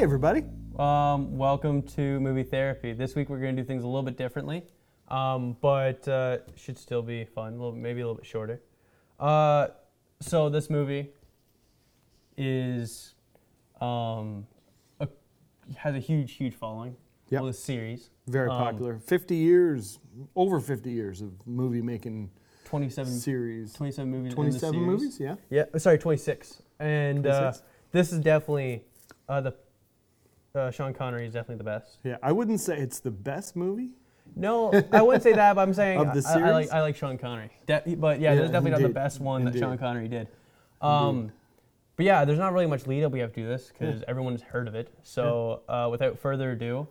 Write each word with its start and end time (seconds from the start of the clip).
Hey, 0.00 0.04
everybody. 0.04 0.44
Um, 0.78 1.36
welcome 1.36 1.82
to 1.88 2.18
Movie 2.20 2.42
Therapy. 2.42 2.94
This 2.94 3.14
week 3.14 3.28
we're 3.28 3.38
going 3.38 3.54
to 3.54 3.60
do 3.60 3.68
things 3.68 3.84
a 3.84 3.86
little 3.86 4.02
bit 4.02 4.16
differently, 4.16 4.64
um, 5.08 5.58
but 5.60 6.08
uh, 6.08 6.38
should 6.56 6.78
still 6.78 7.02
be 7.02 7.26
fun. 7.26 7.48
A 7.52 7.56
little, 7.56 7.72
maybe 7.72 8.00
a 8.00 8.04
little 8.04 8.14
bit 8.14 8.24
shorter. 8.24 8.62
Uh, 9.18 9.66
so 10.18 10.48
this 10.48 10.70
movie 10.70 11.10
is 12.38 13.12
um, 13.82 14.46
a, 15.00 15.08
has 15.76 15.94
a 15.94 15.98
huge, 15.98 16.32
huge 16.32 16.54
following. 16.54 16.96
Yeah. 17.28 17.40
Well, 17.40 17.50
a 17.50 17.52
series. 17.52 18.08
Very 18.26 18.48
Um, 18.48 18.56
popular. 18.56 18.98
50 19.00 19.36
years, 19.36 19.98
over 20.34 20.60
50 20.60 20.90
years 20.90 21.20
of 21.20 21.46
movie 21.46 21.82
making 21.82 22.30
27, 22.64 23.12
series. 23.18 23.74
27 23.74 24.10
movies. 24.10 24.24
in 24.24 24.30
the 24.30 24.34
27 24.34 24.80
movies, 24.80 25.20
yeah. 25.20 25.34
Yeah, 25.50 25.64
sorry, 25.76 25.98
26. 25.98 26.62
And 26.78 27.26
uh, 27.26 27.52
this 27.92 28.14
is 28.14 28.20
definitely 28.20 28.84
uh, 29.28 29.42
the 29.42 29.54
uh, 30.54 30.70
Sean 30.70 30.92
Connery 30.92 31.26
is 31.26 31.32
definitely 31.32 31.58
the 31.58 31.64
best. 31.64 31.98
Yeah, 32.04 32.16
I 32.22 32.32
wouldn't 32.32 32.60
say 32.60 32.78
it's 32.78 33.00
the 33.00 33.10
best 33.10 33.56
movie. 33.56 33.90
No, 34.36 34.72
I 34.92 35.02
wouldn't 35.02 35.22
say 35.22 35.32
that, 35.32 35.54
but 35.54 35.60
I'm 35.62 35.74
saying 35.74 35.98
Of 36.06 36.14
the 36.14 36.28
I, 36.28 36.32
I 36.32 36.50
like 36.52 36.52
series? 36.64 36.70
I 36.70 36.80
like 36.80 36.96
Sean 36.96 37.18
Connery. 37.18 37.50
De- 37.66 37.96
but 37.96 38.20
yeah, 38.20 38.30
Yeah, 38.30 38.34
this 38.36 38.44
is 38.46 38.50
definitely 38.50 38.82
not 38.82 38.82
the 38.82 38.94
best 38.94 39.20
one 39.20 39.44
that 39.44 39.58
Sean 39.58 39.76
Connery 39.76 40.08
did. 40.08 40.28
Um, 40.80 41.32
but 41.96 42.06
yeah, 42.06 42.24
there's 42.24 42.38
not 42.38 42.52
really 42.52 42.66
much 42.66 42.86
lead 42.86 43.04
up 43.04 43.12
we 43.12 43.18
have 43.18 43.32
to 43.34 43.40
do 43.42 43.46
this 43.46 43.68
because 43.68 44.02
everyone's 44.08 44.42
heard 44.42 44.68
of 44.68 44.74
it. 44.74 44.92
So 45.02 45.62
uh, 45.68 45.88
without 45.90 46.18
further 46.18 46.52
ado, 46.52 46.88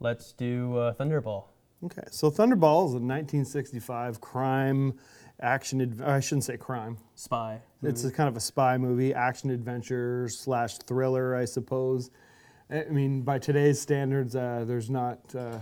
let's 0.00 0.32
do 0.32 0.76
uh, 0.76 0.94
Thunderball. 0.94 1.44
Okay, 1.84 2.02
so 2.10 2.30
Thunderball 2.30 2.86
is 2.86 2.92
a 2.94 3.02
1965 3.02 4.20
crime 4.20 4.94
action. 5.40 5.80
Adv- 5.80 6.02
I 6.02 6.20
shouldn't 6.20 6.44
say 6.44 6.56
crime. 6.56 6.98
Spy. 7.16 7.60
It's 7.82 8.04
a 8.04 8.12
kind 8.12 8.28
of 8.28 8.36
a 8.36 8.40
spy 8.40 8.78
movie, 8.78 9.12
action 9.12 9.50
adventure 9.50 10.28
slash 10.28 10.78
thriller, 10.78 11.34
I 11.34 11.44
suppose. 11.44 12.10
I 12.72 12.84
mean, 12.90 13.22
by 13.22 13.38
today's 13.38 13.80
standards, 13.80 14.34
uh, 14.34 14.64
there's 14.66 14.88
not. 14.90 15.18
Uh, 15.34 15.58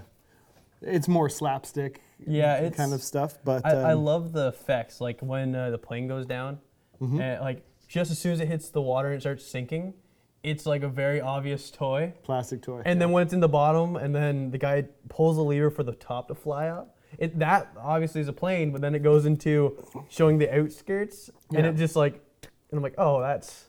it's 0.83 1.09
more 1.09 1.29
slapstick, 1.29 2.01
Yeah, 2.27 2.71
kind 2.71 2.95
of 2.95 3.03
stuff. 3.03 3.39
But 3.45 3.67
I, 3.67 3.71
I 3.73 3.93
um, 3.93 4.05
love 4.05 4.33
the 4.33 4.49
effects, 4.49 5.01
like 5.01 5.21
when 5.21 5.55
uh, 5.55 5.71
the 5.71 5.79
plane 5.79 6.09
goes 6.09 6.27
down, 6.27 6.59
Mm-hmm. 7.01 7.21
and 7.21 7.41
like 7.41 7.63
just 7.89 8.11
as 8.11 8.19
soon 8.19 8.33
as 8.33 8.41
it 8.41 8.49
hits 8.49 8.69
the 8.69 8.81
water 8.83 9.09
and 9.09 9.17
it 9.17 9.21
starts 9.21 9.45
sinking, 9.45 9.95
it's 10.43 10.65
like 10.67 10.83
a 10.83 10.89
very 10.89 11.21
obvious 11.21 11.71
toy. 11.71 12.13
plastic 12.23 12.63
toy. 12.63 12.83
And 12.85 13.01
then 13.01 13.11
when 13.11 13.23
it's 13.25 13.33
in 13.33 13.41
the 13.41 13.49
bottom, 13.49 13.97
and 13.97 14.15
then 14.15 14.51
the 14.51 14.59
guy 14.59 14.85
pulls 15.09 15.37
the 15.37 15.43
lever 15.45 15.71
for 15.71 15.83
the 15.83 15.93
top 15.93 16.29
to 16.29 16.35
fly 16.35 16.69
up, 16.69 16.97
it 17.19 17.39
that 17.41 17.73
obviously 17.79 18.21
is 18.21 18.29
a 18.29 18.33
plane. 18.33 18.71
But 18.71 18.81
then 18.83 18.95
it 18.95 19.03
goes 19.03 19.27
into 19.27 19.83
showing 20.09 20.39
the 20.39 20.55
outskirts, 20.57 21.31
and 21.55 21.65
Yeah. 21.65 21.71
it 21.73 21.77
just 21.77 21.97
like, 21.97 22.23
and 22.71 22.79
I'm 22.79 22.83
like, 22.83 22.95
oh, 22.99 23.21
that's 23.21 23.65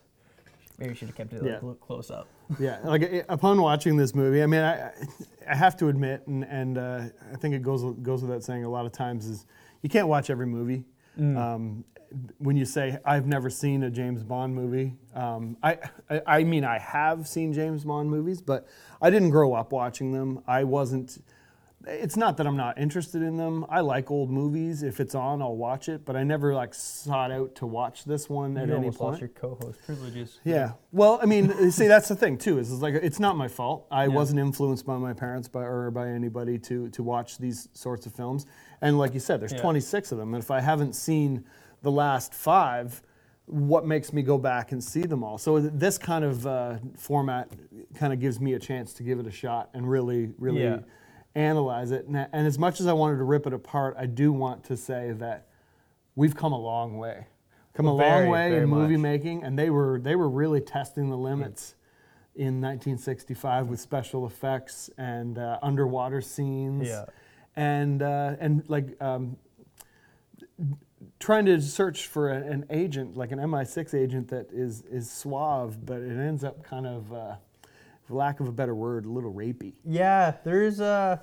maybe 0.77 0.91
we 0.91 0.95
should 0.95 1.07
have 1.07 1.17
kept 1.17 1.33
it 1.33 1.41
like 1.41 1.51
Yeah. 1.53 1.59
look 1.61 1.81
close 1.81 2.11
up. 2.11 2.27
Yeah, 2.59 2.79
like 2.83 3.03
i- 3.03 3.23
upon 3.29 3.61
watching 3.61 3.97
this 3.97 4.13
movie, 4.15 4.41
I 4.43 4.45
mean, 4.45 4.61
I, 4.61 4.91
I 5.49 5.55
have 5.55 5.75
to 5.77 5.87
admit, 5.87 6.25
and, 6.27 6.43
and 6.45 6.77
uh, 6.77 7.01
I 7.33 7.35
think 7.37 7.55
it 7.55 7.61
goes 7.61 7.83
goes 8.01 8.21
without 8.21 8.43
saying 8.43 8.63
a 8.63 8.69
lot 8.69 8.85
of 8.85 8.91
times 8.91 9.25
is 9.25 9.45
you 9.81 9.89
can't 9.89 10.07
watch 10.07 10.29
every 10.29 10.45
movie. 10.47 10.83
Um, 11.17 11.83
when 12.39 12.57
you 12.57 12.65
say 12.65 12.97
I've 13.05 13.25
never 13.25 13.49
seen 13.49 13.83
a 13.83 13.89
James 13.89 14.21
Bond 14.23 14.53
movie, 14.53 14.95
um, 15.15 15.55
I, 15.63 15.77
I 16.09 16.21
I 16.27 16.43
mean 16.43 16.63
I 16.65 16.77
have 16.79 17.27
seen 17.27 17.53
James 17.53 17.83
Bond 17.85 18.09
movies, 18.09 18.41
but 18.41 18.67
I 19.01 19.09
didn't 19.09 19.29
grow 19.29 19.53
up 19.53 19.71
watching 19.71 20.11
them. 20.11 20.43
I 20.47 20.63
wasn't. 20.65 21.23
It's 21.87 22.15
not 22.15 22.37
that 22.37 22.45
I'm 22.47 22.57
not 22.57 22.77
interested 22.77 23.21
in 23.21 23.37
them. 23.37 23.65
I 23.69 23.79
like 23.81 24.11
old 24.11 24.29
movies. 24.29 24.83
If 24.83 24.99
it's 24.99 25.15
on, 25.15 25.41
I'll 25.41 25.55
watch 25.55 25.89
it. 25.89 26.05
But 26.05 26.15
I 26.15 26.23
never 26.23 26.53
like 26.53 26.73
sought 26.73 27.31
out 27.31 27.55
to 27.55 27.65
watch 27.65 28.03
this 28.05 28.29
one 28.29 28.55
at 28.57 28.67
you 28.67 28.73
any 28.73 28.79
almost 28.85 28.99
point. 28.99 29.09
lost 29.11 29.21
your 29.21 29.29
co-host 29.29 29.79
privileges. 29.85 30.39
Yeah. 30.43 30.73
Well, 30.91 31.19
I 31.21 31.25
mean, 31.25 31.71
see, 31.71 31.87
that's 31.87 32.07
the 32.07 32.15
thing 32.15 32.37
too. 32.37 32.59
Is, 32.59 32.71
is 32.71 32.81
like 32.81 32.93
it's 32.95 33.19
not 33.19 33.35
my 33.35 33.47
fault. 33.47 33.87
I 33.89 34.07
wasn't 34.07 34.39
influenced 34.39 34.85
by 34.85 34.97
my 34.97 35.13
parents, 35.13 35.47
by 35.47 35.63
or 35.63 35.89
by 35.91 36.09
anybody 36.09 36.59
to 36.59 36.89
to 36.89 37.03
watch 37.03 37.37
these 37.37 37.67
sorts 37.73 38.05
of 38.05 38.13
films. 38.13 38.45
And 38.81 38.97
like 38.97 39.13
you 39.13 39.19
said, 39.19 39.39
there's 39.39 39.53
Yeah. 39.53 39.61
26 39.61 40.11
of 40.11 40.17
them. 40.17 40.33
And 40.33 40.43
if 40.43 40.51
I 40.51 40.59
haven't 40.59 40.93
seen 40.93 41.43
the 41.81 41.91
last 41.91 42.33
five, 42.33 43.01
what 43.45 43.85
makes 43.85 44.13
me 44.13 44.21
go 44.21 44.37
back 44.37 44.71
and 44.71 44.83
see 44.83 45.01
them 45.01 45.23
all? 45.23 45.37
So 45.37 45.59
this 45.59 45.97
kind 45.97 46.23
of 46.23 46.45
uh, 46.47 46.77
format 46.95 47.49
kind 47.95 48.13
of 48.13 48.19
gives 48.19 48.39
me 48.39 48.53
a 48.53 48.59
chance 48.59 48.93
to 48.93 49.03
give 49.03 49.19
it 49.19 49.27
a 49.27 49.31
shot 49.31 49.69
and 49.73 49.89
really, 49.89 50.31
really 50.37 50.61
Yeah. 50.63 50.79
Analyze 51.35 51.91
it. 51.91 52.05
And, 52.05 52.15
and 52.31 52.47
as 52.47 52.57
much 52.59 52.79
as 52.79 52.87
I 52.87 52.93
wanted 52.93 53.17
to 53.17 53.23
rip 53.23 53.47
it 53.47 53.53
apart, 53.53 53.95
I 53.97 54.05
do 54.05 54.31
want 54.31 54.63
to 54.65 54.77
say 54.77 55.11
that 55.13 55.47
we've 56.15 56.35
come 56.35 56.53
a 56.53 56.59
long 56.59 56.97
way. 56.97 57.27
Come 57.73 57.85
a 57.87 57.93
long 57.93 58.27
way 58.27 58.57
in 58.57 58.65
movie 58.67 58.97
much. 58.97 59.01
making, 59.01 59.43
and 59.43 59.57
they 59.57 59.69
were 59.69 59.99
they 60.01 60.15
were 60.17 60.27
really 60.29 60.59
testing 60.59 61.09
the 61.09 61.15
limits 61.17 61.75
in 62.35 62.59
1965 62.61 63.67
with 63.67 63.79
special 63.79 64.25
effects 64.25 64.89
and 64.97 65.37
uh, 65.37 65.57
underwater 65.63 66.19
scenes, 66.19 66.87
Yeah. 66.89 67.05
and 67.55 68.01
uh, 68.01 68.35
and 68.41 68.63
like 68.67 69.01
um, 69.01 69.37
trying 71.19 71.45
to 71.45 71.61
search 71.61 72.07
for 72.07 72.29
a, 72.31 72.35
an 72.35 72.65
agent, 72.69 73.15
like 73.15 73.31
an 73.31 73.39
MI6 73.39 73.93
agent 73.93 74.27
that 74.29 74.47
is 74.51 74.81
is 74.91 75.09
suave, 75.09 75.85
but 75.85 76.01
it 76.01 76.17
ends 76.17 76.43
up 76.43 76.63
kind 76.63 76.85
of, 76.85 77.13
uh, 77.13 77.35
for 78.11 78.17
lack 78.17 78.39
of 78.41 78.47
a 78.47 78.51
better 78.51 78.75
word, 78.75 79.05
a 79.05 79.09
little 79.09 79.33
rapey. 79.33 79.73
Yeah, 79.85 80.35
there's 80.43 80.81
uh, 80.81 81.17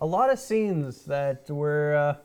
a 0.00 0.06
lot 0.06 0.30
of 0.30 0.38
scenes 0.38 1.04
that 1.06 1.48
were 1.50 1.96
uh, 1.96 2.16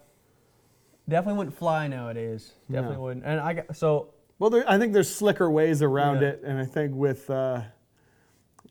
definitely 1.10 1.38
wouldn't 1.38 1.58
fly 1.58 1.88
nowadays. 1.88 2.52
Definitely 2.70 2.98
No. 2.98 3.02
wouldn't. 3.04 3.26
And 3.26 3.40
I 3.40 3.54
got 3.54 3.76
so 3.76 4.14
Well, 4.38 4.50
there, 4.50 4.70
I 4.70 4.78
think 4.78 4.94
there's 4.94 5.14
slicker 5.14 5.50
ways 5.50 5.82
around 5.82 6.22
Yeah. 6.22 6.30
it, 6.30 6.42
and 6.46 6.60
I 6.60 6.66
think 6.66 6.94
with 6.94 7.30
uh, 7.30 7.62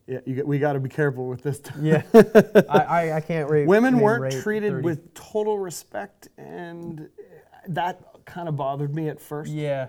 yeah, 0.07 0.19
you, 0.27 0.45
we 0.45 0.59
got 0.59 0.75
to 0.75 0.81
be 0.81 0.89
careful 0.91 1.27
with 1.29 1.43
this. 1.43 1.61
Time. 1.61 1.85
yeah, 1.85 2.03
I, 2.69 2.79
I, 2.79 3.17
I 3.17 3.21
can't 3.21 3.49
rate. 3.51 3.67
Women 3.67 3.95
name 3.95 4.03
weren't 4.03 4.23
rate 4.35 4.43
treated 4.43 4.73
30. 4.73 4.85
with 4.85 5.15
total 5.15 5.59
respect, 5.59 6.29
and 6.37 7.09
that 7.69 8.01
kind 8.27 8.49
of 8.49 8.57
bothered 8.57 8.95
me 8.95 9.09
at 9.09 9.21
first. 9.21 9.51
Yeah. 9.51 9.89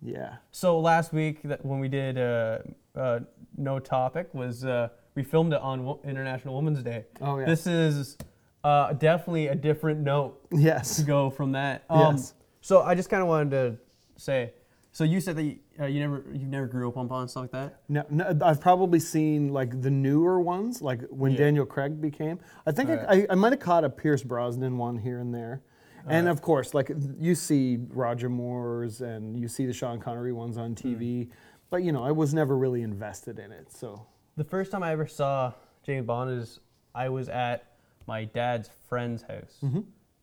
Yeah. 0.00 0.36
So 0.52 0.78
last 0.80 1.12
week 1.12 1.42
that 1.42 1.64
when 1.66 1.80
we 1.80 1.88
did 1.88 2.16
uh, 2.18 2.58
uh, 2.98 3.20
no 3.56 3.78
topic 3.78 4.28
was 4.34 4.64
uh, 4.64 4.88
we 5.14 5.22
filmed 5.22 5.52
it 5.52 5.60
on 5.60 5.84
Wo- 5.84 6.00
International 6.04 6.54
Women's 6.56 6.82
Day. 6.82 7.04
Oh, 7.20 7.38
yeah. 7.38 7.46
This 7.46 7.66
is 7.66 8.16
uh, 8.64 8.92
definitely 8.94 9.48
a 9.48 9.54
different 9.54 10.00
note 10.00 10.38
Yes. 10.50 10.96
to 10.96 11.02
go 11.02 11.30
from 11.30 11.52
that. 11.52 11.84
Um, 11.90 12.16
Yes. 12.16 12.34
So 12.60 12.82
I 12.82 12.94
just 12.94 13.08
kind 13.08 13.22
of 13.22 13.28
wanted 13.28 13.50
to 13.50 13.76
say. 14.16 14.52
So 14.92 15.04
you 15.04 15.20
said 15.20 15.36
that 15.36 15.44
you, 15.44 15.58
uh, 15.80 15.86
you 15.86 16.00
never 16.00 16.24
you 16.32 16.46
never 16.46 16.66
grew 16.66 16.88
up 16.88 16.96
on 16.96 17.06
Bond 17.06 17.22
and 17.22 17.30
stuff 17.30 17.42
like 17.42 17.50
that. 17.52 17.80
No, 17.88 18.04
no, 18.10 18.36
I've 18.42 18.60
probably 18.60 18.98
seen 18.98 19.52
like 19.52 19.80
the 19.80 19.90
newer 19.90 20.40
ones, 20.40 20.82
like 20.82 21.02
when 21.08 21.32
Yeah. 21.32 21.38
Daniel 21.38 21.64
Craig 21.66 22.00
became. 22.00 22.40
I 22.66 22.72
think 22.72 22.90
I, 22.90 23.04
I, 23.08 23.26
I 23.30 23.34
might 23.36 23.52
have 23.52 23.60
caught 23.60 23.84
a 23.84 23.90
Pierce 23.90 24.22
Brosnan 24.24 24.76
one 24.76 24.98
here 24.98 25.20
and 25.20 25.32
there. 25.32 25.62
And 26.06 26.26
of 26.26 26.40
course, 26.42 26.72
like 26.74 26.90
you 27.18 27.34
see 27.34 27.78
Roger 27.90 28.28
Moore's 28.30 29.02
and 29.02 29.38
you 29.38 29.46
see 29.46 29.66
the 29.66 29.72
Sean 29.74 30.00
Connery 30.00 30.32
ones 30.32 30.56
on 30.56 30.74
TV, 30.74 31.28
but 31.70 31.82
you 31.82 31.92
know, 31.92 32.02
I 32.04 32.10
was 32.12 32.32
never 32.34 32.56
really 32.56 32.82
invested 32.82 33.38
in 33.38 33.52
it. 33.52 33.70
So 33.72 34.06
The 34.36 34.44
first 34.44 34.70
time 34.70 34.82
I 34.82 34.92
ever 34.92 35.06
saw 35.06 35.52
James 35.84 36.06
Bond 36.06 36.30
is 36.30 36.60
I 36.94 37.08
was 37.08 37.28
at 37.28 37.72
my 38.06 38.24
dad's 38.24 38.70
friend's 38.88 39.22
house, 39.22 39.62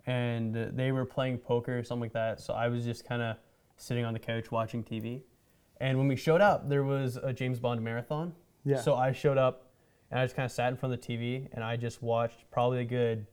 and 0.07 0.57
uh, 0.57 0.66
they 0.73 0.91
were 0.91 1.05
playing 1.05 1.38
poker 1.38 1.78
or 1.78 1.84
something 1.84 2.01
like 2.03 2.13
that. 2.13 2.39
So 2.39 2.53
I 2.53 2.67
was 2.67 2.84
just 2.84 3.07
kind 3.07 3.22
of 3.22 3.38
sitting 3.78 4.05
on 4.05 4.13
the 4.13 4.19
couch 4.19 4.51
watching 4.51 4.84
TV, 4.84 5.22
and 5.79 5.97
when 5.97 6.07
we 6.07 6.16
showed 6.16 6.41
up, 6.41 6.67
there 6.69 6.84
was 6.84 7.17
a 7.17 7.31
James 7.34 7.59
Bond 7.59 7.81
marathon. 7.81 8.34
Yeah. 8.63 8.78
So 8.81 8.95
I 8.95 9.11
showed 9.11 9.38
up, 9.38 9.72
and 10.09 10.19
I 10.19 10.23
just 10.25 10.35
kind 10.35 10.45
of 10.45 10.51
sat 10.51 10.69
in 10.72 10.78
front 10.78 10.94
of 10.95 11.01
the 11.01 11.07
TV, 11.17 11.47
and 11.53 11.63
I 11.63 11.75
just 11.78 12.01
watched 12.01 12.49
probably 12.52 12.79
a 12.79 12.85
good. 12.85 13.28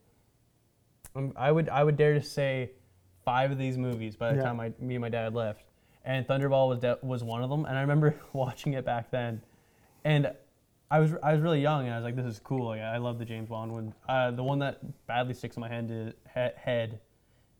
Um, 1.14 1.32
I 1.36 1.50
would 1.52 1.68
I 1.68 1.84
would 1.84 1.96
dare 1.96 2.14
to 2.14 2.22
say 2.22 2.72
five 3.24 3.50
of 3.52 3.58
these 3.58 3.78
movies 3.78 4.16
by 4.16 4.30
the 4.32 4.36
Yeah. 4.38 4.42
time 4.44 4.60
I, 4.60 4.72
me 4.80 4.94
and 4.96 5.00
my 5.02 5.08
dad 5.08 5.34
left, 5.34 5.64
and 6.04 6.26
Thunderball 6.26 6.68
was 6.68 6.78
de- 6.80 6.98
was 7.02 7.22
one 7.24 7.42
of 7.42 7.50
them. 7.50 7.64
And 7.64 7.76
I 7.78 7.80
remember 7.82 8.14
watching 8.32 8.72
it 8.74 8.84
back 8.84 9.10
then, 9.10 9.42
and 10.04 10.32
I 10.90 10.98
was 11.00 11.14
I 11.22 11.32
was 11.32 11.40
really 11.42 11.60
young, 11.60 11.84
and 11.86 11.94
I 11.94 11.96
was 11.96 12.04
like, 12.04 12.16
"This 12.16 12.26
is 12.26 12.38
cool." 12.38 12.66
Like, 12.66 12.80
I 12.80 12.98
love 12.98 13.18
the 13.18 13.24
James 13.24 13.48
Bond 13.48 13.72
one. 13.72 13.94
Uh, 14.08 14.30
the 14.30 14.42
one 14.42 14.58
that 14.60 14.80
badly 15.06 15.34
sticks 15.34 15.56
in 15.56 15.60
my 15.60 15.68
head 15.68 15.88
is, 15.90 16.12
he- 16.34 16.60
head 16.60 17.00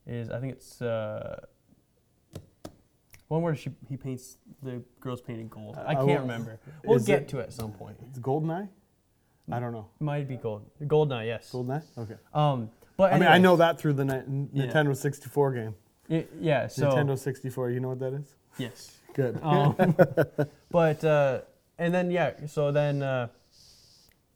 is 0.07 0.31
I 0.31 0.41
think 0.41 0.53
it's 0.53 0.83
uh, 0.83 1.41
one 3.29 3.43
where 3.43 3.55
she 3.55 3.71
he 3.89 3.97
paints 3.97 4.37
the 4.63 4.83
girl's 5.01 5.21
painted 5.23 5.49
gold. 5.51 5.77
I 5.79 5.93
I 5.93 5.95
can't 5.95 6.07
will- 6.07 6.17
remember. 6.19 6.61
We'll 6.85 6.97
is 6.97 7.07
get 7.07 7.23
it- 7.23 7.29
to 7.29 7.39
it 7.39 7.45
at 7.45 7.53
some 7.53 7.73
point. 7.73 7.97
it's 8.09 8.19
Goldeneye? 8.19 8.69
I 9.51 9.59
don't 9.61 9.73
know. 9.73 9.89
Might 9.99 10.29
be 10.29 10.37
gold. 10.37 10.65
Goldeneye, 10.83 11.27
yes. 11.27 11.51
Goldeneye? 11.53 11.83
Okay. 11.99 12.15
Um, 12.33 12.71
but 12.97 13.13
I 13.13 13.15
mean, 13.19 13.23
I 13.25 13.35
anyways, 13.35 13.43
know 13.43 13.57
that 13.57 13.79
through 13.79 13.95
the 13.95 14.05
Ni-. 14.05 14.49
Nintendo 14.67 14.97
64 14.97 15.53
game. 15.53 15.75
Y- 16.13 16.27
yeah. 16.41 16.67
So 16.67 16.91
Nintendo 16.91 17.19
64, 17.19 17.71
you 17.71 17.81
know 17.81 17.89
what 17.89 18.01
that 18.01 18.15
is? 18.15 18.35
yes. 18.59 18.99
Good. 19.15 19.39
Um, 19.43 19.75
but 20.71 21.05
uh, 21.05 21.41
and 21.79 21.95
then 21.95 22.11
yeah, 22.11 22.47
so 22.47 22.73
then 22.73 23.03
uh, 23.03 23.29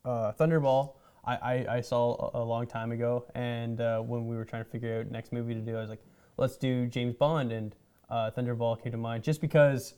uh, 0.04 0.32
Thunderball, 0.32 0.92
I, 1.24 1.34
I, 1.36 1.76
I 1.76 1.80
saw 1.80 2.30
a, 2.34 2.42
a 2.42 2.44
long 2.44 2.66
time 2.66 2.92
ago, 2.92 3.24
and 3.34 3.80
uh, 3.80 4.00
when 4.00 4.26
we 4.26 4.36
were 4.36 4.44
trying 4.44 4.64
to 4.64 4.70
figure 4.70 5.00
out 5.00 5.10
next 5.10 5.32
movie 5.32 5.54
to 5.54 5.60
do, 5.60 5.76
I 5.76 5.80
was 5.80 5.90
like, 5.90 6.02
let's 6.36 6.56
do 6.56 6.86
James 6.86 7.14
Bond, 7.14 7.52
and 7.52 7.74
uh, 8.10 8.30
Thunderball 8.36 8.82
came 8.82 8.92
to 8.92 8.98
mind 8.98 9.24
just 9.24 9.40
because 9.40 9.94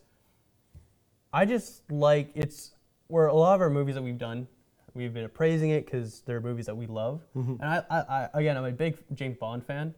I 1.32 1.44
just 1.44 1.90
like 1.90 2.30
it's 2.34 2.72
where 3.08 3.26
a 3.26 3.34
lot 3.34 3.54
of 3.54 3.60
our 3.60 3.70
movies 3.70 3.94
that 3.96 4.02
we've 4.02 4.18
done, 4.18 4.46
we've 4.94 5.12
been 5.12 5.24
appraising 5.24 5.70
it 5.70 5.84
because 5.86 6.20
they're 6.20 6.40
movies 6.40 6.66
that 6.66 6.76
we 6.76 6.86
love. 6.86 7.22
Mm-hmm. 7.36 7.62
And 7.62 7.64
I, 7.64 7.82
I, 7.90 7.98
I, 7.98 8.28
again, 8.34 8.56
I'm 8.56 8.64
a 8.64 8.72
big 8.72 8.98
James 9.14 9.36
Bond 9.36 9.64
fan, 9.64 9.94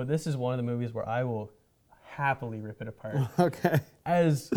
but 0.00 0.08
this 0.08 0.26
is 0.26 0.34
one 0.34 0.54
of 0.54 0.56
the 0.56 0.62
movies 0.62 0.94
where 0.94 1.06
I 1.06 1.24
will 1.24 1.50
happily 2.02 2.58
rip 2.58 2.80
it 2.80 2.88
apart. 2.88 3.16
Okay. 3.38 3.80
As 4.06 4.50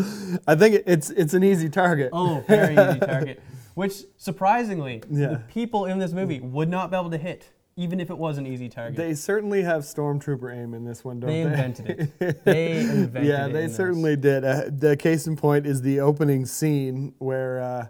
I 0.46 0.54
think 0.54 0.82
it's 0.86 1.10
it's 1.10 1.34
an 1.34 1.44
easy 1.44 1.68
target. 1.68 2.08
oh, 2.14 2.42
very 2.48 2.72
easy 2.72 2.98
target, 3.14 3.42
which 3.74 4.04
surprisingly, 4.16 5.02
Yeah. 5.10 5.26
the 5.28 5.36
people 5.48 5.84
in 5.84 5.98
this 5.98 6.12
movie 6.12 6.40
would 6.40 6.70
not 6.70 6.90
be 6.90 6.96
able 6.96 7.10
to 7.10 7.18
hit, 7.18 7.50
even 7.76 8.00
if 8.00 8.08
it 8.08 8.16
was 8.16 8.38
an 8.38 8.46
easy 8.46 8.70
target. 8.70 8.96
They 8.96 9.12
certainly 9.14 9.62
have 9.64 9.82
stormtrooper 9.82 10.50
aim 10.56 10.72
in 10.72 10.84
this 10.86 11.04
one, 11.04 11.20
don't 11.20 11.28
They 11.28 11.42
they? 11.42 11.50
invented 11.50 12.10
it. 12.20 12.44
They 12.44 12.78
invented 12.80 13.24
yeah, 13.26 13.44
it. 13.44 13.48
Yeah, 13.48 13.48
they 13.52 13.64
in 13.64 13.66
this. 13.68 13.76
certainly 13.76 14.16
did. 14.16 14.44
Uh, 14.46 14.62
the 14.70 14.96
case 14.96 15.26
in 15.26 15.36
point 15.36 15.66
is 15.66 15.82
the 15.82 16.00
opening 16.00 16.46
scene 16.46 17.14
where 17.18 17.60
uh, 17.60 17.86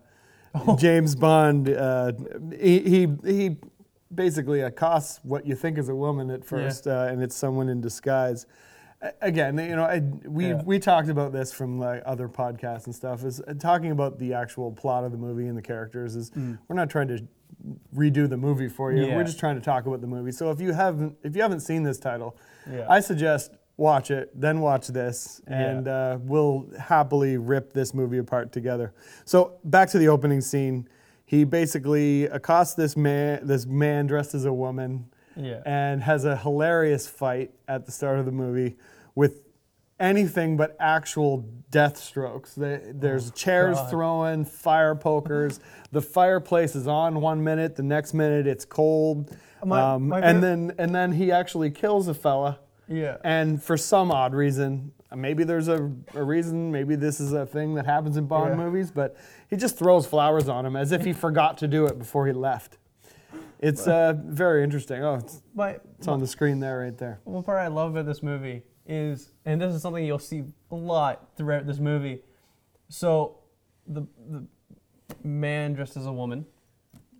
Oh. 0.56 0.76
James 0.76 1.16
Bond 1.16 1.68
uh, 1.68 2.12
he, 2.60 2.78
he 2.80 3.08
he 3.24 3.56
basically 4.14 4.60
accosts 4.60 5.20
what 5.22 5.46
you 5.46 5.54
think 5.54 5.78
is 5.78 5.88
a 5.88 5.94
woman 5.94 6.30
at 6.30 6.44
first, 6.44 6.86
uh, 6.86 7.08
and 7.10 7.22
it's 7.22 7.34
someone 7.36 7.68
in 7.68 7.80
disguise. 7.80 8.46
Again, 9.20 9.58
you 9.58 9.76
know, 9.76 9.84
I, 9.84 9.98
we 10.26 10.48
Yeah. 10.48 10.62
we 10.64 10.78
talked 10.78 11.08
about 11.10 11.32
this 11.32 11.52
from 11.52 11.78
like 11.78 12.02
other 12.06 12.26
podcasts 12.28 12.86
and 12.86 12.94
stuff. 12.94 13.22
Is 13.24 13.40
uh, 13.40 13.52
talking 13.58 13.90
about 13.90 14.18
the 14.18 14.32
actual 14.32 14.72
plot 14.72 15.04
of 15.04 15.12
the 15.12 15.18
movie 15.18 15.46
and 15.46 15.56
the 15.58 15.62
characters. 15.62 16.16
Is 16.16 16.30
we're 16.34 16.76
not 16.76 16.88
trying 16.88 17.08
to 17.08 17.22
redo 17.94 18.28
the 18.28 18.36
movie 18.36 18.68
for 18.68 18.92
you. 18.92 19.02
Mm. 19.02 19.08
Yeah. 19.08 19.16
We're 19.16 19.24
just 19.24 19.38
trying 19.38 19.56
to 19.56 19.60
talk 19.60 19.84
about 19.86 20.00
the 20.00 20.06
movie. 20.06 20.32
So 20.32 20.50
if 20.50 20.60
you 20.60 20.72
haven't 20.72 21.16
if 21.22 21.36
you 21.36 21.42
haven't 21.42 21.60
seen 21.60 21.82
this 21.82 21.98
title, 21.98 22.36
Yeah. 22.70 22.86
I 22.88 23.00
suggest 23.00 23.52
watch 23.76 24.10
it, 24.10 24.30
then 24.40 24.60
watch 24.60 24.86
this, 24.88 25.42
and 25.48 25.86
uh, 25.88 26.16
we'll 26.22 26.66
happily 26.78 27.36
rip 27.36 27.72
this 27.74 27.92
movie 27.92 28.18
apart 28.18 28.52
together. 28.52 28.94
So 29.26 29.58
back 29.64 29.90
to 29.90 29.98
the 29.98 30.08
opening 30.08 30.40
scene. 30.40 30.88
He 31.24 31.44
basically 31.44 32.24
accosts 32.26 32.74
this 32.74 32.96
man, 32.96 33.46
this 33.46 33.66
man 33.66 34.06
dressed 34.06 34.34
as 34.34 34.44
a 34.44 34.52
woman, 34.52 35.06
Yeah. 35.36 35.62
and 35.64 36.02
has 36.02 36.24
a 36.24 36.36
hilarious 36.36 37.08
fight 37.08 37.52
at 37.66 37.86
the 37.86 37.92
start 37.92 38.18
of 38.18 38.26
the 38.26 38.32
movie 38.32 38.76
with 39.14 39.40
anything 39.98 40.56
but 40.56 40.76
actual 40.78 41.38
death 41.70 41.96
strokes. 41.96 42.54
They, 42.54 42.80
there's 42.92 43.30
chairs 43.30 43.76
Oh, 43.78 43.82
God. 43.82 43.90
throwing, 43.90 44.44
fire 44.44 44.94
pokers. 44.94 45.60
The 45.92 46.02
fireplace 46.02 46.76
is 46.76 46.86
on 46.86 47.20
one 47.20 47.42
minute, 47.42 47.76
the 47.76 47.82
next 47.82 48.12
minute 48.12 48.46
it's 48.46 48.64
cold. 48.64 49.34
My- 49.64 49.80
Um, 49.94 50.08
my 50.08 50.20
and 50.20 50.42
then 50.42 50.72
and 50.78 50.94
then 50.94 51.12
he 51.12 51.32
actually 51.32 51.70
kills 51.70 52.06
a 52.08 52.14
fella. 52.14 52.58
Yeah. 52.86 53.16
And 53.24 53.62
for 53.62 53.78
some 53.78 54.10
odd 54.12 54.34
reason, 54.34 54.92
maybe 55.16 55.44
there's 55.44 55.68
a, 55.68 55.90
a 56.14 56.22
reason, 56.22 56.70
maybe 56.70 56.96
this 56.96 57.20
is 57.20 57.32
a 57.32 57.46
thing 57.46 57.74
that 57.74 57.86
happens 57.86 58.16
in 58.16 58.26
Bond 58.26 58.50
Yeah. 58.58 58.64
movies, 58.64 58.90
but 58.90 59.16
he 59.48 59.56
just 59.56 59.78
throws 59.78 60.06
flowers 60.06 60.48
on 60.48 60.64
him 60.66 60.76
as 60.76 60.92
if 60.92 61.04
he 61.04 61.12
forgot 61.26 61.58
to 61.58 61.68
do 61.68 61.86
it 61.86 61.98
before 61.98 62.26
he 62.26 62.32
left. 62.32 62.78
It's 63.60 63.86
uh, 63.86 64.14
very 64.24 64.62
interesting. 64.62 65.02
Oh, 65.02 65.14
it's, 65.14 65.42
My, 65.54 65.78
it's 65.98 66.08
on 66.08 66.20
the 66.20 66.26
screen 66.26 66.60
there, 66.60 66.80
right 66.80 66.96
there. 66.98 67.20
One 67.24 67.42
part 67.42 67.58
I 67.58 67.68
love 67.68 67.92
about 67.92 68.04
this 68.06 68.22
movie 68.22 68.62
is, 68.86 69.32
and 69.46 69.60
this 69.60 69.74
is 69.74 69.80
something 69.80 70.04
you'll 70.04 70.18
see 70.18 70.44
a 70.70 70.74
lot 70.74 71.28
throughout 71.36 71.66
this 71.66 71.78
movie. 71.78 72.20
So, 72.88 73.38
the 73.86 74.06
the 74.28 74.46
man 75.22 75.72
dressed 75.72 75.96
as 75.96 76.06
a 76.06 76.12
woman 76.12 76.44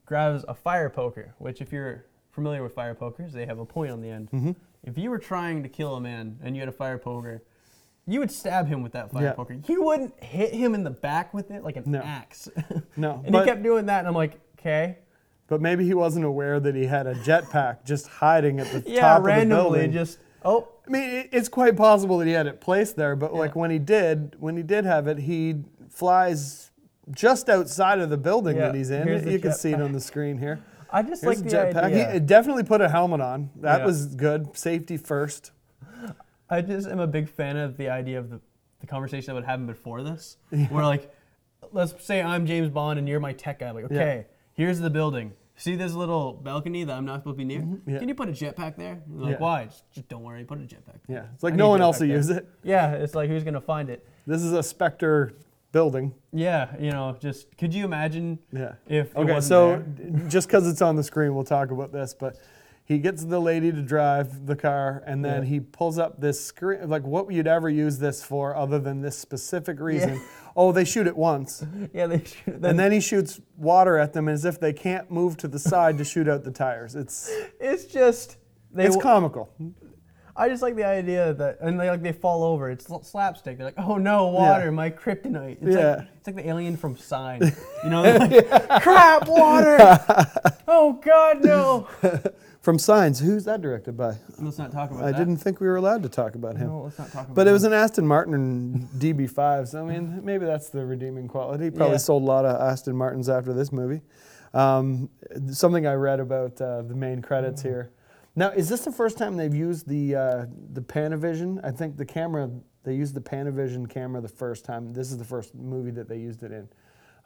grabs 0.05 0.44
a 0.46 0.55
fire 0.55 0.91
poker, 0.91 1.35
which, 1.38 1.62
if 1.62 1.73
you're 1.73 2.05
familiar 2.31 2.62
with 2.62 2.75
fire 2.75 2.94
pokers, 2.94 3.32
they 3.32 3.46
have 3.46 3.58
a 3.58 3.64
point 3.64 3.91
on 3.91 4.00
the 4.02 4.11
end. 4.11 4.31
Mm-hmm. 4.31 4.52
If 4.82 4.99
you 4.99 5.08
were 5.08 5.19
trying 5.19 5.62
to 5.62 5.69
kill 5.70 5.94
a 5.94 6.00
man 6.00 6.38
and 6.43 6.55
you 6.55 6.61
had 6.61 6.69
a 6.69 6.73
fire 6.73 6.99
poker, 6.99 7.43
you 8.06 8.20
would 8.20 8.30
stab 8.30 8.66
him 8.66 8.82
with 8.82 8.92
that 8.92 9.10
fire 9.10 9.24
Yeah. 9.24 9.32
poker. 9.32 9.56
You 9.66 9.82
wouldn't 9.82 10.22
hit 10.22 10.52
him 10.52 10.74
in 10.74 10.84
the 10.84 10.90
back 10.90 11.32
with 11.32 11.50
it 11.50 11.62
like 11.64 11.76
an 11.76 11.84
No. 11.86 12.00
axe. 12.00 12.48
No, 12.96 13.20
and 13.24 13.32
but, 13.32 13.40
he 13.44 13.50
kept 13.50 13.62
doing 13.62 13.86
that, 13.86 14.00
and 14.00 14.08
I'm 14.08 14.14
like, 14.14 14.38
okay. 14.58 14.98
but 15.48 15.60
maybe 15.60 15.84
he 15.84 15.94
wasn't 15.94 16.24
aware 16.24 16.60
that 16.60 16.74
he 16.74 16.86
had 16.86 17.06
a 17.06 17.14
jetpack 17.14 17.84
just 17.84 18.06
hiding 18.06 18.60
at 18.60 18.66
the 18.70 18.82
Yeah, 18.88 19.00
top 19.00 19.18
of 19.18 19.22
the 19.24 19.28
randomly, 19.28 19.62
building. 19.80 19.92
just 19.92 20.18
oh, 20.44 20.68
I 20.86 20.90
mean, 20.90 21.02
it- 21.10 21.28
it's 21.32 21.48
quite 21.48 21.76
possible 21.76 22.18
that 22.18 22.26
he 22.26 22.32
had 22.32 22.46
it 22.46 22.60
placed 22.60 22.96
there, 22.96 23.16
but 23.16 23.34
like 23.34 23.56
when 23.56 23.70
he 23.70 23.78
did, 23.78 24.36
when 24.38 24.56
he 24.56 24.62
did 24.62 24.84
have 24.84 25.08
it, 25.08 25.18
he 25.18 25.62
flies 25.88 26.70
just 27.10 27.48
outside 27.48 27.98
of 27.98 28.10
the 28.10 28.16
building 28.16 28.56
Yeah, 28.56 28.66
that 28.66 28.74
he's 28.74 28.90
in. 28.90 29.06
here's 29.06 29.22
the 29.24 29.32
You 29.32 29.38
can 29.38 29.52
see 29.52 29.72
it 29.72 29.80
on 29.80 29.92
the 29.92 30.00
screen 30.00 30.38
here. 30.38 30.60
I 30.90 31.02
just 31.02 31.22
Here's 31.24 31.36
like 31.42 31.44
the 31.44 31.50
the 31.50 31.56
jetpack. 31.80 31.82
idea. 31.84 32.10
He 32.12 32.20
definitely 32.20 32.62
put 32.64 32.80
a 32.80 32.88
helmet 32.88 33.20
on. 33.20 33.50
That 33.60 33.80
Yeah. 33.80 33.86
was 33.86 34.06
good. 34.14 34.56
Safety 34.56 34.96
first. 34.96 35.50
I 36.50 36.61
just 36.61 36.87
am 36.88 37.00
a 37.00 37.06
big 37.06 37.29
fan 37.29 37.56
of 37.56 37.76
the 37.76 37.88
idea 37.88 38.19
of 38.19 38.31
the, 38.31 38.41
the 38.81 38.87
conversation 38.87 39.26
that 39.29 39.35
would 39.35 39.44
happen 39.44 39.67
before 39.67 40.02
this. 40.02 40.37
Where 40.70 40.85
like, 40.85 41.12
let's 41.73 42.05
say 42.05 42.23
I'm 42.23 42.46
James 42.46 42.69
Bond 42.70 42.99
and 42.99 43.08
you're 43.08 43.20
my 43.20 43.32
tech 43.32 43.61
guy. 43.61 43.70
Like, 43.70 43.87
Yeah. 43.91 44.00
okay, 44.00 44.26
here's 44.55 44.81
the 44.81 44.91
building. 44.91 45.32
See 45.56 45.76
this 45.76 45.93
little 45.94 46.32
balcony 46.32 46.82
that 46.82 46.93
I'm 46.93 47.05
not 47.05 47.20
supposed 47.20 47.35
to 47.35 47.38
be 47.38 47.44
near? 47.44 47.61
Mm-hmm. 47.61 47.91
Yeah. 47.91 47.99
Can 48.00 48.08
you 48.08 48.14
put 48.17 48.29
a 48.29 48.32
jetpack 48.32 48.76
there? 48.76 49.00
Like, 49.08 49.32
Yeah. 49.32 49.38
why? 49.38 49.64
Just, 49.67 49.91
just 49.93 50.08
don't 50.08 50.23
worry, 50.25 50.44
put 50.44 50.58
a 50.58 50.62
jetpack. 50.62 50.99
There. 51.06 51.17
Yeah, 51.19 51.26
it's 51.32 51.43
like 51.44 51.55
I 51.55 51.56
no 51.56 51.69
one 51.69 51.81
else 51.81 52.00
will 52.00 52.08
use 52.08 52.29
it. 52.29 52.46
Yeah, 52.64 52.93
it's 52.94 53.14
like 53.14 53.29
who's 53.31 53.44
gonna 53.44 53.61
find 53.61 53.88
it? 53.88 54.06
This 54.26 54.43
is 54.43 54.52
a 54.52 54.62
Spectre 54.62 55.32
building. 55.70 56.12
Yeah, 56.32 56.75
you 56.79 56.91
know, 56.91 57.17
just 57.20 57.56
could 57.56 57.73
you 57.73 57.85
imagine 57.85 58.38
Yeah. 58.52 58.75
if 58.88 59.17
Okay, 59.17 59.41
so 59.41 59.82
there? 59.96 60.29
just 60.29 60.49
because 60.49 60.67
it's 60.69 60.82
on 60.82 60.96
the 60.96 61.02
screen, 61.05 61.35
we'll 61.35 61.44
talk 61.44 61.70
about 61.70 61.93
this. 61.93 62.14
But 62.14 62.37
he 62.86 62.98
gets 62.98 63.25
the 63.25 63.40
lady 63.40 63.72
to 63.72 63.81
drive 63.81 64.46
the 64.46 64.54
car, 64.56 65.02
and 65.06 65.25
then 65.25 65.42
Yeah. 65.42 65.48
he 65.48 65.60
pulls 65.60 65.98
up 65.98 66.20
this 66.20 66.44
screen. 66.44 66.88
Like, 66.90 67.02
what 67.04 67.26
would 67.26 67.34
you'd 67.34 67.46
ever 67.46 67.70
use 67.70 67.98
this 67.98 68.22
for 68.22 68.54
other 68.54 68.78
than 68.78 69.00
this 69.00 69.16
specific 69.19 69.81
reason? 69.81 70.20
Oh, 70.56 70.70
they 70.70 70.84
shoot 70.84 71.06
it 71.06 71.16
once. 71.16 71.64
yeah, 71.94 72.06
they 72.06 72.22
should, 72.25 72.64
and 72.64 72.78
then 72.78 72.92
he 72.92 73.00
shoots 73.00 73.40
water 73.56 73.96
at 73.98 74.12
them 74.12 74.28
as 74.28 74.44
if 74.44 74.60
they 74.60 74.72
can't 74.72 75.10
move 75.10 75.36
to 75.38 75.48
the 75.48 75.58
side 75.58 75.96
to 75.98 76.04
shoot 76.04 76.28
out 76.28 76.44
the 76.44 76.50
tires. 76.50 76.94
It's 76.94 77.31
it's 77.60 77.86
just 77.86 78.36
they 78.72 78.84
it's 78.86 78.96
w- 78.96 79.02
comical. 79.02 79.48
I 80.36 80.48
just 80.48 80.62
like 80.62 80.75
the 80.75 80.84
idea 80.84 81.32
that, 81.34 81.58
and 81.60 81.78
they 81.81 81.88
like 81.88 82.02
they 82.02 82.12
fall 82.12 82.42
over. 82.44 82.69
It's 82.69 82.86
slapstick. 83.08 83.56
They're 83.56 83.66
like, 83.66 83.78
"Oh 83.78 83.96
no, 83.98 84.26
water, 84.28 84.64
Yeah. 84.64 84.70
my 84.70 84.90
kryptonite." 84.90 85.58
It's 85.62 85.76
Yeah. 85.76 85.94
like 85.96 86.06
it's 86.19 86.26
like 86.26 86.36
the 86.36 86.48
alien 86.48 86.76
from 86.76 86.96
Sign. 86.96 87.40
You 87.84 87.90
know, 87.90 88.02
they're 88.02 88.19
like, 88.19 88.82
"Crap, 88.82 89.28
water! 89.28 89.76
oh 90.69 90.94
God, 91.04 91.44
no!" 91.44 91.86
From 92.64 92.78
Signs, 92.78 93.20
who's 93.20 93.44
that 93.44 93.60
directed 93.60 93.94
by? 93.94 94.15
Let's 94.38 94.56
not 94.56 94.72
talk 94.72 94.91
about 94.91 95.00
that. 95.03 95.08
I 95.08 95.12
that. 95.12 95.19
didn't 95.19 95.36
think 95.36 95.60
we 95.60 95.67
were 95.67 95.77
allowed 95.77 96.03
to 96.03 96.08
talk 96.08 96.34
about 96.34 96.56
him. 96.56 96.69
No, 96.69 96.81
let's 96.84 96.98
not 96.98 97.12
talk 97.12 97.24
about. 97.24 97.34
But 97.34 97.46
it 97.46 97.53
was 97.53 97.65
an 97.65 97.74
Aston 97.74 98.06
Martin 98.06 98.32
and 98.32 98.88
DB5, 98.98 99.69
so 99.69 99.86
I 99.86 99.93
mean, 99.93 100.24
maybe 100.24 100.46
that's 100.46 100.70
the 100.70 100.82
redeeming 100.86 101.29
quality. 101.29 101.70
Probably 101.70 101.93
Yeah. 101.96 101.98
sold 101.98 102.22
a 102.22 102.24
lot 102.27 102.46
of 102.46 102.58
Aston 102.58 102.96
Martins 102.96 103.29
after 103.29 103.53
this 103.53 103.70
movie. 103.70 104.00
Um, 104.55 105.10
something 105.50 105.86
I 105.86 105.93
read 105.93 106.20
about 106.20 106.58
uh, 106.58 106.81
the 106.81 106.94
main 106.94 107.20
credits 107.20 107.60
Mm-hmm. 107.60 107.69
here. 107.69 107.91
Now, 108.34 108.48
is 108.48 108.70
this 108.70 108.81
the 108.82 108.93
first 108.93 109.19
time 109.19 109.36
they've 109.36 109.55
used 109.55 109.86
the 109.86 110.15
uh, 110.17 110.46
the 110.72 110.81
Panavision? 110.81 111.60
I 111.62 111.70
think 111.70 111.98
the 111.98 112.06
camera 112.06 112.50
they 112.82 112.94
used 112.94 113.12
the 113.15 113.20
Panavision 113.20 113.91
camera 113.91 114.22
the 114.22 114.29
first 114.29 114.65
time. 114.65 114.94
This 114.94 115.10
is 115.12 115.19
the 115.19 115.24
first 115.24 115.55
movie 115.55 115.91
that 115.91 116.08
they 116.08 116.17
used 116.19 116.43
it 116.43 116.50
in. 116.50 116.69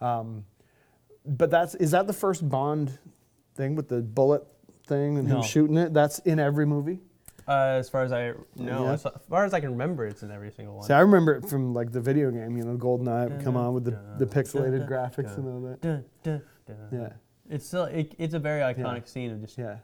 Um, 0.04 0.44
but 1.24 1.48
that's 1.48 1.76
is 1.76 1.92
that 1.92 2.08
the 2.08 2.12
first 2.12 2.48
Bond 2.48 2.98
thing 3.54 3.76
with 3.76 3.88
the 3.88 4.02
bullet 4.02 4.44
thing 4.88 5.18
and 5.18 5.28
No. 5.28 5.36
him 5.36 5.42
shooting 5.42 5.76
it? 5.76 5.92
That's 5.94 6.18
in 6.20 6.40
every 6.40 6.66
movie. 6.66 7.00
Uh, 7.46 7.76
as 7.78 7.88
far 7.88 8.02
as 8.02 8.12
I 8.12 8.32
know, 8.56 8.84
Yeah. 8.84 8.92
as 8.92 9.06
far 9.28 9.44
as 9.44 9.54
I 9.54 9.60
can 9.60 9.70
remember, 9.70 10.06
it's 10.06 10.22
in 10.22 10.30
every 10.30 10.50
single 10.50 10.74
one. 10.76 10.84
See, 10.86 10.92
I 10.92 11.00
remember 11.00 11.34
it 11.36 11.48
from 11.48 11.72
like 11.72 11.92
the 11.92 12.00
video 12.00 12.30
game, 12.30 12.56
you 12.58 12.64
know, 12.64 12.76
GoldenEye 12.76 13.30
would 13.30 13.42
come 13.44 13.56
on 13.56 13.72
with 13.72 13.84
the, 13.84 13.98
the 14.18 14.26
pixelated 14.26 14.86
graphics 14.88 15.36
and 15.38 15.48
all 15.48 15.60
that. 15.62 15.80
Dun, 15.80 16.04
dun, 16.22 16.42
dun. 16.66 16.76
Yeah, 16.92 17.12
It's 17.48 17.66
still 17.66 17.84
it, 17.84 18.14
it's 18.18 18.34
a 18.34 18.38
very 18.38 18.60
iconic 18.60 19.08
scene 19.08 19.30
of 19.30 19.40
just 19.40 19.56
yeah. 19.56 19.78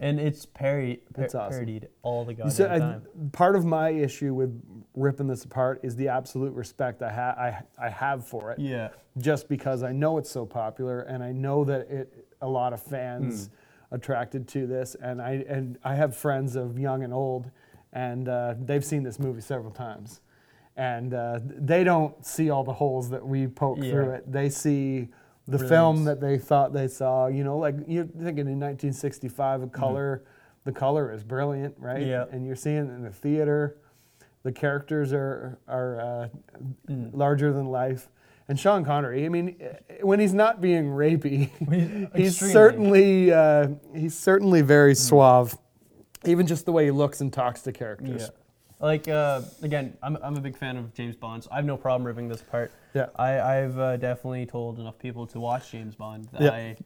and 0.00 0.18
it's 0.18 0.44
parody, 0.44 1.02
par- 1.14 1.24
It's 1.24 1.36
awesome. 1.36 1.52
parodied 1.52 1.88
all 2.02 2.24
the 2.24 2.34
goddamn 2.34 2.50
So 2.50 2.68
I, 2.72 2.78
time. 2.80 3.06
part 3.30 3.54
of 3.54 3.64
my 3.64 3.90
issue 3.90 4.34
with 4.34 4.60
ripping 4.96 5.28
this 5.28 5.44
apart 5.44 5.78
is 5.84 5.94
the 5.94 6.08
absolute 6.08 6.52
respect 6.52 7.00
I, 7.02 7.12
ha- 7.12 7.36
I, 7.38 7.62
I 7.86 7.90
have 7.90 8.26
for 8.26 8.50
it, 8.50 8.58
Yeah. 8.58 8.88
just 9.18 9.48
because 9.48 9.84
I 9.84 9.92
know 9.92 10.18
it's 10.18 10.30
so 10.30 10.44
popular 10.46 11.02
and 11.02 11.22
I 11.22 11.30
know 11.30 11.62
that 11.64 11.88
it 11.88 12.26
a 12.40 12.48
lot 12.48 12.72
of 12.72 12.82
fans 12.82 13.50
attracted 13.92 14.48
to 14.48 14.66
this, 14.66 14.96
and 15.00 15.22
I 15.22 15.44
and 15.48 15.78
I 15.84 15.94
have 15.94 16.16
friends 16.16 16.56
of 16.56 16.78
young 16.78 17.04
and 17.04 17.12
old, 17.12 17.50
and 17.92 18.28
uh, 18.28 18.54
they've 18.58 18.84
seen 18.84 19.02
this 19.04 19.18
movie 19.20 19.40
several 19.42 19.70
times, 19.70 20.20
and 20.76 21.14
uh, 21.14 21.38
they 21.44 21.84
don't 21.84 22.24
see 22.26 22.50
all 22.50 22.64
the 22.64 22.72
holes 22.72 23.10
that 23.10 23.24
we 23.24 23.46
poke 23.46 23.78
through 23.78 24.10
it. 24.10 24.30
They 24.32 24.48
see 24.48 25.08
the 25.46 25.58
film 25.58 26.04
that 26.04 26.20
they 26.20 26.38
thought 26.38 26.72
they 26.72 26.88
saw. 26.88 27.26
You 27.26 27.44
know, 27.44 27.58
like 27.58 27.74
you're 27.86 28.04
thinking 28.06 28.46
in 28.48 28.58
1965, 28.60 29.62
a 29.62 29.66
color, 29.68 30.24
the 30.64 30.72
color 30.72 31.12
is 31.12 31.22
brilliant, 31.22 31.74
right? 31.78 32.00
Mm-hmm. 32.00 32.08
Yeah. 32.10 32.24
And 32.32 32.46
you're 32.46 32.56
seeing 32.56 32.76
it 32.78 32.90
in 32.90 33.02
the 33.02 33.10
theater. 33.12 33.76
The 34.44 34.52
characters 34.52 35.12
are 35.12 35.58
are 35.68 36.00
uh, 36.00 36.28
Mm. 36.88 37.10
larger 37.14 37.52
than 37.52 37.66
life. 37.66 38.08
And 38.52 38.60
Sean 38.60 38.84
Connery, 38.84 39.24
I 39.24 39.30
mean, 39.30 39.56
eh, 39.58 40.02
when 40.02 40.20
he's 40.20 40.34
not 40.34 40.60
being 40.60 40.88
rapey, 40.88 41.48
he's 42.14 42.36
certainly 42.52 43.32
uh, 43.32 43.68
he's 43.94 44.14
certainly 44.14 44.60
very 44.60 44.94
suave. 44.94 45.56
Even 46.26 46.46
just 46.46 46.66
the 46.66 46.72
way 46.72 46.84
he 46.84 46.90
looks 46.90 47.22
and 47.22 47.32
talks 47.32 47.62
to 47.62 47.72
characters. 47.72 48.24
Yeah. 48.24 48.28
Like 48.78 49.08
uh, 49.08 49.40
again, 49.62 49.96
I'm, 50.02 50.18
I'm 50.22 50.36
a 50.36 50.40
big 50.42 50.58
fan 50.58 50.76
of 50.76 50.92
James 50.92 51.16
Bond, 51.16 51.44
so 51.44 51.50
I 51.50 51.56
have 51.56 51.64
no 51.64 51.78
problem 51.78 52.06
ripping 52.06 52.28
this 52.28 52.42
apart. 52.42 52.72
Yeah. 52.92 53.06
I, 53.16 53.40
I've 53.40 53.78
uh, 53.78 53.96
definitely 53.96 54.44
told 54.44 54.78
enough 54.78 54.98
people 54.98 55.26
to 55.28 55.40
watch 55.40 55.70
James 55.70 55.94
Bond 55.94 56.28
that 56.32 56.42
Yeah. 56.42 56.50
I, 56.50 56.76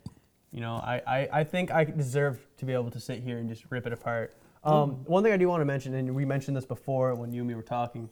you 0.53 0.61
know, 0.61 0.77
I, 0.77 1.03
I, 1.05 1.29
I 1.33 1.43
think 1.43 1.73
I 1.73 1.83
deserve 1.83 2.47
to 2.59 2.65
be 2.65 2.75
able 2.75 2.93
to 2.93 3.01
sit 3.01 3.25
here 3.25 3.39
and 3.39 3.49
just 3.49 3.65
rip 3.71 3.89
it 3.89 3.93
apart. 3.93 4.37
Um, 4.63 5.05
One 5.05 5.25
thing 5.25 5.33
I 5.33 5.37
do 5.37 5.49
want 5.49 5.63
to 5.63 5.65
mention, 5.65 5.95
and 5.95 6.15
we 6.15 6.25
mentioned 6.25 6.57
this 6.57 6.65
before 6.65 7.17
when 7.17 7.33
you 7.33 7.41
and 7.41 7.49
me 7.49 7.57
were 7.57 7.63
talking. 7.63 8.09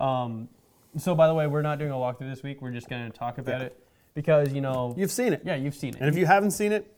Um, 0.00 0.48
so 0.98 1.14
by 1.14 1.26
the 1.28 1.34
way, 1.34 1.46
we're 1.46 1.62
not 1.62 1.78
doing 1.78 1.90
a 1.90 1.94
walkthrough 1.94 2.30
this 2.30 2.42
week. 2.42 2.60
We're 2.62 2.70
just 2.72 2.88
going 2.88 3.10
to 3.10 3.16
talk 3.16 3.38
about 3.38 3.60
Yeah. 3.60 3.66
it 3.66 3.86
because 4.14 4.52
you 4.52 4.60
know, 4.60 4.94
You've 4.96 5.10
seen 5.10 5.32
it. 5.32 5.42
yeah, 5.44 5.54
you've 5.56 5.74
seen 5.74 5.94
it. 5.94 6.00
And 6.00 6.08
if 6.08 6.16
you 6.16 6.26
haven't 6.26 6.52
seen 6.52 6.72
it, 6.72 6.92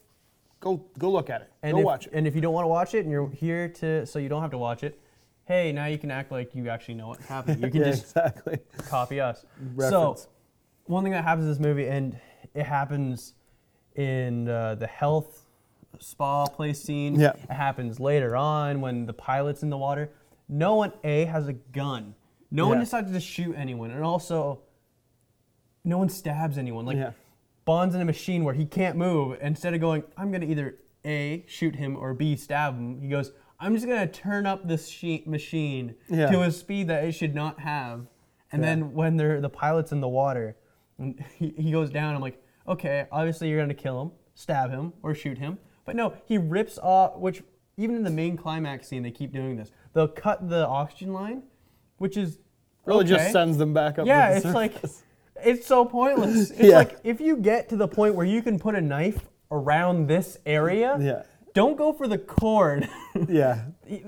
go 0.61 0.85
go 0.99 1.11
look 1.11 1.31
at 1.31 1.43
it. 1.43 1.53
And 1.63 1.75
go 1.75 1.79
if, 1.81 1.85
watch 1.85 2.07
it. 2.07 2.13
And 2.15 2.27
if 2.27 2.35
you 2.35 2.41
don't 2.41 2.53
want 2.55 2.65
to 2.65 2.69
watch 2.69 2.95
it 2.95 3.01
and 3.01 3.11
you're 3.11 3.31
here 3.31 3.69
to, 3.69 4.07
so 4.07 4.19
you 4.19 4.29
don't 4.29 4.43
have 4.43 4.51
to 4.53 4.59
watch 4.59 4.83
it, 4.85 4.99
hey, 5.45 5.73
now 5.73 5.87
you 5.87 5.99
can 5.99 6.11
act 6.11 6.31
like 6.33 6.55
you 6.55 6.69
actually 6.69 6.95
know 6.95 7.09
what 7.09 7.21
happened. 7.21 7.63
You 7.63 7.71
can 7.71 7.81
yeah, 7.85 7.91
just 7.91 8.03
exactly. 8.05 8.59
copy 8.89 9.21
us. 9.21 9.45
Reference. 9.75 10.23
So, 10.23 10.29
one 10.85 11.03
thing 11.05 11.13
that 11.13 11.25
happens 11.25 11.45
in 11.45 11.51
this 11.51 11.61
movie, 11.61 11.87
and 11.89 12.19
it 12.55 12.65
happens 12.65 13.35
in 13.97 14.49
uh, 14.49 14.75
the 14.77 14.87
health 14.87 15.45
spa 15.99 16.47
place 16.47 16.81
scene. 16.83 17.19
Yeah. 17.19 17.33
It 17.35 17.51
happens 17.51 17.99
later 17.99 18.37
on 18.37 18.81
when 18.81 19.07
the 19.07 19.13
pilot's 19.13 19.63
in 19.63 19.71
the 19.71 19.77
water. 19.79 20.11
No 20.49 20.77
one, 20.77 20.93
A, 21.05 21.25
has 21.27 21.49
a 21.49 21.53
gun. 21.53 22.15
No 22.51 22.67
one 22.69 22.79
Yeah. 22.79 22.85
decides 22.85 23.13
to 23.13 23.21
shoot 23.21 23.55
anyone. 23.57 23.91
And 23.91 24.03
also, 24.03 24.61
no 25.85 25.99
one 25.99 26.09
stabs 26.09 26.59
anyone. 26.59 26.87
Like, 26.87 26.97
Yeah. 26.97 27.13
Bond's 27.65 27.95
in 27.95 28.01
a 28.01 28.05
machine 28.05 28.45
where 28.45 28.55
he 28.55 28.65
can't 28.65 28.97
move. 28.97 29.39
Instead 29.43 29.75
of 29.75 29.81
going, 29.81 30.03
I'm 30.17 30.31
going 30.31 30.41
to 30.41 30.47
either 30.47 30.77
A, 31.05 31.45
shoot 31.47 31.77
him, 31.77 31.97
or 31.97 32.15
B, 32.15 32.35
stab 32.37 32.75
him, 32.75 33.01
he 33.01 33.09
goes, 33.09 33.33
I'm 33.61 33.75
just 33.75 33.87
going 33.87 34.01
to 34.01 34.07
turn 34.13 34.47
up 34.47 34.67
this 34.67 34.89
she- 34.89 35.23
machine 35.27 35.95
Yeah. 36.09 36.31
to 36.31 36.43
a 36.43 36.51
speed 36.51 36.89
that 36.89 37.05
it 37.05 37.13
should 37.13 37.35
not 37.35 37.61
have. 37.61 38.07
And 38.51 38.63
then 38.65 38.95
when 38.95 39.17
they're, 39.17 39.41
the 39.41 39.51
pilot's 39.51 39.93
in 39.93 40.01
the 40.01 40.09
water, 40.09 40.57
and 40.99 41.23
he, 41.37 41.53
he 41.59 41.71
goes 41.71 41.91
down, 41.91 42.15
I'm 42.15 42.23
like, 42.23 42.43
okay, 42.67 43.07
obviously 43.13 43.49
you're 43.51 43.59
going 43.59 43.69
to 43.69 43.75
kill 43.75 44.01
him, 44.01 44.13
stab 44.35 44.71
him, 44.71 44.93
or 45.03 45.15
shoot 45.15 45.37
him. 45.39 45.59
But 45.85 45.97
no, 45.97 46.15
he 46.27 46.39
rips 46.39 46.79
off, 46.79 47.17
which 47.19 47.43
even 47.77 47.97
in 47.97 48.03
the 48.03 48.11
main 48.11 48.37
climax 48.37 48.89
scene, 48.89 49.03
they 49.03 49.11
keep 49.11 49.33
doing 49.33 49.57
this. 49.57 49.71
They'll 49.93 50.09
cut 50.09 50.49
the 50.49 50.67
oxygen 50.67 51.13
line, 51.13 51.43
which 51.99 52.17
is 52.17 52.39
Really 52.87 53.01
okay. 53.05 53.09
just 53.17 53.33
sends 53.33 53.59
them 53.59 53.75
back 53.75 53.99
up. 53.99 54.07
Yeah, 54.07 54.31
the 54.31 54.37
it's 54.37 54.55
like 54.55 54.73
it's 55.45 55.67
so 55.67 55.85
pointless. 55.85 56.51
It's 56.53 56.61
Yeah. 56.61 56.79
like 56.79 56.97
if 57.05 57.21
you 57.21 57.37
get 57.37 57.69
to 57.69 57.77
the 57.77 57.87
point 57.89 58.15
where 58.15 58.27
you 58.27 58.41
can 58.43 58.59
put 58.59 58.75
a 58.75 58.81
knife 58.81 59.29
around 59.51 60.07
this 60.09 60.39
area, 60.47 60.97
Yeah. 61.01 61.23
don't 61.55 61.77
go 61.77 61.93
for 61.93 62.09
the 62.09 62.19
cord. 62.19 62.89
Yeah. 63.29 63.63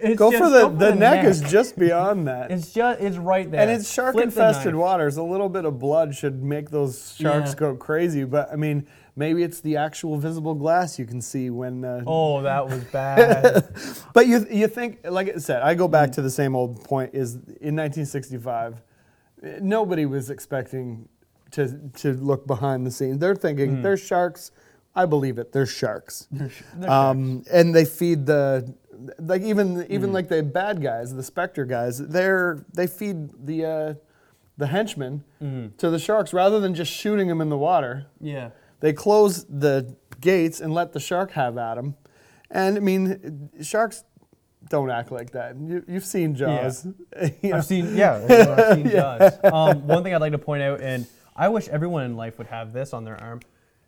It's 0.00 0.16
Go 0.16 0.30
just- 0.30 0.44
for 0.44 0.48
the 0.48 0.68
go 0.68 0.76
the 0.76 0.94
neck, 0.94 1.24
is 1.24 1.40
just 1.40 1.76
beyond 1.76 2.28
that. 2.28 2.52
It's 2.52 2.72
just 2.72 3.00
it's 3.00 3.16
right 3.16 3.50
there. 3.50 3.60
and 3.62 3.68
it's 3.68 3.92
shark 3.92 4.12
Flip 4.12 4.26
infested 4.26 4.76
waters. 4.76 5.16
A 5.16 5.22
little 5.24 5.48
bit 5.48 5.64
of 5.64 5.80
blood 5.80 6.14
should 6.14 6.40
make 6.40 6.70
those 6.70 7.16
sharks 7.18 7.50
Yeah. 7.50 7.56
go 7.58 7.74
crazy. 7.74 8.22
But 8.22 8.52
I 8.52 8.54
mean, 8.54 8.86
maybe 9.18 9.42
it's 9.42 9.60
the 9.60 9.76
actual 9.76 10.16
visible 10.18 10.54
glass 10.54 10.98
you 10.98 11.04
can 11.06 11.20
see 11.20 11.50
when. 11.50 11.84
Uh, 11.84 12.02
Oh, 12.06 12.40
that 12.42 12.66
was 12.66 12.82
bad. 12.92 13.68
But 14.14 14.26
you 14.26 14.46
you 14.50 14.68
think, 14.68 15.00
like 15.04 15.28
I 15.34 15.38
said, 15.38 15.62
I 15.62 15.74
go 15.74 15.88
back 15.88 16.12
to 16.12 16.22
the 16.22 16.30
same 16.30 16.56
old 16.56 16.82
point. 16.84 17.10
Is 17.14 17.34
in 17.60 17.74
1965, 17.76 18.80
eh, 19.42 19.58
nobody 19.60 20.06
was 20.06 20.30
expecting 20.30 21.08
to 21.50 21.78
to 22.02 22.14
look 22.14 22.46
behind 22.46 22.86
the 22.86 22.90
scenes. 22.90 23.18
They're 23.18 23.34
thinking 23.36 23.82
there's 23.82 24.00
sharks. 24.00 24.52
I 24.94 25.04
believe 25.06 25.38
it. 25.38 25.52
There's 25.52 25.70
sharks. 25.70 26.26
They're 26.30 26.50
sh- 26.50 26.62
they're 26.76 26.90
Um, 26.90 27.44
and 27.52 27.74
they 27.74 27.84
feed 27.84 28.26
the 28.26 28.74
like 29.18 29.42
even 29.42 29.86
even 29.90 30.12
like 30.12 30.28
the 30.28 30.42
bad 30.42 30.82
guys, 30.82 31.14
the 31.14 31.22
Spectre 31.22 31.64
guys. 31.64 31.98
They're 31.98 32.64
they 32.74 32.86
feed 32.88 33.46
the 33.46 33.64
uh, 33.64 33.94
the 34.56 34.66
henchmen 34.66 35.22
to 35.78 35.90
the 35.90 35.98
sharks 36.00 36.32
rather 36.32 36.58
than 36.58 36.74
just 36.74 36.90
shooting 36.92 37.28
them 37.28 37.40
in 37.40 37.48
the 37.48 37.58
water. 37.58 38.06
yeah. 38.20 38.50
They 38.80 38.92
close 38.92 39.44
the 39.44 39.96
gates 40.20 40.60
and 40.60 40.72
let 40.72 40.92
the 40.92 41.00
shark 41.00 41.32
have 41.32 41.58
at 41.58 41.74
them. 41.76 41.96
And 42.50 42.76
I 42.76 42.80
mean, 42.80 43.50
sharks 43.62 44.04
don't 44.68 44.90
act 44.90 45.10
like 45.12 45.32
that. 45.32 45.56
You, 45.56 45.84
you've 45.88 46.04
seen 46.04 46.34
Jaws. 46.34 46.86
You 47.42 47.50
know? 47.50 47.56
I've 47.56 47.64
seen 47.64 47.96
yeah, 47.96 48.24
I've 48.28 48.74
seen 48.76 48.90
Jaws. 48.90 49.32
Um, 49.44 49.86
one 49.86 50.02
thing 50.02 50.14
I'd 50.14 50.20
like 50.20 50.32
to 50.32 50.38
point 50.38 50.62
out, 50.62 50.80
and 50.80 51.06
I 51.34 51.48
wish 51.48 51.68
everyone 51.68 52.04
in 52.04 52.16
life 52.16 52.38
would 52.38 52.46
have 52.48 52.72
this 52.72 52.92
on 52.92 53.04
their 53.04 53.20
arm. 53.20 53.40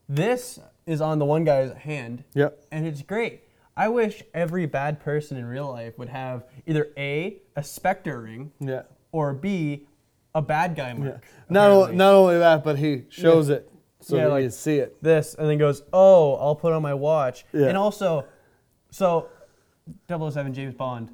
This 0.08 0.58
is 0.86 1.00
on 1.00 1.18
the 1.18 1.24
one 1.24 1.44
guy's 1.44 1.72
hand, 1.74 2.24
Yep. 2.34 2.64
and 2.72 2.86
it's 2.86 3.02
great. 3.02 3.42
I 3.76 3.88
wish 3.88 4.22
every 4.34 4.66
bad 4.66 5.00
person 5.00 5.36
in 5.36 5.44
real 5.44 5.68
life 5.70 5.96
would 5.98 6.08
have 6.08 6.44
either 6.66 6.88
a 6.96 7.38
a 7.56 7.62
Spectre 7.62 8.20
ring 8.20 8.50
Yeah. 8.60 8.82
or 9.12 9.32
b 9.32 9.86
a 10.34 10.42
bad 10.42 10.74
guy 10.76 10.92
mark. 10.92 11.22
Yeah. 11.22 11.30
Not, 11.48 11.70
o- 11.70 11.92
not 11.92 12.14
only 12.14 12.38
that, 12.38 12.62
but 12.64 12.78
he 12.78 13.04
shows 13.08 13.48
it 13.48 13.70
so 14.10 14.16
Yeah, 14.16 14.24
that 14.24 14.30
like- 14.30 14.42
you 14.44 14.50
see 14.50 14.76
it. 14.78 15.02
this 15.02 15.34
and 15.38 15.48
then 15.48 15.58
goes, 15.58 15.82
"Oh, 15.92 16.34
I'll 16.36 16.54
put 16.56 16.72
on 16.72 16.82
my 16.82 16.94
watch." 16.94 17.44
Yeah. 17.52 17.66
And 17.68 17.76
also, 17.76 18.24
so 18.90 19.28
007 20.08 20.52
James 20.54 20.74
Bond, 20.74 21.10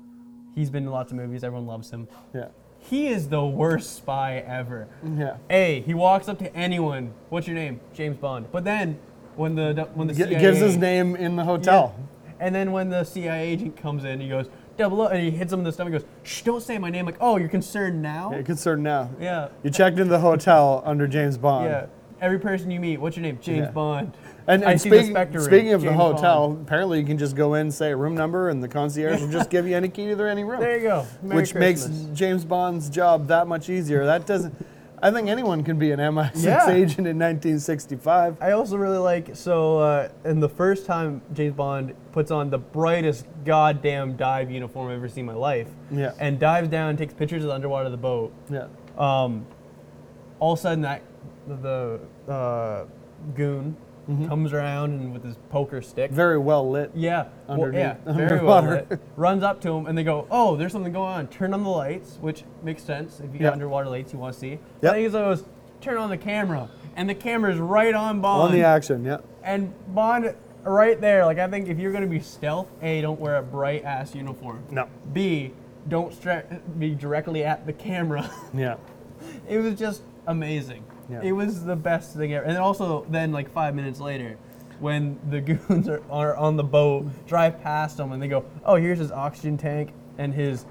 he's 0.54 0.70
been 0.70 0.84
in 0.84 0.90
lots 0.90 1.12
of 1.12 1.16
movies. 1.18 1.44
Everyone 1.44 1.66
loves 1.66 1.90
him. 1.90 2.08
Yeah. 2.34 2.48
He 2.78 3.08
is 3.08 3.28
the 3.28 3.44
worst 3.44 3.96
spy 3.96 4.38
ever. 4.46 4.86
Yeah. 5.16 5.36
A, 5.50 5.80
he 5.82 5.94
walks 5.94 6.28
up 6.28 6.38
to 6.38 6.54
anyone. 6.54 7.12
What's 7.30 7.46
your 7.46 7.56
name? 7.56 7.80
James 7.94 8.16
Bond. 8.16 8.46
But 8.52 8.64
then 8.64 8.98
when 9.34 9.54
the 9.54 9.88
when 9.94 10.06
the 10.08 10.14
G- 10.14 10.22
CIA 10.24 10.38
gives 10.40 10.58
his 10.58 10.76
name 10.76 11.16
in 11.16 11.36
the 11.36 11.44
hotel. 11.44 11.94
and 12.38 12.54
then 12.54 12.70
when 12.72 12.90
the 12.90 13.02
CIA 13.04 13.48
agent 13.48 13.76
comes 13.76 14.04
in, 14.04 14.20
he 14.20 14.28
goes 14.28 14.48
double 14.76 15.00
O, 15.00 15.06
and 15.06 15.22
he 15.22 15.30
hits 15.30 15.52
him 15.52 15.60
in 15.60 15.64
the 15.64 15.72
stomach. 15.72 15.94
and 15.94 16.02
Goes, 16.02 16.10
shh, 16.22 16.42
don't 16.42 16.62
say 16.62 16.76
my 16.78 16.90
name. 16.90 17.06
Like, 17.06 17.16
oh, 17.18 17.38
you're 17.38 17.48
concerned 17.48 18.02
now? 18.02 18.30
Yeah, 18.32 18.42
concerned 18.42 18.82
now. 18.82 19.08
Yeah. 19.18 19.48
You 19.62 19.70
checked 19.70 19.98
into 19.98 20.10
the 20.10 20.18
hotel 20.20 20.82
under 20.84 21.06
James 21.08 21.38
Bond. 21.38 21.64
Yeah. 21.64 21.86
Every 22.20 22.38
person 22.38 22.70
you 22.70 22.80
meet, 22.80 22.98
what's 22.98 23.16
your 23.16 23.22
name? 23.22 23.38
James 23.42 23.66
Yeah. 23.66 23.70
Bond. 23.72 24.16
And, 24.46 24.64
I 24.64 24.72
and 24.72 24.80
see 24.80 24.88
the 24.88 24.96
speaking, 24.98 25.12
Spectre 25.12 25.38
ring, 25.40 25.46
speaking 25.48 25.72
of 25.74 25.80
the 25.82 25.88
James 25.88 26.00
hotel, 26.00 26.48
Bond. 26.48 26.66
apparently 26.66 27.00
you 27.00 27.04
can 27.06 27.18
just 27.18 27.36
go 27.36 27.54
in, 27.54 27.70
say 27.70 27.90
a 27.90 27.96
room 27.96 28.14
number, 28.14 28.48
and 28.48 28.62
the 28.62 28.68
concierge 28.68 29.20
will 29.20 29.28
just 29.30 29.50
give 29.50 29.66
you 29.68 29.76
any 29.76 29.88
key 29.88 30.06
to 30.14 30.22
any 30.24 30.44
room. 30.44 30.60
There 30.60 30.76
you 30.78 30.82
go. 30.84 31.06
Merry 31.22 31.42
which 31.42 31.52
Christmas. 31.52 31.88
makes 31.88 32.18
James 32.18 32.44
Bond's 32.44 32.88
job 32.88 33.26
that 33.26 33.46
much 33.48 33.68
easier. 33.68 34.06
That 34.06 34.24
doesn't. 34.26 34.54
I 35.02 35.10
think 35.10 35.28
anyone 35.28 35.62
can 35.62 35.78
be 35.78 35.90
an 35.90 36.00
MI6 36.00 36.42
Yeah. 36.42 36.70
agent 36.70 37.06
in 37.06 37.18
1965. 37.18 38.38
I 38.40 38.52
also 38.52 38.78
really 38.78 38.96
like 38.96 39.36
so 39.36 39.78
uh, 39.78 40.08
in 40.24 40.40
the 40.40 40.48
first 40.48 40.86
time 40.86 41.20
James 41.34 41.54
Bond 41.54 41.92
puts 42.12 42.30
on 42.30 42.48
the 42.48 42.56
brightest 42.58 43.26
goddamn 43.44 44.16
dive 44.16 44.50
uniform 44.50 44.88
I've 44.88 44.96
ever 44.96 45.08
seen 45.10 45.20
in 45.20 45.26
my 45.26 45.34
life, 45.34 45.68
Yeah. 45.90 46.12
and 46.18 46.38
dives 46.38 46.68
down 46.68 46.88
and 46.88 46.98
takes 46.98 47.12
pictures 47.12 47.42
of 47.44 47.48
the 47.48 47.54
underwater 47.54 47.86
of 47.86 47.92
the 47.92 47.98
boat. 47.98 48.32
Yeah. 48.48 48.68
Um, 48.96 49.44
all 50.38 50.54
of 50.54 50.58
a 50.58 50.62
sudden 50.62 50.80
that 50.82 51.02
the 51.46 52.00
uh, 52.32 52.84
goon 53.34 53.76
Mm-hmm. 54.08 54.28
comes 54.28 54.52
around 54.52 54.92
and 54.92 55.12
with 55.12 55.24
his 55.24 55.34
poker 55.50 55.82
stick. 55.82 56.12
Very 56.12 56.38
well 56.38 56.70
lit. 56.70 56.92
Yeah, 56.94 57.26
well, 57.48 57.74
yeah, 57.74 57.96
very 58.06 58.40
well 58.40 58.62
lit. 58.62 59.00
Runs 59.16 59.42
up 59.42 59.60
to 59.62 59.72
him 59.72 59.86
and 59.86 59.98
they 59.98 60.04
go, 60.04 60.28
"Oh, 60.30 60.54
there's 60.54 60.70
something 60.70 60.92
going 60.92 61.12
on. 61.12 61.26
Turn 61.26 61.52
on 61.52 61.64
the 61.64 61.70
lights," 61.70 62.16
which 62.20 62.44
makes 62.62 62.84
sense 62.84 63.18
if 63.18 63.32
you 63.34 63.40
got 63.40 63.54
underwater 63.54 63.88
lights 63.88 64.12
you 64.12 64.20
want 64.20 64.34
to 64.34 64.38
see. 64.38 64.58
Yeah. 64.80 64.96
He 64.96 65.08
goes, 65.08 65.44
"Turn 65.80 65.96
on 65.96 66.08
the 66.08 66.16
camera," 66.16 66.68
and 66.94 67.10
the 67.10 67.16
camera's 67.16 67.58
right 67.58 67.92
on 67.92 68.20
Bond. 68.20 68.42
On 68.44 68.52
the 68.52 68.62
action, 68.62 69.04
yeah. 69.04 69.16
And 69.42 69.74
Bond, 69.92 70.36
right 70.62 71.00
there, 71.00 71.24
like 71.26 71.38
I 71.40 71.48
think 71.48 71.66
if 71.68 71.76
you're 71.76 71.90
gonna 71.90 72.06
be 72.06 72.20
stealth, 72.20 72.68
A, 72.82 73.00
don't 73.00 73.18
wear 73.18 73.38
a 73.38 73.42
bright 73.42 73.84
ass 73.84 74.14
uniform. 74.14 74.62
No. 74.70 74.86
B, 75.12 75.52
don't 75.88 76.14
stra- 76.14 76.44
be 76.78 76.94
directly 76.94 77.42
at 77.44 77.66
the 77.66 77.72
camera. 77.72 78.30
Yeah. 78.54 78.76
it 79.48 79.58
was 79.58 79.74
just 79.76 80.02
amazing. 80.28 80.84
Yeah. 81.08 81.20
It 81.22 81.32
was 81.32 81.64
the 81.64 81.76
best 81.76 82.14
thing 82.16 82.34
ever. 82.34 82.44
And 82.44 82.54
then 82.54 82.62
also, 82.62 83.06
then 83.08 83.32
like 83.32 83.52
five 83.52 83.74
minutes 83.74 84.00
later, 84.00 84.36
when 84.80 85.18
the 85.30 85.40
goons 85.68 85.88
are, 85.88 86.02
are 86.10 86.36
on 86.36 86.56
the 86.56 86.64
boat, 86.64 87.06
drive 87.26 87.60
past 87.62 87.96
them, 87.96 88.12
and 88.12 88.22
they 88.22 88.28
go, 88.28 88.44
"Oh, 88.64 88.76
here's 88.76 88.98
his 88.98 89.12
oxygen 89.12 89.56
tank 89.56 89.92
and 90.18 90.34
his 90.34 90.66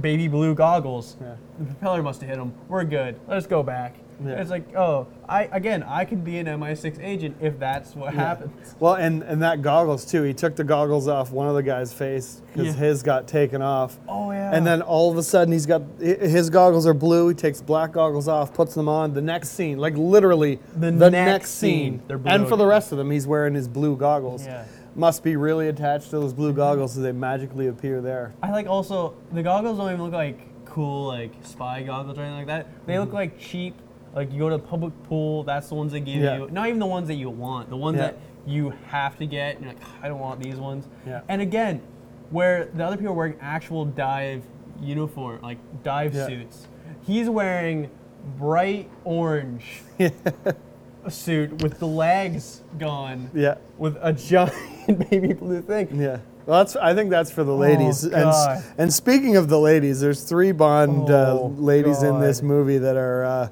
baby 0.00 0.28
blue 0.28 0.54
goggles." 0.54 1.16
Yeah. 1.20 1.36
The 1.58 1.64
propeller 1.66 2.02
must 2.02 2.20
have 2.20 2.30
hit 2.30 2.38
him. 2.38 2.52
We're 2.68 2.84
good. 2.84 3.18
Let's 3.26 3.46
go 3.46 3.62
back. 3.62 3.96
Yeah. 4.24 4.40
It's 4.40 4.50
like, 4.50 4.74
oh, 4.74 5.06
I 5.28 5.44
again, 5.52 5.82
I 5.82 6.04
could 6.04 6.24
be 6.24 6.38
an 6.38 6.46
MI6 6.46 7.02
agent 7.02 7.36
if 7.40 7.58
that's 7.58 7.94
what 7.94 8.14
happens. 8.14 8.74
Well, 8.78 8.94
and, 8.94 9.22
and 9.22 9.42
that 9.42 9.62
goggles 9.62 10.04
too. 10.04 10.22
He 10.22 10.34
took 10.34 10.56
the 10.56 10.64
goggles 10.64 11.08
off 11.08 11.30
one 11.32 11.48
of 11.48 11.54
the 11.54 11.62
guy's 11.62 11.92
face 11.92 12.42
because 12.46 12.68
Yeah. 12.68 12.72
his 12.72 13.02
got 13.02 13.26
taken 13.26 13.62
off. 13.62 13.98
Oh 14.08 14.30
yeah. 14.30 14.50
And 14.54 14.66
then 14.66 14.82
all 14.82 15.10
of 15.10 15.18
a 15.18 15.22
sudden 15.22 15.52
he's 15.52 15.66
got 15.66 15.82
his 16.00 16.50
goggles 16.50 16.86
are 16.86 16.94
blue. 16.94 17.28
He 17.28 17.34
takes 17.34 17.60
black 17.60 17.92
goggles 17.92 18.28
off, 18.28 18.54
puts 18.54 18.74
them 18.74 18.88
on. 18.88 19.14
The 19.14 19.22
next 19.22 19.50
scene, 19.50 19.78
like 19.78 19.96
literally 19.96 20.58
The 20.74 20.90
the, 20.90 21.10
next 21.10 21.12
next 21.12 21.50
scene, 21.50 21.98
scene, 21.98 22.02
they're 22.06 22.18
blue 22.18 22.32
and 22.32 22.48
for 22.48 22.56
the 22.56 22.66
rest 22.66 22.92
of 22.92 22.98
them, 22.98 23.10
he's 23.10 23.26
wearing 23.26 23.54
his 23.54 23.68
blue 23.68 23.96
goggles. 23.96 24.46
Yeah. 24.46 24.64
Must 24.94 25.22
be 25.22 25.36
really 25.36 25.68
attached 25.68 26.06
to 26.10 26.18
those 26.18 26.32
blue 26.32 26.54
goggles, 26.54 26.94
so 26.94 27.00
they 27.00 27.12
magically 27.12 27.66
appear 27.66 28.00
there. 28.00 28.32
I 28.42 28.50
like 28.50 28.66
also 28.66 29.14
the 29.32 29.42
goggles 29.42 29.76
don't 29.76 29.92
even 29.92 30.02
look 30.02 30.14
like 30.14 30.38
cool 30.76 31.06
like 31.06 31.32
spy 31.42 31.82
goggles 31.82 32.18
or 32.18 32.22
anything 32.22 32.36
like 32.36 32.46
that. 32.48 32.86
They 32.86 32.98
look 32.98 33.08
mm-hmm. 33.08 33.16
like 33.16 33.38
cheap. 33.38 33.74
Like 34.16 34.32
you 34.32 34.38
go 34.38 34.48
to 34.48 34.54
a 34.54 34.58
public 34.58 34.94
pool, 35.04 35.44
that's 35.44 35.68
the 35.68 35.74
ones 35.74 35.92
they 35.92 36.00
give 36.00 36.16
Yeah. 36.22 36.38
you. 36.38 36.48
Not 36.50 36.68
even 36.68 36.80
the 36.80 36.86
ones 36.86 37.06
that 37.08 37.14
you 37.16 37.28
want. 37.28 37.68
The 37.68 37.76
ones 37.76 37.98
Yeah. 37.98 38.06
that 38.06 38.16
you 38.46 38.72
have 38.86 39.16
to 39.18 39.26
get. 39.26 39.56
And 39.56 39.66
you're 39.66 39.74
like, 39.74 39.82
I 40.02 40.08
don't 40.08 40.18
want 40.18 40.42
these 40.42 40.56
ones. 40.56 40.88
Yeah. 41.06 41.20
And 41.28 41.42
again, 41.42 41.82
where 42.30 42.64
the 42.74 42.84
other 42.84 42.96
people 42.96 43.12
are 43.12 43.16
wearing 43.16 43.36
actual 43.42 43.84
dive 43.84 44.42
uniform, 44.80 45.40
like 45.42 45.58
dive 45.84 46.14
Yeah. 46.14 46.26
suits. 46.26 46.66
He's 47.06 47.28
wearing 47.28 47.90
bright 48.38 48.88
orange 49.04 49.82
suit 51.08 51.62
with 51.62 51.78
the 51.78 51.86
legs 51.86 52.62
gone, 52.78 53.30
Yeah. 53.34 53.56
with 53.78 53.96
a 54.00 54.12
giant 54.14 54.52
baby 55.10 55.34
blue 55.34 55.60
thing. 55.60 55.88
Yeah. 55.92 56.18
Well, 56.46 56.58
that's. 56.60 56.76
I 56.76 56.94
think 56.94 57.10
that's 57.10 57.30
for 57.30 57.42
the 57.44 57.54
ladies. 57.54 58.04
and 58.04 58.14
s- 58.14 58.46
God. 58.46 58.62
and 58.78 58.92
speaking 58.94 59.36
of 59.36 59.48
the 59.48 59.58
ladies, 59.58 60.00
there's 60.00 60.22
three 60.22 60.52
Bond 60.52 61.10
uh, 61.10 61.32
Oh, 61.38 61.54
ladies 61.58 62.02
in 62.04 62.20
this 62.20 62.40
movie 62.40 62.78
that 62.78 62.96
are, 62.96 63.24
uh, 63.24 63.48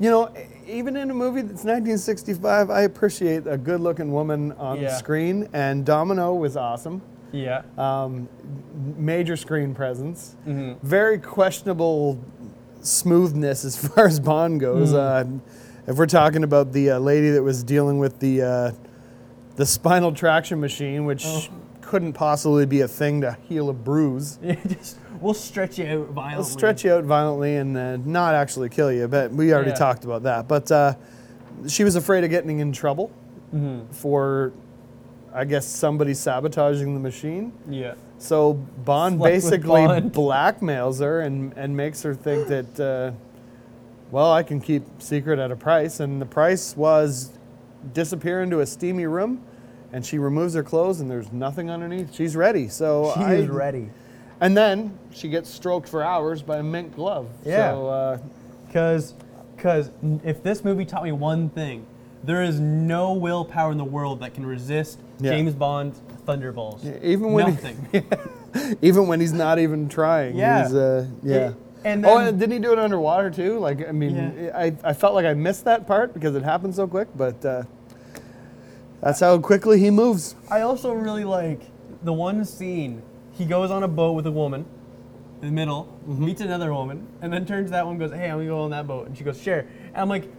you 0.00 0.10
know, 0.10 0.30
even 0.66 0.96
in 0.96 1.10
a 1.10 1.14
movie 1.14 1.40
that's 1.42 1.64
1965, 1.64 2.70
I 2.70 2.82
appreciate 2.82 3.46
a 3.46 3.56
good-looking 3.56 4.12
woman 4.12 4.52
on 4.52 4.80
Yeah. 4.80 4.96
screen, 4.96 5.48
and 5.52 5.84
Domino 5.84 6.34
was 6.34 6.56
awesome. 6.56 7.00
Yeah. 7.32 7.62
Um, 7.78 8.28
major 8.96 9.36
screen 9.36 9.74
presence. 9.74 10.36
Mhm. 10.46 10.76
Very 10.82 11.18
questionable 11.18 12.18
smoothness 12.82 13.64
as 13.64 13.76
far 13.88 14.06
as 14.06 14.20
Bond 14.20 14.60
goes. 14.60 14.92
Mm-hmm. 14.92 15.36
Uh, 15.36 15.40
if 15.86 15.96
we're 15.96 16.06
talking 16.06 16.44
about 16.44 16.72
the 16.72 16.92
uh, 16.92 16.98
lady 16.98 17.30
that 17.30 17.42
was 17.42 17.62
dealing 17.62 17.98
with 17.98 18.18
the 18.20 18.42
uh, 18.42 18.70
the 19.56 19.66
spinal 19.66 20.12
traction 20.12 20.60
machine, 20.60 21.04
which 21.04 21.24
Oh. 21.26 21.42
couldn't 21.80 22.14
possibly 22.14 22.66
be 22.66 22.80
a 22.80 22.88
thing 22.88 23.20
to 23.20 23.36
heal 23.48 23.68
a 23.68 23.72
bruise. 23.74 24.38
Yeah, 24.42 24.56
just 24.66 24.98
we'll 25.24 25.34
stretch 25.34 25.78
you 25.78 25.86
out 25.86 26.08
violently. 26.08 26.32
It'll 26.32 26.44
stretch 26.44 26.84
you 26.84 26.92
out 26.92 27.04
violently 27.04 27.56
and 27.56 27.76
uh, 27.76 27.96
not 27.96 28.34
actually 28.34 28.68
kill 28.68 28.92
you, 28.92 29.08
but 29.08 29.32
we 29.32 29.52
already 29.54 29.70
Yeah. 29.70 29.76
talked 29.76 30.04
about 30.04 30.22
that. 30.24 30.46
But 30.46 30.70
uh, 30.70 30.94
she 31.66 31.82
was 31.82 31.96
afraid 31.96 32.24
of 32.24 32.30
getting 32.30 32.58
in 32.60 32.72
trouble 32.72 33.10
Mhm. 33.54 33.86
for, 33.90 34.52
I 35.32 35.44
guess, 35.46 35.64
somebody 35.66 36.12
sabotaging 36.12 36.92
the 36.92 37.00
machine. 37.00 37.52
Yeah. 37.68 37.94
So 38.18 38.52
Bond 38.84 39.18
Slept 39.18 39.32
basically 39.34 39.86
Bond. 39.86 40.12
blackmails 40.22 41.00
her 41.00 41.20
and, 41.20 41.52
and 41.56 41.74
makes 41.76 42.02
her 42.02 42.14
think 42.14 42.48
that, 42.48 42.80
uh, 42.80 43.12
well, 44.10 44.30
I 44.32 44.42
can 44.42 44.60
keep 44.60 44.84
secret 44.98 45.38
at 45.38 45.50
a 45.50 45.56
price. 45.56 46.00
And 46.00 46.20
the 46.20 46.26
price 46.26 46.76
was 46.76 47.30
disappear 47.94 48.42
into 48.42 48.60
a 48.60 48.66
steamy 48.66 49.06
room, 49.06 49.40
and 49.92 50.04
she 50.04 50.18
removes 50.18 50.54
her 50.54 50.62
clothes, 50.62 51.00
and 51.00 51.10
there's 51.10 51.32
nothing 51.32 51.70
underneath. 51.70 52.12
She's 52.14 52.36
ready. 52.36 52.68
So 52.68 53.12
She 53.14 53.20
I, 53.20 53.34
is 53.34 53.48
ready. 53.48 53.90
And 54.40 54.56
then 54.56 54.98
she 55.12 55.28
gets 55.28 55.48
stroked 55.48 55.88
for 55.88 56.02
hours 56.02 56.42
by 56.42 56.58
a 56.58 56.62
mint 56.62 56.94
glove. 56.94 57.28
Yeah. 57.44 57.72
So 57.72 57.86
uh, 57.88 58.18
Cause, 58.72 59.14
cause 59.56 59.90
if 60.24 60.42
this 60.42 60.64
movie 60.64 60.84
taught 60.84 61.04
me 61.04 61.12
one 61.12 61.48
thing, 61.48 61.86
there 62.24 62.42
is 62.42 62.58
no 62.58 63.12
willpower 63.12 63.70
in 63.70 63.78
the 63.78 63.84
world 63.84 64.20
that 64.20 64.34
can 64.34 64.44
resist 64.44 64.98
Yeah. 65.20 65.30
James 65.30 65.54
Bond's 65.54 66.00
thunderballs. 66.26 66.84
even 67.04 67.32
when 67.32 67.46
he- 67.46 67.52
Nothing. 67.52 68.78
even 68.82 69.06
when 69.06 69.20
he's 69.20 69.32
not 69.32 69.58
even 69.60 69.88
trying, 69.88 70.36
Yeah. 70.36 70.64
he's 70.64 70.74
uh, 70.74 71.06
yeah. 71.22 71.52
and 71.84 72.04
oh, 72.04 72.18
and 72.18 72.38
didn't 72.40 72.52
he 72.52 72.58
do 72.58 72.72
it 72.72 72.78
underwater 72.80 73.30
too? 73.30 73.58
Like, 73.60 73.86
I 73.86 73.92
mean, 73.92 74.16
Yeah. 74.16 74.50
I, 74.58 74.74
I 74.82 74.92
felt 74.92 75.14
like 75.14 75.26
I 75.26 75.34
missed 75.34 75.64
that 75.66 75.86
part 75.86 76.12
because 76.14 76.34
it 76.34 76.42
happened 76.42 76.74
so 76.74 76.86
quick, 76.88 77.08
but 77.14 77.44
uh, 77.44 77.62
that's 79.00 79.20
how 79.20 79.38
quickly 79.38 79.78
he 79.78 79.90
moves. 79.90 80.34
I 80.50 80.62
also 80.62 80.92
really 80.92 81.24
like 81.24 81.60
the 82.02 82.12
one 82.12 82.44
scene. 82.44 83.02
He 83.34 83.44
goes 83.44 83.70
on 83.70 83.82
a 83.82 83.88
boat 83.88 84.12
with 84.12 84.26
a 84.26 84.30
woman 84.32 84.64
in 85.42 85.48
the 85.48 85.52
middle, 85.52 85.84
Mm-hmm. 86.08 86.24
meets 86.26 86.40
another 86.40 86.72
woman, 86.72 87.06
and 87.22 87.32
then 87.32 87.46
turns 87.46 87.66
to 87.68 87.70
that 87.72 87.84
one 87.86 87.92
and 87.92 88.00
goes, 88.00 88.12
Hey, 88.12 88.26
I'm 88.30 88.36
gonna 88.38 88.46
go 88.48 88.60
on 88.62 88.70
that 88.70 88.86
boat. 88.86 89.06
And 89.06 89.16
she 89.16 89.24
goes, 89.24 89.40
Sure. 89.40 89.60
And 89.60 89.96
I'm 89.96 90.08
like, 90.08 90.30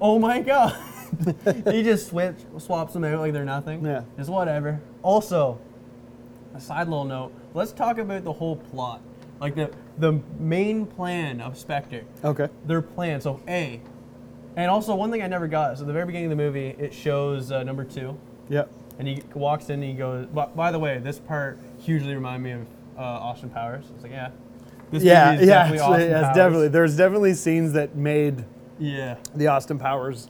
Oh 0.00 0.18
my 0.18 0.40
god. 0.40 0.76
he 1.70 1.82
just 1.82 2.08
switch, 2.08 2.36
swaps 2.58 2.92
them 2.92 3.04
out 3.04 3.18
like 3.20 3.32
they're 3.32 3.44
nothing. 3.44 3.84
Yeah. 3.84 4.02
Just 4.18 4.28
whatever. 4.30 4.80
Also, 5.02 5.58
a 6.54 6.60
side 6.60 6.88
little 6.88 7.04
note, 7.04 7.32
let's 7.54 7.72
talk 7.72 7.98
about 7.98 8.24
the 8.24 8.32
whole 8.32 8.56
plot. 8.56 9.00
Like 9.40 9.54
the 9.54 9.70
the 9.98 10.20
main 10.38 10.86
plan 10.86 11.40
of 11.40 11.56
Spectre 11.58 12.04
Okay. 12.24 12.48
their 12.66 12.80
plan. 12.82 13.20
So 13.20 13.40
A, 13.48 13.80
and 14.56 14.70
also 14.70 14.94
one 14.94 15.10
thing 15.10 15.22
I 15.22 15.26
never 15.26 15.46
got. 15.48 15.76
So 15.76 15.82
at 15.82 15.86
the 15.86 15.92
very 15.92 16.06
beginning 16.06 16.30
of 16.32 16.36
the 16.38 16.42
movie, 16.44 16.74
it 16.78 16.92
shows 16.94 17.50
uh, 17.52 17.62
number 17.62 17.84
two, 17.84 18.18
Yep. 18.48 18.70
and 18.98 19.06
he 19.08 19.22
walks 19.34 19.68
in 19.70 19.74
and 19.82 19.84
he 19.84 19.92
goes. 19.94 20.26
By, 20.26 20.46
by 20.46 20.72
the 20.72 20.78
way, 20.78 20.98
this 20.98 21.18
part 21.18 21.58
hugely 21.86 22.14
remind 22.14 22.42
me 22.42 22.52
of 22.52 22.62
uh, 22.98 23.00
Austin 23.02 23.48
Powers. 23.50 23.84
It's 23.94 24.02
like 24.02 24.12
yeah, 24.12 24.30
this 24.90 25.02
Yeah, 25.02 25.30
movie 25.32 25.42
is 25.44 25.48
yeah, 25.48 25.54
definitely 25.54 25.80
Austin 25.80 26.02
it's 26.10 26.22
Powers. 26.22 26.36
definitely. 26.36 26.68
There's 26.68 26.96
definitely 26.96 27.34
scenes 27.34 27.72
that 27.72 27.94
made 27.96 28.44
yeah. 28.78 29.16
the 29.34 29.46
Austin 29.46 29.78
Powers 29.78 30.28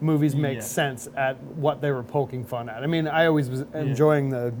movies 0.00 0.34
make 0.36 0.56
Yeah. 0.56 0.62
sense 0.62 1.08
at 1.16 1.42
what 1.42 1.80
they 1.80 1.90
were 1.92 2.02
poking 2.02 2.44
fun 2.44 2.68
at. 2.68 2.82
I 2.82 2.86
mean, 2.86 3.06
I 3.08 3.26
always 3.26 3.48
was 3.48 3.60
enjoying 3.74 4.28
the. 4.30 4.52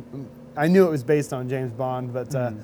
I 0.56 0.68
knew 0.68 0.86
it 0.86 0.90
was 0.90 1.02
based 1.02 1.32
on 1.34 1.48
James 1.48 1.72
Bond, 1.72 2.12
but 2.12 2.34
uh, 2.34 2.50
Mm. 2.50 2.62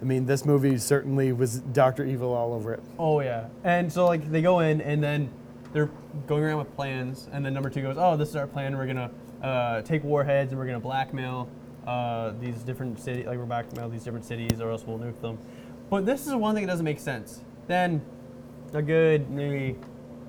I 0.00 0.04
mean, 0.04 0.26
this 0.26 0.44
movie 0.44 0.78
certainly 0.78 1.32
was 1.32 1.60
Doctor 1.60 2.04
Evil 2.04 2.32
all 2.34 2.52
over 2.54 2.72
it. 2.74 2.82
Oh 2.98 3.20
yeah. 3.20 3.46
And 3.62 3.92
so 3.92 4.04
like 4.06 4.28
they 4.32 4.42
go 4.42 4.58
in 4.60 4.80
and 4.80 5.00
then 5.02 5.30
they're 5.72 5.90
going 6.26 6.42
around 6.42 6.58
with 6.58 6.74
plans, 6.74 7.28
and 7.32 7.46
then 7.46 7.54
number 7.54 7.70
two 7.70 7.82
goes, 7.82 7.96
"Oh, 7.96 8.16
this 8.16 8.28
is 8.28 8.36
our 8.36 8.48
plan. 8.48 8.76
We're 8.76 8.86
gonna 8.86 9.10
uh, 9.42 9.82
take 9.82 10.02
warheads 10.04 10.50
and 10.52 10.58
we're 10.60 10.66
gonna 10.66 10.80
blackmail 10.80 11.48
uh, 11.86 12.32
these 12.40 12.56
different 12.62 13.00
cities. 13.00 13.26
Like 13.26 13.38
we're 13.38 13.44
blackmail 13.46 13.88
these 13.88 14.04
different 14.04 14.24
cities, 14.24 14.60
or 14.60 14.70
else 14.70 14.84
we'll 14.86 14.98
nuke 14.98 15.20
them." 15.20 15.38
But 15.90 16.06
this 16.06 16.26
is 16.26 16.34
one 16.34 16.54
thing 16.54 16.64
that 16.66 16.72
doesn't 16.72 16.84
make 16.84 17.00
sense. 17.00 17.42
Then, 17.66 18.02
a 18.72 18.82
good 18.82 19.30
maybe 19.30 19.78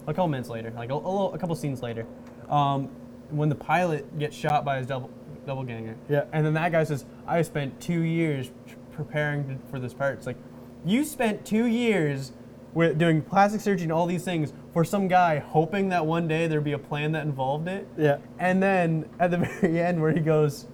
a 0.05 0.13
couple 0.13 0.27
minutes 0.27 0.49
later, 0.49 0.71
like 0.75 0.89
a, 0.89 0.93
a, 0.93 0.95
little, 0.95 1.33
a 1.33 1.37
couple 1.37 1.55
scenes 1.55 1.81
later, 1.81 2.05
um, 2.49 2.89
when 3.29 3.49
the 3.49 3.55
pilot 3.55 4.19
gets 4.19 4.35
shot 4.35 4.65
by 4.65 4.77
his 4.77 4.87
double 4.87 5.09
double 5.45 5.63
ganger, 5.63 5.95
Yeah. 6.09 6.25
and 6.31 6.45
then 6.45 6.53
that 6.55 6.71
guy 6.71 6.83
says, 6.83 7.05
"I 7.27 7.41
spent 7.41 7.79
two 7.79 8.01
years 8.01 8.51
preparing 8.91 9.47
to, 9.47 9.57
for 9.69 9.79
this 9.79 9.93
part." 9.93 10.17
It's 10.17 10.27
like 10.27 10.37
you 10.85 11.03
spent 11.03 11.45
two 11.45 11.65
years 11.65 12.33
with 12.73 12.97
doing 12.97 13.21
plastic 13.21 13.61
surgery 13.61 13.83
and 13.83 13.91
all 13.91 14.05
these 14.07 14.23
things 14.23 14.51
for 14.73 14.83
some 14.83 15.07
guy 15.07 15.37
hoping 15.37 15.89
that 15.89 16.05
one 16.05 16.27
day 16.27 16.47
there'd 16.47 16.63
be 16.63 16.71
a 16.73 16.79
plan 16.79 17.11
that 17.11 17.23
involved 17.23 17.67
it. 17.67 17.87
Yeah. 17.97 18.17
And 18.39 18.61
then 18.63 19.07
at 19.19 19.31
the 19.31 19.37
very 19.61 19.79
end, 19.79 20.01
where 20.01 20.11
he 20.11 20.19
goes, 20.19 20.65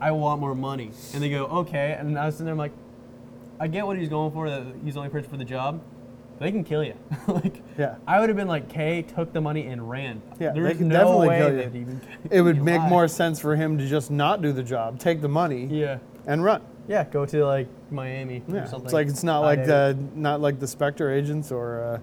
"I 0.00 0.10
want 0.12 0.40
more 0.40 0.54
money," 0.54 0.90
and 1.14 1.22
they 1.22 1.30
go, 1.30 1.46
"Okay," 1.46 1.96
and 1.98 2.18
I 2.18 2.26
was 2.26 2.34
sitting 2.36 2.46
there, 2.46 2.52
I'm 2.52 2.58
like, 2.58 2.72
I 3.58 3.66
get 3.68 3.86
what 3.86 3.98
he's 3.98 4.08
going 4.08 4.32
for. 4.32 4.48
That 4.48 4.64
he's 4.84 4.96
only 4.96 5.08
person 5.10 5.30
for 5.30 5.36
the 5.36 5.44
job. 5.44 5.80
but 6.38 6.44
They 6.46 6.50
can 6.52 6.64
kill 6.64 6.82
you. 6.82 6.94
like, 7.28 7.62
Yeah. 7.78 7.96
I 8.06 8.18
would 8.20 8.30
have 8.30 8.36
been 8.36 8.48
like, 8.48 8.68
Kay 8.70 9.02
took 9.02 9.32
the 9.34 9.40
money 9.42 9.66
and 9.66 9.88
ran. 9.90 10.22
Yeah, 10.38 10.52
they 10.52 10.60
There's 10.60 10.78
can 10.78 10.88
no 10.88 10.94
definitely 10.98 11.28
way 11.28 11.38
kill 11.38 11.54
you. 11.54 11.60
even. 11.82 12.00
It 12.30 12.40
would 12.40 12.62
make 12.62 12.80
more 12.82 13.06
sense 13.08 13.38
for 13.38 13.54
him 13.56 13.76
to 13.78 13.86
just 13.86 14.10
not 14.10 14.40
do 14.40 14.52
the 14.52 14.62
job, 14.62 14.98
take 14.98 15.20
the 15.20 15.28
money, 15.28 15.66
Yeah. 15.66 15.98
and 16.26 16.42
run. 16.42 16.62
Yeah. 16.88 17.04
Go 17.04 17.26
to 17.26 17.44
like 17.44 17.68
Miami 17.90 18.42
Yeah, 18.48 18.62
or 18.62 18.66
something. 18.66 18.86
it's 18.86 18.94
like 18.94 19.08
it's 19.08 19.22
not 19.22 19.40
like 19.40 19.66
the 19.66 19.96
not 20.14 20.40
like 20.40 20.58
the 20.58 20.66
Spectre 20.66 21.10
agents 21.10 21.52
or 21.52 21.82
uh, 21.82 21.98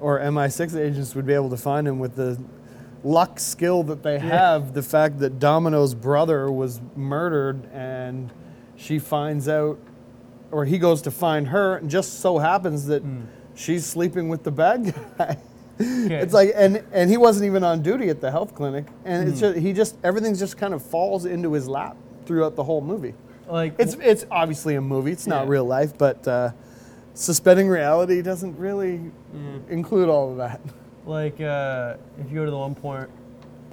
or 0.00 0.18
MI6 0.20 0.76
agents 0.78 1.14
would 1.14 1.26
be 1.26 1.32
able 1.34 1.50
to 1.50 1.56
find 1.56 1.86
him 1.86 1.98
with 2.00 2.14
the 2.16 2.36
luck 3.04 3.38
skill 3.40 3.82
that 3.84 4.02
they 4.02 4.18
have. 4.18 4.74
The 4.74 4.82
fact 4.82 5.18
that 5.20 5.38
Domino's 5.38 5.94
brother 5.94 6.50
was 6.50 6.80
murdered 6.96 7.66
and 7.72 8.32
she 8.76 8.98
finds 8.98 9.48
out, 9.48 9.78
or 10.50 10.64
he 10.64 10.78
goes 10.78 11.02
to 11.02 11.10
find 11.10 11.48
her, 11.48 11.76
and 11.76 11.90
just 11.90 12.20
so 12.20 12.38
happens 12.38 12.86
that 12.86 13.02
Hmm. 13.02 13.22
she's 13.54 13.84
sleeping 13.86 14.28
with 14.28 14.42
the 14.44 14.50
bad 14.50 14.94
guy. 15.18 15.38
Okay. 15.80 16.16
It's 16.16 16.34
like, 16.34 16.50
and 16.56 16.82
and 16.92 17.08
he 17.08 17.16
wasn't 17.16 17.46
even 17.46 17.62
on 17.62 17.82
duty 17.82 18.08
at 18.08 18.20
the 18.20 18.32
health 18.32 18.52
clinic, 18.52 18.86
and 19.04 19.22
Hmm. 19.22 19.28
it's 19.30 19.38
just 19.40 19.58
he 19.58 19.72
just 19.72 19.96
everything's 20.02 20.40
just 20.40 20.56
kind 20.58 20.74
of 20.74 20.82
falls 20.82 21.24
into 21.24 21.52
his 21.52 21.68
lap 21.68 21.96
throughout 22.26 22.56
the 22.56 22.64
whole 22.64 22.80
movie. 22.80 23.14
like 23.48 23.74
It's 23.78 23.94
it's 24.00 24.26
obviously 24.28 24.74
a 24.74 24.80
movie. 24.80 25.12
It's 25.12 25.28
not 25.28 25.44
Yeah. 25.44 25.50
real 25.52 25.64
life, 25.64 25.96
but 25.96 26.26
uh, 26.26 26.50
suspending 27.14 27.68
reality 27.68 28.22
doesn't 28.22 28.58
really 28.58 28.98
Mm. 29.32 29.70
include 29.70 30.08
all 30.08 30.32
of 30.32 30.36
that. 30.38 30.60
Like 31.08 31.40
uh, 31.40 31.94
if 32.20 32.28
you 32.30 32.36
go 32.36 32.44
to 32.44 32.50
the 32.50 32.58
one 32.58 32.74
point 32.74 33.08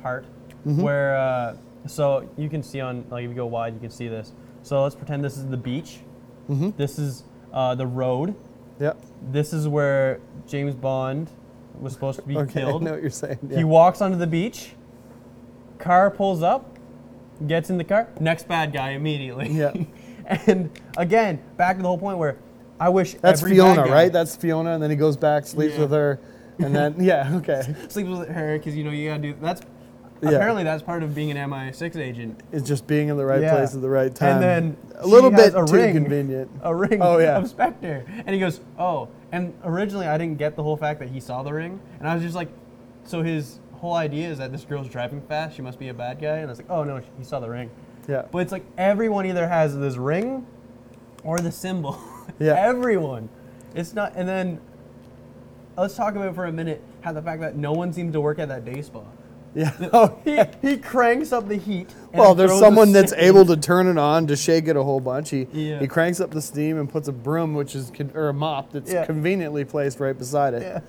part 0.02 0.26
Mm-hmm. 0.66 0.82
where 0.82 1.16
uh, 1.16 1.56
so 1.86 2.28
you 2.38 2.50
can 2.50 2.64
see 2.64 2.82
on 2.82 3.06
like 3.12 3.24
if 3.24 3.30
you 3.30 3.36
go 3.36 3.46
wide 3.46 3.76
you 3.76 3.80
can 3.80 3.92
see 3.92 4.08
this 4.08 4.34
so 4.64 4.82
let's 4.82 4.96
pretend 4.96 5.24
this 5.24 5.38
is 5.38 5.46
the 5.48 5.58
beach 5.58 6.00
Mm-hmm. 6.50 6.72
this 6.76 6.98
is 6.98 7.24
uh, 7.54 7.76
the 7.76 7.86
road 7.86 8.34
Yep. 8.80 9.00
this 9.32 9.54
is 9.54 9.68
where 9.68 10.20
james 10.48 10.74
bond 10.74 11.30
was 11.80 11.94
supposed 11.94 12.20
to 12.20 12.26
be 12.26 12.36
Okay, 12.36 12.62
I 12.62 12.66
killed 12.66 12.82
know 12.82 12.94
what 12.94 13.02
you're 13.02 13.12
saying. 13.12 13.38
he 13.54 13.64
walks 13.64 14.02
onto 14.02 14.18
the 14.18 14.26
beach 14.26 14.72
car 15.78 16.10
pulls 16.10 16.42
up 16.42 16.78
gets 17.46 17.70
in 17.70 17.78
the 17.78 17.84
car 17.84 18.08
next 18.20 18.48
bad 18.48 18.74
guy 18.74 18.92
immediately 18.92 19.50
Yeah. 19.52 19.72
and 20.26 20.72
again 20.98 21.40
back 21.58 21.76
to 21.76 21.82
the 21.84 21.88
whole 21.88 22.00
point 22.00 22.18
where 22.18 22.38
i 22.80 22.90
wish 22.90 23.14
That's 23.22 23.42
Fiona, 23.44 23.86
guy 23.86 23.92
right? 23.92 24.12
That's 24.12 24.36
Fiona, 24.36 24.72
and 24.74 24.82
then 24.82 24.90
he 24.90 24.96
goes 24.96 25.16
back, 25.16 25.46
sleeps 25.46 25.76
Yeah. 25.76 25.82
with 25.82 25.92
her, 25.92 26.20
and 26.60 26.76
then 26.76 26.96
yeah, 27.00 27.32
okay. 27.36 27.76
Sleep 27.90 28.08
with 28.08 28.30
her 28.30 28.58
because 28.58 28.76
you 28.76 28.84
know 28.84 28.92
you 28.92 29.10
gotta 29.10 29.22
do 29.22 29.36
that's 29.42 29.62
Yeah. 30.22 30.32
apparently 30.32 30.64
that's 30.64 30.82
part 30.84 31.04
of 31.04 31.14
being 31.14 31.32
an 31.32 31.38
MI6 31.50 31.96
agent. 31.98 32.42
It's 32.52 32.68
just 32.68 32.88
being 32.88 33.10
in 33.10 33.18
the 33.18 33.26
right 33.26 33.42
Yeah. 33.42 33.54
place 33.56 33.76
at 33.76 33.82
the 33.82 33.90
right 33.90 34.14
time. 34.14 34.36
And 34.36 34.44
then 34.44 34.78
a 35.00 35.08
little 35.08 35.30
she 35.30 35.36
has 35.36 35.54
bit 35.54 35.62
a 35.62 35.66
too 35.66 35.74
ring. 35.74 35.94
convenient. 35.94 36.50
A 36.62 36.74
ring 36.76 37.00
Oh, 37.02 37.18
yeah. 37.20 37.38
of 37.38 37.48
Spectre, 37.50 38.06
and 38.26 38.30
he 38.34 38.40
goes, 38.40 38.62
"Oh." 38.80 39.10
And 39.32 39.54
originally, 39.66 40.08
I 40.08 40.18
didn't 40.18 40.38
get 40.38 40.56
the 40.56 40.64
whole 40.64 40.78
fact 40.78 41.00
that 41.00 41.10
he 41.10 41.20
saw 41.20 41.44
the 41.44 41.52
ring, 41.54 41.80
and 42.00 42.08
I 42.08 42.14
was 42.14 42.24
just 42.24 42.36
like, 42.36 42.48
"So 43.04 43.22
his 43.22 43.60
whole 43.74 43.94
idea 43.96 44.30
is 44.30 44.38
that 44.38 44.52
this 44.54 44.64
girl's 44.64 44.88
driving 44.88 45.20
fast. 45.22 45.56
She 45.58 45.62
must 45.62 45.78
be 45.78 45.90
a 45.90 45.94
bad 45.94 46.20
guy." 46.22 46.38
And 46.38 46.46
I 46.48 46.52
was 46.52 46.60
like, 46.60 46.70
"Oh 46.70 46.84
no, 46.86 47.02
he 47.18 47.24
saw 47.26 47.40
the 47.42 47.50
ring." 47.50 47.70
Yeah. 48.08 48.24
But 48.32 48.40
it's 48.40 48.52
like 48.54 48.64
everyone 48.78 49.26
either 49.26 49.48
has 49.48 49.78
this 49.78 49.98
ring 49.98 50.46
or 51.26 51.40
the 51.40 51.52
symbol, 51.52 51.98
Yeah. 52.40 52.54
Everyone. 52.58 53.28
It's 53.74 53.94
not. 53.94 54.14
And 54.16 54.30
then 54.30 54.60
let's 55.78 55.96
talk 55.96 56.16
about 56.16 56.36
for 56.36 56.46
a 56.46 56.52
minute 56.52 56.82
how 57.02 57.12
the 57.14 57.22
fact 57.22 57.42
that 57.42 57.56
no 57.56 57.72
one 57.74 57.92
seems 57.94 58.14
to 58.14 58.22
work 58.22 58.40
at 58.40 58.48
that 58.50 58.66
day 58.66 58.82
spa. 58.82 59.02
Yeah. 59.54 59.72
Oh, 59.94 60.18
He, 60.26 60.40
he 60.70 60.78
cranks 60.78 61.32
up 61.32 61.48
the 61.48 61.56
heat. 61.56 61.94
well, 62.14 62.36
there's 62.36 62.58
someone 62.60 62.92
that's 62.92 63.12
steam. 63.14 63.24
able 63.24 63.46
to 63.46 63.56
turn 63.58 63.88
it 63.88 63.98
on 63.98 64.28
to 64.28 64.36
shake 64.36 64.68
it 64.68 64.76
a 64.76 64.84
whole 64.84 65.00
bunch. 65.00 65.30
He 65.30 65.48
Yeah. 65.54 65.80
he 65.80 65.88
cranks 65.88 66.20
up 66.20 66.32
the 66.32 66.42
steam 66.42 66.78
and 66.78 66.90
puts 66.90 67.08
a 67.08 67.14
broom, 67.14 67.54
which 67.54 67.74
is 67.76 67.92
con- 67.96 68.12
or 68.14 68.30
a 68.30 68.34
mop 68.34 68.72
that's 68.74 68.92
Yeah. 68.92 69.06
conveniently 69.06 69.64
placed 69.64 70.00
right 70.00 70.18
beside 70.18 70.54
it. 70.56 70.62
Yeah. 70.62 70.80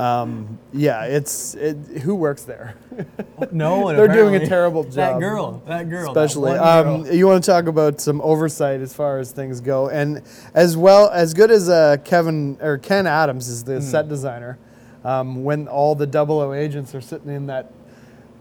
Um, 0.00 0.58
yeah, 0.72 1.04
it's 1.04 1.54
it, 1.54 1.76
who 2.02 2.14
works 2.14 2.44
there, 2.44 2.74
No 3.52 3.80
one. 3.80 3.96
They're 3.96 4.08
doing 4.08 4.34
a 4.36 4.46
terrible 4.46 4.82
That 4.84 4.94
job. 5.12 5.20
girl. 5.20 5.62
That 5.66 5.90
girl. 5.90 6.08
especially. 6.10 6.52
one 6.52 6.60
Um, 6.60 7.02
girl. 7.04 7.14
you 7.14 7.26
want 7.26 7.44
to 7.44 7.50
talk 7.50 7.66
about 7.66 8.00
some 8.00 8.20
oversight 8.22 8.80
as 8.80 8.94
far 8.94 9.18
as 9.18 9.30
things 9.32 9.60
go, 9.60 9.88
and 9.90 10.22
as 10.54 10.76
well 10.76 11.10
as 11.10 11.34
good 11.34 11.50
as 11.50 11.68
uh, 11.68 11.98
Kevin 12.04 12.56
or 12.62 12.78
Ken 12.78 13.06
Adams 13.06 13.48
is 13.48 13.64
the 13.64 13.82
set 13.82 14.08
designer. 14.08 14.58
Um, 15.04 15.44
when 15.44 15.66
all 15.68 15.94
the 15.94 16.06
double 16.06 16.40
O 16.40 16.52
agents 16.52 16.94
are 16.94 17.00
sitting 17.00 17.30
in 17.30 17.46
that 17.46 17.72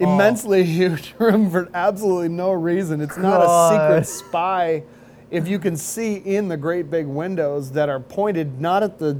Oh. 0.01 0.13
immensely 0.13 0.63
huge 0.79 1.13
room 1.19 1.51
for 1.51 1.67
absolutely 1.73 2.29
no 2.29 2.53
reason, 2.53 3.01
it's 3.01 3.17
not 3.17 3.41
a 3.43 3.73
secret 3.75 4.07
spy. 4.07 4.83
If 5.29 5.45
you 5.49 5.59
can 5.59 5.75
see 5.75 6.15
in 6.15 6.47
the 6.47 6.55
great 6.55 6.89
big 6.89 7.05
windows 7.05 7.71
that 7.73 7.89
are 7.89 7.99
pointed 7.99 8.61
not 8.61 8.81
at 8.81 8.97
the 8.97 9.19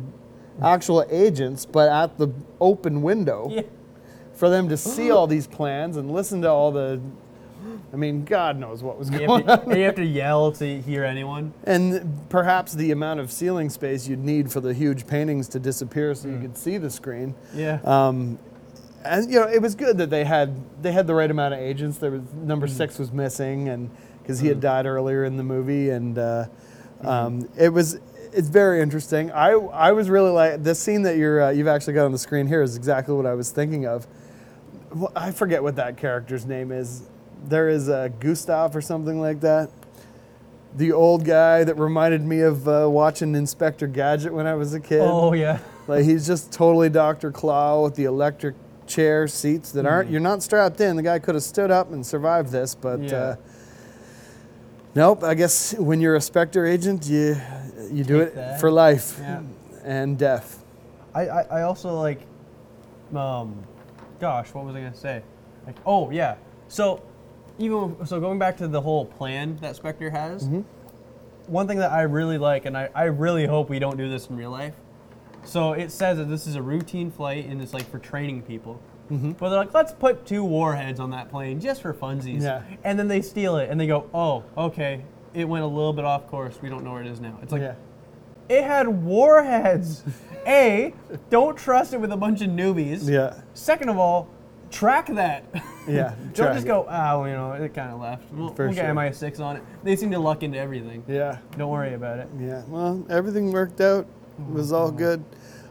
actual 0.63 1.05
agents, 1.09 1.65
but 1.65 1.89
at 1.89 2.17
the 2.17 2.29
open 2.59 3.01
window 3.01 3.47
Yeah. 3.51 3.61
for 4.33 4.49
them 4.49 4.69
to 4.69 4.77
see 4.77 5.11
all 5.15 5.27
these 5.27 5.47
plans 5.47 5.97
and 5.97 6.11
listen 6.11 6.41
to 6.43 6.49
all 6.49 6.71
the. 6.71 6.99
I 7.91 7.97
mean, 7.97 8.23
God 8.23 8.57
knows 8.57 8.81
what 8.81 8.97
was 8.97 9.09
You 9.09 9.19
going 9.27 9.49
on. 9.49 9.67
to, 9.69 9.77
you 9.77 9.83
have 9.83 9.95
to 9.95 10.05
yell 10.21 10.51
to 10.53 10.81
hear 10.81 11.03
anyone. 11.03 11.53
And 11.65 12.21
perhaps 12.29 12.73
the 12.73 12.91
amount 12.91 13.19
of 13.19 13.31
ceiling 13.31 13.69
space 13.69 14.07
you'd 14.07 14.23
need 14.23 14.49
for 14.51 14.61
the 14.61 14.73
huge 14.73 15.05
paintings 15.07 15.49
to 15.49 15.59
disappear 15.59 16.15
so 16.15 16.29
you 16.29 16.39
could 16.39 16.57
see 16.57 16.77
the 16.77 16.89
screen. 16.89 17.35
Yeah. 17.53 17.79
Um, 17.83 18.39
and 19.03 19.29
you 19.31 19.39
know, 19.41 19.47
it 19.47 19.61
was 19.61 19.75
good 19.75 19.97
that 19.97 20.09
they 20.09 20.23
had 20.23 20.53
they 20.81 20.91
had 20.91 21.05
the 21.07 21.15
right 21.15 21.29
amount 21.29 21.53
of 21.53 21.59
agents. 21.59 21.97
There 21.97 22.11
was 22.11 22.21
number 22.33 22.67
six 22.67 22.97
was 22.99 23.11
missing, 23.11 23.67
and 23.69 23.89
because 24.21 24.39
he 24.39 24.47
had 24.47 24.59
died 24.61 24.85
earlier 24.85 25.23
in 25.25 25.35
the 25.37 25.43
movie, 25.43 25.89
and 25.89 26.17
uh, 26.17 26.45
um, 27.01 27.49
it 27.57 27.69
was 27.69 27.99
it's 28.33 28.47
very 28.47 28.81
interesting. 28.81 29.31
I 29.31 29.51
I 29.51 29.91
was 29.91 30.09
really 30.09 30.31
like 30.31 30.63
the 30.63 30.75
scene 30.75 31.01
that 31.03 31.17
you're 31.17 31.41
uh, 31.43 31.49
you've 31.51 31.67
actually 31.67 31.93
got 31.93 32.05
on 32.05 32.11
the 32.11 32.17
screen 32.17 32.47
here 32.47 32.61
is 32.61 32.75
exactly 32.75 33.13
what 33.15 33.25
I 33.25 33.33
was 33.33 33.51
thinking 33.51 33.85
of. 33.85 34.07
Well, 34.93 35.11
I 35.15 35.31
forget 35.31 35.61
what 35.63 35.75
that 35.77 35.97
character's 35.97 36.45
name 36.45 36.71
is. 36.71 37.03
There 37.45 37.69
is 37.69 37.87
a 37.87 38.11
Gustav 38.19 38.75
or 38.75 38.81
something 38.81 39.19
like 39.21 39.39
that. 39.41 39.69
The 40.75 40.91
old 40.91 41.25
guy 41.25 41.63
that 41.63 41.75
reminded 41.75 42.21
me 42.23 42.41
of 42.41 42.67
uh, 42.67 42.87
watching 42.89 43.33
Inspector 43.35 43.85
Gadget 43.87 44.33
when 44.33 44.45
I 44.47 44.53
was 44.55 44.73
a 44.73 44.79
kid. 44.79 45.01
oh 45.01 45.33
yeah. 45.33 45.59
Like 45.87 46.05
he's 46.05 46.27
just 46.27 46.51
totally 46.51 46.89
Dr. 46.89 47.31
Claw 47.31 47.83
with 47.83 47.95
the 47.95 48.03
electric 48.05 48.55
chair 48.85 49.27
seats 49.27 49.71
that 49.71 49.85
aren't. 49.85 50.09
You're 50.11 50.19
not 50.19 50.43
strapped 50.43 50.79
in. 50.81 50.95
The 50.95 51.01
guy 51.03 51.17
could 51.19 51.33
have 51.35 51.43
stood 51.43 51.71
up 51.71 51.91
and 51.91 52.05
survived 52.05 52.51
this, 52.51 52.75
but 52.75 52.99
Yeah. 53.01 53.15
uh, 53.15 53.35
nope. 54.95 55.23
I 55.23 55.33
guess 55.33 55.73
when 55.75 56.01
you're 56.01 56.15
a 56.15 56.21
Spectre 56.21 56.65
agent, 56.65 57.07
you 57.07 57.35
you 57.91 58.03
do 58.03 58.19
it 58.21 58.35
that. 58.35 58.59
for 58.59 58.71
life 58.71 59.17
Yeah. 59.19 59.41
and 59.83 60.17
death. 60.17 60.63
I, 61.13 61.27
I, 61.27 61.41
I 61.41 61.61
also 61.63 61.93
like, 61.99 62.21
um, 63.15 63.63
gosh, 64.19 64.53
what 64.53 64.65
was 64.65 64.75
I 64.75 64.79
gonna 64.81 64.95
say? 64.95 65.21
Like, 65.65 65.77
oh 65.85 66.09
yeah. 66.11 66.35
So, 66.67 67.01
even 67.57 67.95
so, 68.05 68.19
going 68.19 68.39
back 68.39 68.57
to 68.57 68.67
the 68.67 68.81
whole 68.81 69.05
plan 69.05 69.57
that 69.57 69.75
Spectre 69.75 70.09
has, 70.09 70.45
Mm-hmm. 70.45 70.61
one 71.51 71.67
thing 71.67 71.79
that 71.79 71.91
I 71.91 72.03
really 72.03 72.37
like, 72.37 72.65
and 72.65 72.77
I, 72.77 72.89
I 72.95 73.05
really 73.05 73.45
hope 73.45 73.69
we 73.69 73.79
don't 73.79 73.97
do 73.97 74.07
this 74.09 74.27
in 74.27 74.37
real 74.37 74.51
life. 74.51 74.73
So 75.43 75.73
it 75.73 75.91
says 75.91 76.17
that 76.17 76.25
this 76.29 76.45
is 76.47 76.55
a 76.55 76.61
routine 76.61 77.09
flight 77.11 77.45
and 77.45 77.61
it's 77.61 77.73
like 77.73 77.89
for 77.89 77.97
training 77.99 78.43
people. 78.43 78.79
Mm-hmm. 79.09 79.31
But 79.31 79.49
they're 79.49 79.57
like, 79.59 79.73
let's 79.73 79.91
put 79.91 80.25
two 80.25 80.43
warheads 80.43 80.99
on 80.99 81.09
that 81.11 81.29
plane 81.31 81.59
just 81.59 81.81
for 81.81 81.93
funsies. 81.93 82.43
Yeah. 82.43 82.61
And 82.83 82.99
then 82.99 83.07
they 83.07 83.21
steal 83.21 83.57
it 83.57 83.69
and 83.69 83.79
they 83.79 83.87
go, 83.87 84.07
oh, 84.13 84.43
okay, 84.55 85.03
it 85.33 85.45
went 85.45 85.63
a 85.63 85.67
little 85.67 85.93
bit 85.93 86.05
off 86.05 86.27
course. 86.27 86.59
We 86.61 86.69
don't 86.69 86.83
know 86.83 86.93
where 86.93 87.01
it 87.01 87.07
is 87.07 87.19
now. 87.19 87.37
It's 87.41 87.51
like, 87.51 87.61
yeah. 87.61 87.75
it 88.47 88.63
had 88.63 88.87
warheads. 88.87 90.03
A, 90.47 90.93
don't 91.29 91.57
trust 91.57 91.93
it 91.93 91.99
with 91.99 92.11
a 92.11 92.17
bunch 92.17 92.41
of 92.41 92.49
newbies. 92.49 93.07
Yeah. 93.07 93.41
Second 93.53 93.89
of 93.89 93.97
all, 93.97 94.29
track 94.71 95.07
that. 95.07 95.43
Yeah. 95.87 96.13
don't 96.35 96.53
just 96.53 96.67
go, 96.67 96.85
oh, 96.87 97.25
you 97.25 97.33
know, 97.33 97.53
it 97.53 97.73
kind 97.73 97.91
of 97.91 97.99
left. 97.99 98.31
We'll, 98.31 98.53
we'll 98.53 98.67
get 98.67 98.85
sure. 98.85 98.93
MI6 98.93 99.39
on 99.39 99.55
it. 99.55 99.63
They 99.83 99.95
seem 99.95 100.11
to 100.11 100.19
luck 100.19 100.43
into 100.43 100.59
everything. 100.59 101.03
Yeah. 101.07 101.39
Don't 101.57 101.71
worry 101.71 101.95
about 101.95 102.19
it. 102.19 102.27
Yeah. 102.39 102.61
Well, 102.67 103.03
everything 103.09 103.51
worked 103.51 103.81
out. 103.81 104.05
It 104.37 104.53
was 104.53 104.71
all 104.71 104.91
good. 104.91 105.23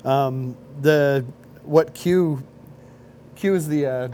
Um, 0.05 0.57
the 0.81 1.25
what 1.63 1.95
Q 1.95 2.43
Q 3.37 3.55
is 3.55 3.69
the 3.69 3.87
uh, 3.87 4.09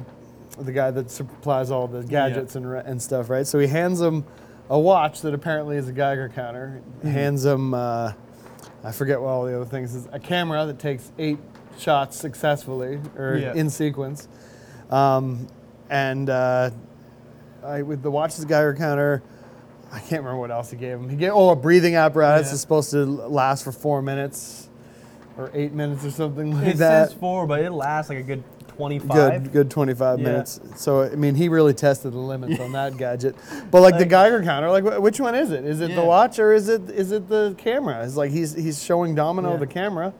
the 0.58 0.72
guy 0.72 0.90
that 0.90 1.10
supplies 1.10 1.70
all 1.70 1.88
the 1.88 2.02
gadgets 2.02 2.56
and, 2.56 2.66
and 2.66 3.00
stuff, 3.00 3.30
right? 3.30 3.46
So 3.46 3.58
he 3.58 3.66
hands 3.66 4.00
him 4.00 4.24
a 4.70 4.78
watch 4.78 5.20
that 5.22 5.34
apparently 5.34 5.76
is 5.76 5.88
a 5.88 5.92
Geiger 5.92 6.28
counter. 6.28 6.82
Hands 7.02 7.44
him 7.44 7.74
uh, 7.74 8.12
I 8.82 8.92
forget 8.92 9.20
what 9.20 9.28
all 9.28 9.44
the 9.44 9.56
other 9.56 9.64
things 9.64 9.94
is. 9.94 10.08
A 10.12 10.18
camera 10.20 10.66
that 10.66 10.78
takes 10.78 11.10
eight 11.18 11.38
shots 11.78 12.16
successfully 12.16 13.00
or 13.16 13.36
Yeah. 13.36 13.54
in 13.54 13.70
sequence. 13.70 14.28
Um, 14.90 15.46
and 15.90 16.28
uh, 16.30 16.70
I, 17.64 17.82
with 17.82 18.02
the 18.02 18.10
watch's 18.10 18.44
Geiger 18.44 18.74
counter, 18.74 19.22
I 19.92 19.98
can't 20.00 20.22
remember 20.22 20.38
what 20.38 20.50
else 20.50 20.70
he 20.70 20.76
gave 20.76 20.98
him. 20.98 21.08
He 21.08 21.16
gave 21.16 21.32
oh 21.34 21.50
a 21.50 21.56
breathing 21.56 21.96
apparatus 21.96 22.48
Yeah. 22.48 22.54
is 22.54 22.60
supposed 22.60 22.90
to 22.90 23.04
last 23.04 23.64
for 23.64 23.72
four 23.72 24.02
minutes 24.02 24.68
or 25.36 25.50
eight 25.54 25.72
minutes 25.72 26.04
or 26.04 26.10
something 26.10 26.52
like 26.54 26.74
It 26.74 26.76
that. 26.78 27.04
It 27.04 27.10
says 27.10 27.18
four, 27.18 27.46
but 27.46 27.60
it 27.60 27.70
lasts 27.70 28.08
like 28.10 28.18
a 28.18 28.22
good 28.22 28.42
25. 28.76 29.42
Good, 29.44 29.52
good 29.52 29.70
25 29.70 30.18
Yeah. 30.18 30.24
minutes. 30.24 30.60
So 30.76 31.02
I 31.02 31.10
mean, 31.10 31.34
he 31.34 31.48
really 31.48 31.74
tested 31.74 32.12
the 32.12 32.18
limits 32.18 32.60
on 32.60 32.72
that 32.72 32.96
gadget. 32.98 33.36
But 33.70 33.82
like, 33.82 33.98
the 33.98 34.04
Geiger 34.06 34.42
counter, 34.42 34.70
like 34.70 34.84
wh- 34.84 35.02
which 35.02 35.20
one 35.20 35.34
is 35.34 35.50
it? 35.50 35.64
Is 35.64 35.80
it 35.80 35.94
the 35.94 36.02
watch 36.04 36.38
or 36.38 36.52
is 36.52 36.68
it 36.68 36.90
is 36.90 37.12
it 37.12 37.28
the 37.28 37.54
camera? 37.58 38.04
It's 38.04 38.16
like 38.16 38.30
he's 38.30 38.54
he's 38.54 38.82
showing 38.82 39.14
Domino 39.14 39.52
Yeah. 39.52 39.56
the 39.58 39.66
camera, 39.66 40.12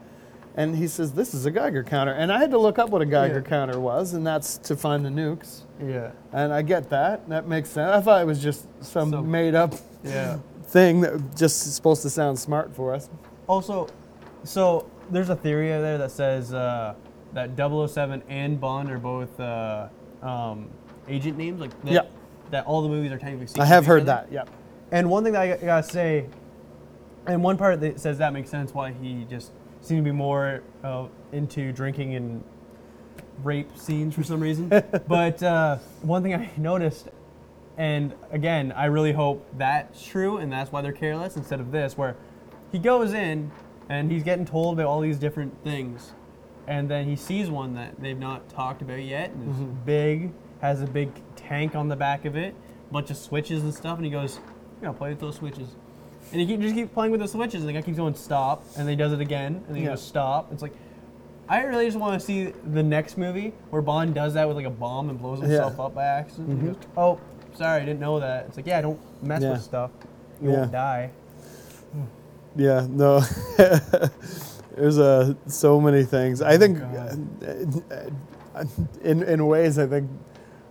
and 0.56 0.76
he 0.76 0.86
says 0.86 1.12
this 1.12 1.34
is 1.34 1.46
a 1.46 1.50
Geiger 1.50 1.82
counter. 1.84 2.12
And 2.12 2.32
I 2.32 2.38
had 2.38 2.50
to 2.52 2.58
look 2.58 2.78
up 2.78 2.90
what 2.90 3.02
a 3.02 3.06
Geiger 3.06 3.42
Yeah. 3.44 3.48
counter 3.50 3.80
was, 3.80 4.14
and 4.14 4.26
that's 4.26 4.58
to 4.58 4.76
find 4.76 5.04
the 5.04 5.10
nukes. 5.10 5.62
Yeah. 5.84 6.10
And 6.32 6.52
I 6.52 6.62
get 6.62 6.90
that. 6.90 7.28
That 7.28 7.48
makes 7.48 7.70
sense. 7.70 7.90
I 7.92 8.00
thought 8.00 8.20
it 8.22 8.26
was 8.26 8.42
just 8.42 8.66
some 8.84 9.10
So- 9.10 9.22
made 9.22 9.54
up 9.54 9.74
Yeah. 10.04 10.38
thing 10.66 11.00
that 11.02 11.36
just 11.36 11.74
supposed 11.74 12.02
to 12.02 12.10
sound 12.10 12.38
smart 12.38 12.74
for 12.74 12.94
us. 12.94 13.08
Also, 13.48 13.88
so 14.44 14.86
there's 15.10 15.28
a 15.28 15.36
theory 15.36 15.72
out 15.72 15.80
there 15.82 15.98
that 15.98 16.10
says 16.10 16.54
uh, 16.54 16.94
that 17.34 17.50
007 17.56 18.22
and 18.28 18.60
Bond 18.60 18.90
are 18.90 18.98
both 18.98 19.38
uh, 19.38 19.88
um, 20.22 20.68
agent 21.08 21.36
names. 21.36 21.60
Like 21.60 21.70
that, 21.84 22.10
that 22.50 22.66
all 22.66 22.82
the 22.82 22.88
movies 22.88 23.12
are 23.12 23.18
technically. 23.18 23.44
I 23.44 23.46
sequels 23.46 23.68
have 23.68 23.82
to 23.82 23.84
each 23.84 23.88
heard 23.88 24.02
other. 24.02 24.26
that. 24.28 24.32
Yeah. 24.32 24.44
And 24.90 25.10
one 25.10 25.24
thing 25.24 25.32
that 25.34 25.42
I 25.42 25.48
got- 25.48 25.60
gotta 25.60 25.82
say, 25.82 26.26
and 27.26 27.42
one 27.42 27.56
part 27.56 27.80
that 27.80 28.00
says 28.00 28.18
that 28.18 28.32
makes 28.32 28.50
sense 28.50 28.72
why 28.72 28.92
he 28.92 29.26
just 29.28 29.50
seemed 29.80 30.00
to 30.00 30.04
be 30.04 30.12
more 30.16 30.62
uh, 30.82 31.06
into 31.32 31.72
drinking 31.72 32.14
and 32.14 32.42
rape 33.42 33.76
scenes 33.76 34.14
for 34.14 34.22
some 34.22 34.40
reason. 34.40 34.68
but 35.08 35.42
uh, 35.42 35.78
one 36.02 36.22
thing 36.22 36.34
I 36.34 36.50
noticed, 36.56 37.08
and 37.76 38.14
again, 38.30 38.72
I 38.72 38.86
really 38.86 39.12
hope 39.12 39.46
that's 39.58 40.04
true, 40.06 40.36
and 40.36 40.52
that's 40.52 40.70
why 40.70 40.80
they're 40.82 40.92
careless 40.92 41.36
instead 41.36 41.60
of 41.60 41.72
this, 41.72 41.98
where 41.98 42.16
he 42.70 42.78
goes 42.78 43.12
in 43.12 43.50
and 43.88 44.10
he's 44.10 44.22
getting 44.22 44.46
told 44.46 44.78
about 44.78 44.86
all 44.86 45.00
these 45.00 45.18
different 45.18 45.62
things, 45.64 46.12
and 46.66 46.88
then 46.88 47.05
he 47.07 47.16
sees 47.16 47.50
one 47.50 47.74
that 47.74 48.00
they've 48.00 48.18
not 48.18 48.48
talked 48.48 48.83
about 48.83 49.03
yet, 49.03 49.31
and 49.31 49.48
it's 49.48 49.59
mm-hmm. 49.59 49.85
big, 49.85 50.33
has 50.61 50.83
a 50.83 50.87
big 50.87 51.11
tank 51.37 51.74
on 51.74 51.88
the 51.88 51.96
back 51.96 52.24
of 52.24 52.37
it, 52.37 52.55
bunch 52.90 53.11
of 53.11 53.16
switches 53.16 53.62
and 53.62 53.74
stuff, 53.74 53.96
and 53.96 54.05
he 54.05 54.11
goes, 54.11 54.38
"I'm 54.77 54.83
gonna 54.83 54.94
play 54.94 55.11
with 55.11 55.20
those 55.20 55.37
switches." 55.37 55.77
And 56.33 56.40
he 56.40 56.46
keep, 56.46 56.61
just 56.61 56.74
keep 56.74 56.92
playing 56.94 57.12
with 57.12 57.20
the 57.20 57.29
switches, 57.29 57.61
and 57.61 57.68
the 57.68 57.72
guy 57.72 57.83
keeps 57.83 57.98
going 57.98 58.14
stop, 58.14 58.64
and 58.77 58.87
then 58.87 58.88
he 58.88 58.96
does 58.96 59.12
it 59.12 59.20
again, 59.20 59.57
and 59.57 59.68
then 59.68 59.77
he 59.77 59.83
Yeah. 59.83 59.90
goes 59.90 60.03
stop. 60.03 60.53
It's 60.53 60.62
like, 60.62 60.72
I 61.48 61.62
really 61.62 61.85
just 61.85 61.98
want 61.98 62.18
to 62.18 62.24
see 62.24 62.53
the 62.72 62.83
next 62.83 63.18
movie 63.18 63.53
where 63.70 63.83
Bond 63.83 64.14
does 64.14 64.35
that 64.35 64.48
with 64.48 64.57
like 64.57 64.66
a 64.66 64.70
bomb 64.70 65.11
and 65.11 65.18
blows 65.18 65.40
himself 65.40 65.79
up 65.79 65.94
by 65.94 66.05
accident. 66.05 66.48
He 66.48 66.55
mm-hmm. 66.55 66.66
goes, 66.68 66.77
oh, 66.96 67.20
sorry, 67.53 67.83
I 67.83 67.85
didn't 67.85 68.00
know 68.00 68.18
that. 68.20 68.46
It's 68.46 68.57
like, 68.57 68.66
yeah, 68.66 68.81
don't 68.81 68.98
mess 69.22 69.42
Yeah. 69.42 69.53
with 69.53 69.62
stuff. 69.62 69.90
You 70.40 70.50
Yeah. 70.50 70.57
won't 70.57 70.72
die. 70.72 71.11
Yeah, 72.57 72.87
no. 72.88 73.20
There's 74.76 74.98
uh, 74.98 75.34
so 75.46 75.80
many 75.80 76.02
things. 76.02 76.42
I 76.42 76.58
think, 76.58 76.78
uh, 76.80 78.64
in 79.02 79.22
in 79.22 79.46
ways, 79.46 79.78
I 79.78 79.87
think 79.87 80.10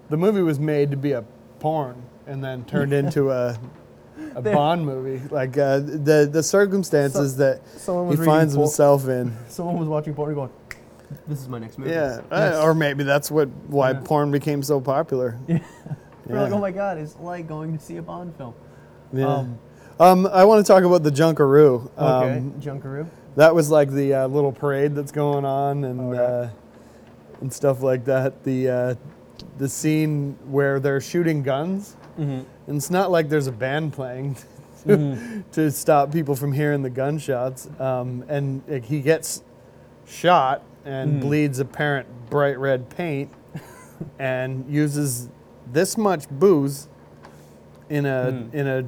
the 0.10 0.18
movie 0.18 0.42
was 0.42 0.60
made 0.60 0.92
to 0.92 0.98
be 0.98 1.12
a 1.14 1.24
porn 1.60 1.96
and 2.28 2.44
then 2.44 2.66
turned 2.66 2.94
into 2.94 3.32
a 3.32 3.58
a 4.36 4.42
Bond 4.42 4.86
movie. 4.86 5.22
Like 5.30 5.58
uh, 5.58 5.80
the 5.80 6.28
the 6.32 6.44
circumstances 6.44 7.38
that 7.38 7.62
Someone 7.78 8.06
he 8.06 8.10
was 8.12 8.20
reading 8.20 8.34
finds 8.34 8.56
por- 8.56 8.64
himself 8.66 9.08
in. 9.08 9.36
Someone 9.48 9.78
was 9.78 9.88
watching 9.88 10.14
porn 10.14 10.30
and 10.30 10.36
going, 10.36 10.50
this 11.28 11.40
is 11.42 11.48
my 11.50 11.60
next 11.60 11.78
movie. 11.78 11.92
Yeah, 11.92 12.22
uh, 12.32 12.62
or 12.64 12.74
maybe 12.74 13.04
that's 13.04 13.30
what 13.32 13.50
why 13.68 13.92
Yeah. 13.92 14.02
porn 14.04 14.32
became 14.32 14.64
so 14.64 14.80
popular. 14.82 15.38
Yeah. 15.48 15.60
We're 16.26 16.40
like, 16.42 16.52
Yeah. 16.52 16.56
oh 16.56 16.60
my 16.62 16.72
god, 16.72 16.98
it's 17.00 17.18
like 17.20 17.48
going 17.50 17.78
to 17.78 17.84
see 17.84 17.98
a 17.98 18.02
Bond 18.02 18.34
film. 18.38 18.54
Yeah. 19.12 19.28
Um, 19.28 19.60
Um, 20.00 20.26
I 20.28 20.44
want 20.46 20.66
to 20.66 20.74
talk 20.74 20.84
about 20.84 21.04
the 21.04 21.12
Junkanoo. 21.12 21.92
Um, 21.98 22.24
Okay, 22.24 22.42
Junkanoo. 22.66 23.06
That 23.36 23.56
was 23.56 23.70
like 23.72 23.90
the 23.92 24.14
uh, 24.14 24.28
little 24.28 24.52
parade 24.52 24.94
that's 24.96 25.12
going 25.12 25.46
on 25.46 25.84
and 25.84 26.14
Okay. 26.14 26.20
uh, 26.20 26.50
and 27.42 27.52
stuff 27.52 27.82
like 27.82 28.06
that. 28.06 28.44
The 28.44 28.70
uh, 28.70 28.96
the 29.58 29.68
scene 29.68 30.38
where 30.50 30.80
they're 30.80 31.02
shooting 31.02 31.44
guns, 31.44 31.96
Mm-hmm. 32.20 32.42
and 32.68 32.78
it's 32.78 32.92
not 32.92 33.10
like 33.10 33.28
there's 33.30 33.48
a 33.48 33.52
band 33.52 33.94
playing 33.94 34.36
Mm-hmm. 34.86 35.42
to 35.54 35.72
stop 35.72 36.12
people 36.12 36.36
from 36.36 36.52
hearing 36.54 36.82
the 36.84 36.90
gunshots. 36.90 37.70
Um, 37.80 38.24
and 38.28 38.62
like, 38.68 38.84
he 38.86 39.00
gets 39.02 39.42
shot 40.06 40.62
and 40.86 41.14
Mhm. 41.16 41.22
bleeds 41.22 41.60
apparent 41.60 42.08
bright 42.30 42.60
red 42.60 42.90
paint, 42.90 43.32
and 44.20 44.66
uses 44.70 45.30
this 45.72 45.98
much 45.98 46.30
booze 46.30 46.88
in 47.90 48.06
a 48.06 48.32
Hmm. 48.32 48.56
in 48.56 48.68
a 48.68 48.84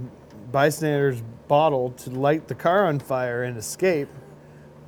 bystander's 0.51 1.23
bottle 1.47 1.91
to 1.91 2.09
light 2.11 2.47
the 2.47 2.55
car 2.55 2.85
on 2.85 2.99
fire 2.99 3.43
and 3.43 3.57
escape. 3.57 4.09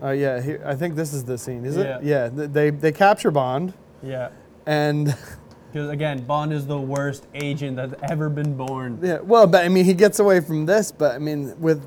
Uh, 0.02 0.10
yeah, 0.12 0.40
here, 0.42 0.62
I 0.66 0.76
think 0.76 0.96
this 0.96 1.12
is 1.14 1.24
the 1.24 1.38
scene, 1.38 1.66
is 1.66 1.76
it? 1.78 2.04
Yeah, 2.04 2.30
th- 2.30 2.52
they 2.52 2.70
they 2.70 2.92
capture 2.92 3.32
Bond, 3.32 3.74
Yeah. 4.04 4.30
and 4.66 5.16
Because 5.74 5.90
again, 5.90 6.24
Bond 6.24 6.54
is 6.54 6.66
the 6.66 6.80
worst 6.80 7.28
agent 7.36 7.76
that's 7.78 7.94
ever 8.10 8.30
been 8.30 8.56
born. 8.56 9.00
yeah, 9.02 9.20
well, 9.20 9.46
but 9.48 9.66
I 9.66 9.70
mean, 9.70 9.86
he 9.86 9.94
gets 9.94 10.20
away 10.20 10.40
from 10.40 10.66
this, 10.66 10.92
but 10.92 11.14
I 11.16 11.18
mean, 11.20 11.60
with 11.60 11.84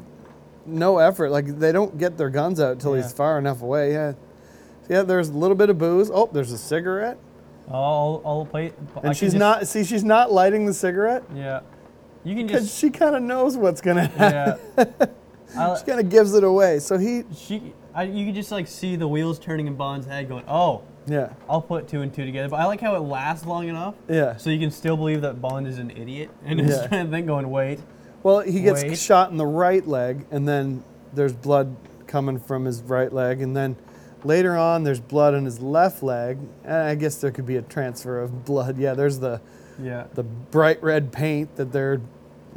no 0.67 0.99
effort, 0.99 1.31
like 1.31 1.47
they 1.59 1.73
don't 1.73 1.97
get 1.99 2.19
their 2.19 2.31
guns 2.31 2.61
out 2.61 2.73
until 2.73 2.95
Yeah. 2.97 3.03
he's 3.03 3.13
far 3.13 3.39
enough 3.39 3.63
away. 3.63 3.93
Yeah, 3.93 4.13
yeah. 4.89 5.03
There's 5.03 5.29
a 5.31 5.33
little 5.33 5.57
bit 5.57 5.71
of 5.71 5.79
booze. 5.79 6.11
Oh, 6.13 6.29
there's 6.33 6.53
a 6.53 6.59
cigarette, 6.59 7.17
I'll, 7.71 8.21
I'll 8.25 8.45
play. 8.45 8.67
I 8.67 8.73
and 8.97 9.03
can 9.05 9.13
she's 9.15 9.21
just- 9.33 9.37
not. 9.37 9.67
See, 9.69 9.85
she's 9.85 10.05
not 10.05 10.33
lighting 10.33 10.67
the 10.67 10.75
cigarette 10.75 11.23
Yeah. 11.35 11.61
You 12.25 12.35
can 12.37 12.47
because 12.49 12.65
just. 12.65 12.79
she 12.79 12.91
kind 12.91 13.15
of 13.17 13.23
knows 13.23 13.57
what's 13.57 13.81
gonna 13.81 14.07
happen. 14.09 14.59
yeah. 14.77 15.07
I, 15.59 15.79
She 15.79 15.85
kind 15.87 16.01
of 16.01 16.09
gives 16.11 16.35
it 16.35 16.45
away. 16.45 16.81
So 16.81 16.99
he, 16.99 17.23
she. 17.35 17.73
I, 17.95 18.05
you 18.05 18.25
can 18.27 18.35
just 18.35 18.51
like 18.53 18.67
see 18.69 18.97
the 18.97 19.09
wheels 19.09 19.39
turning 19.39 19.67
in 19.67 19.75
Bond's 19.77 20.07
head, 20.07 20.29
going, 20.29 20.45
"Oh, 20.47 20.83
yeah, 21.07 21.33
I'll 21.49 21.63
put 21.63 21.89
two 21.89 22.03
and 22.03 22.13
two 22.13 22.25
together." 22.25 22.49
But 22.49 22.61
I 22.61 22.67
like 22.67 22.81
how 22.81 22.95
it 22.97 23.01
lasts 23.01 23.47
long 23.47 23.69
enough, 23.69 23.95
yeah. 24.09 24.37
so 24.37 24.51
you 24.51 24.59
can 24.61 24.71
still 24.71 24.97
believe 24.97 25.23
that 25.23 25.41
Bond 25.41 25.67
is 25.67 25.79
an 25.79 25.91
idiot 25.91 26.31
and 26.45 26.61
is 26.61 26.71
Yeah. 26.71 26.87
trying 26.89 27.07
to 27.07 27.11
think, 27.11 27.27
going, 27.27 27.51
"Wait." 27.51 27.81
Well, 28.23 28.41
he 28.41 28.61
gets 28.61 28.83
Wait. 28.83 28.99
shot 28.99 29.31
in 29.31 29.37
the 29.39 29.47
right 29.47 29.87
leg, 29.87 30.27
and 30.31 30.47
then 30.47 30.85
there's 31.15 31.33
blood 31.33 31.75
coming 32.07 32.39
from 32.39 32.65
his 32.67 32.83
right 32.83 33.13
leg, 33.13 33.41
and 33.41 33.57
then 33.57 33.77
later 34.25 34.57
on 34.57 34.85
there's 34.85 35.01
blood 35.01 35.33
in 35.35 35.45
his 35.47 35.61
left 35.61 36.03
leg. 36.03 36.39
And 36.65 36.75
I 36.75 36.95
guess 36.97 37.17
there 37.17 37.31
could 37.31 37.47
be 37.47 37.57
a 37.57 37.63
transfer 37.63 38.21
of 38.21 38.45
blood. 38.45 38.77
Yeah, 38.79 38.93
there's 38.95 39.19
the 39.21 39.41
Yeah. 39.83 40.05
the 40.15 40.23
bright 40.23 40.83
red 40.83 41.13
paint 41.13 41.57
that 41.57 41.73
they're. 41.73 42.01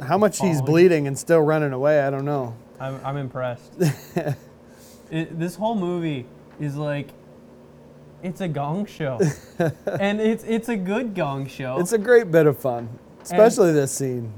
How 0.02 0.18
much 0.18 0.38
he's 0.40 0.60
bleeding 0.60 1.06
and 1.06 1.16
still 1.18 1.40
running 1.40 1.72
away, 1.72 2.00
I 2.02 2.10
don't 2.10 2.24
know. 2.24 2.56
I'm, 2.80 3.00
I'm 3.04 3.16
impressed. 3.16 3.72
it, 5.14 5.38
this 5.38 5.54
whole 5.54 5.74
movie 5.76 6.26
is 6.60 6.76
like, 6.76 7.08
it's 8.22 8.40
a 8.40 8.48
gong 8.48 8.86
show, 8.86 9.20
and 10.00 10.20
it's 10.20 10.44
it's 10.44 10.68
a 10.68 10.76
good 10.76 11.14
gong 11.14 11.46
show. 11.46 11.78
It's 11.78 11.92
a 11.92 11.98
great 11.98 12.30
bit 12.30 12.46
of 12.46 12.58
fun, 12.58 12.88
especially 13.22 13.72
this 13.72 13.92
scene. 13.92 14.32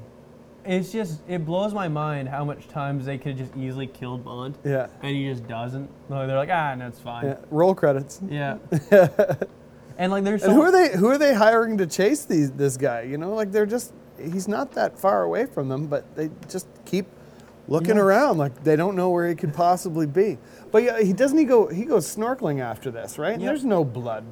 it's 0.65 0.91
just 0.91 1.21
it 1.29 1.45
blows 1.47 1.73
my 1.73 1.87
mind 1.89 2.29
how 2.29 2.45
much 2.45 2.67
times 2.69 3.07
they 3.07 3.17
could 3.17 3.39
have 3.39 3.47
just 3.47 3.57
easily 3.57 3.87
killed 3.87 4.25
Bond, 4.25 4.59
Yeah, 4.65 4.89
and 5.03 5.15
he 5.17 5.29
just 5.31 5.47
doesn't. 5.47 5.89
Like, 6.09 6.27
they're 6.27 6.37
like, 6.37 6.51
ah, 6.51 6.75
no, 6.75 6.89
it's 6.89 6.99
fine. 6.99 7.27
yeah. 7.27 7.37
Roll 7.51 7.75
credits. 7.75 8.21
Yeah. 8.29 8.59
and 9.99 10.11
like 10.11 10.25
there's 10.25 10.43
so 10.43 10.49
And 10.49 10.57
who 10.57 10.63
are 10.63 10.73
they? 10.73 10.97
Who 10.97 11.07
are 11.09 11.19
they 11.19 11.33
hiring 11.33 11.79
to 11.79 11.87
chase 11.87 12.25
these 12.25 12.51
this 12.51 12.77
guy? 12.77 13.03
You 13.03 13.19
know, 13.19 13.35
like 13.35 13.53
they're 13.53 13.67
just. 13.67 13.93
He's 14.19 14.49
not 14.49 14.73
that 14.73 14.99
far 14.99 15.23
away 15.25 15.45
from 15.47 15.69
them, 15.69 15.87
but 15.87 16.17
they 16.17 16.31
just 16.49 16.67
keep 16.87 17.07
looking 17.69 17.97
Yeah. 17.97 18.03
around 18.03 18.39
like 18.39 18.63
they 18.65 18.77
don't 18.77 18.97
know 18.97 19.11
where 19.11 19.29
he 19.29 19.35
could 19.35 19.55
possibly 19.55 20.07
be. 20.07 20.39
But 20.73 20.83
yeah, 20.83 21.01
he 21.01 21.13
doesn't. 21.13 21.39
He 21.39 21.45
go. 21.45 21.67
He 21.69 21.85
goes 21.85 22.07
snorkeling 22.15 22.61
after 22.61 22.91
this, 22.91 23.19
right? 23.19 23.39
Yep. 23.39 23.41
There's 23.41 23.65
no 23.65 23.85
blood. 23.85 24.25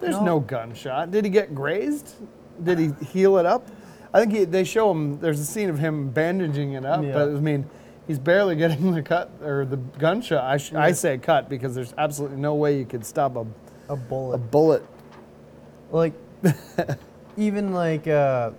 There's 0.00 0.16
No. 0.16 0.24
no. 0.24 0.40
gunshot. 0.40 1.10
Did 1.10 1.24
he 1.24 1.30
get 1.30 1.54
grazed? 1.54 2.14
Did 2.62 2.78
he 2.78 2.90
heal 3.06 3.38
it 3.38 3.46
up? 3.46 3.66
I 4.14 4.20
think 4.20 4.32
he, 4.32 4.44
they 4.44 4.64
show 4.64 4.90
him. 4.90 5.18
There's 5.20 5.40
a 5.40 5.44
scene 5.44 5.68
of 5.68 5.78
him 5.78 6.08
bandaging 6.10 6.72
it 6.72 6.84
up, 6.84 7.02
Yeah. 7.04 7.12
but 7.12 7.22
I 7.28 7.40
mean, 7.40 7.66
he's 8.06 8.18
barely 8.18 8.56
getting 8.64 8.92
the 8.92 9.02
cut 9.02 9.30
or 9.42 9.64
the 9.64 9.76
gunshot. 9.76 10.42
I, 10.42 10.56
sh- 10.56 10.72
I 10.74 10.92
say 10.92 11.18
cut 11.18 11.48
because 11.48 11.74
there's 11.74 11.92
absolutely 11.98 12.38
no 12.38 12.54
way 12.54 12.78
you 12.78 12.86
could 12.86 13.04
stop 13.04 13.36
a, 13.36 13.44
a 13.88 13.96
bullet. 13.96 14.34
a 14.34 14.38
bullet. 14.38 14.82
like 15.90 16.12
even 17.36 17.72
like 17.72 18.06
uh, 18.08 18.50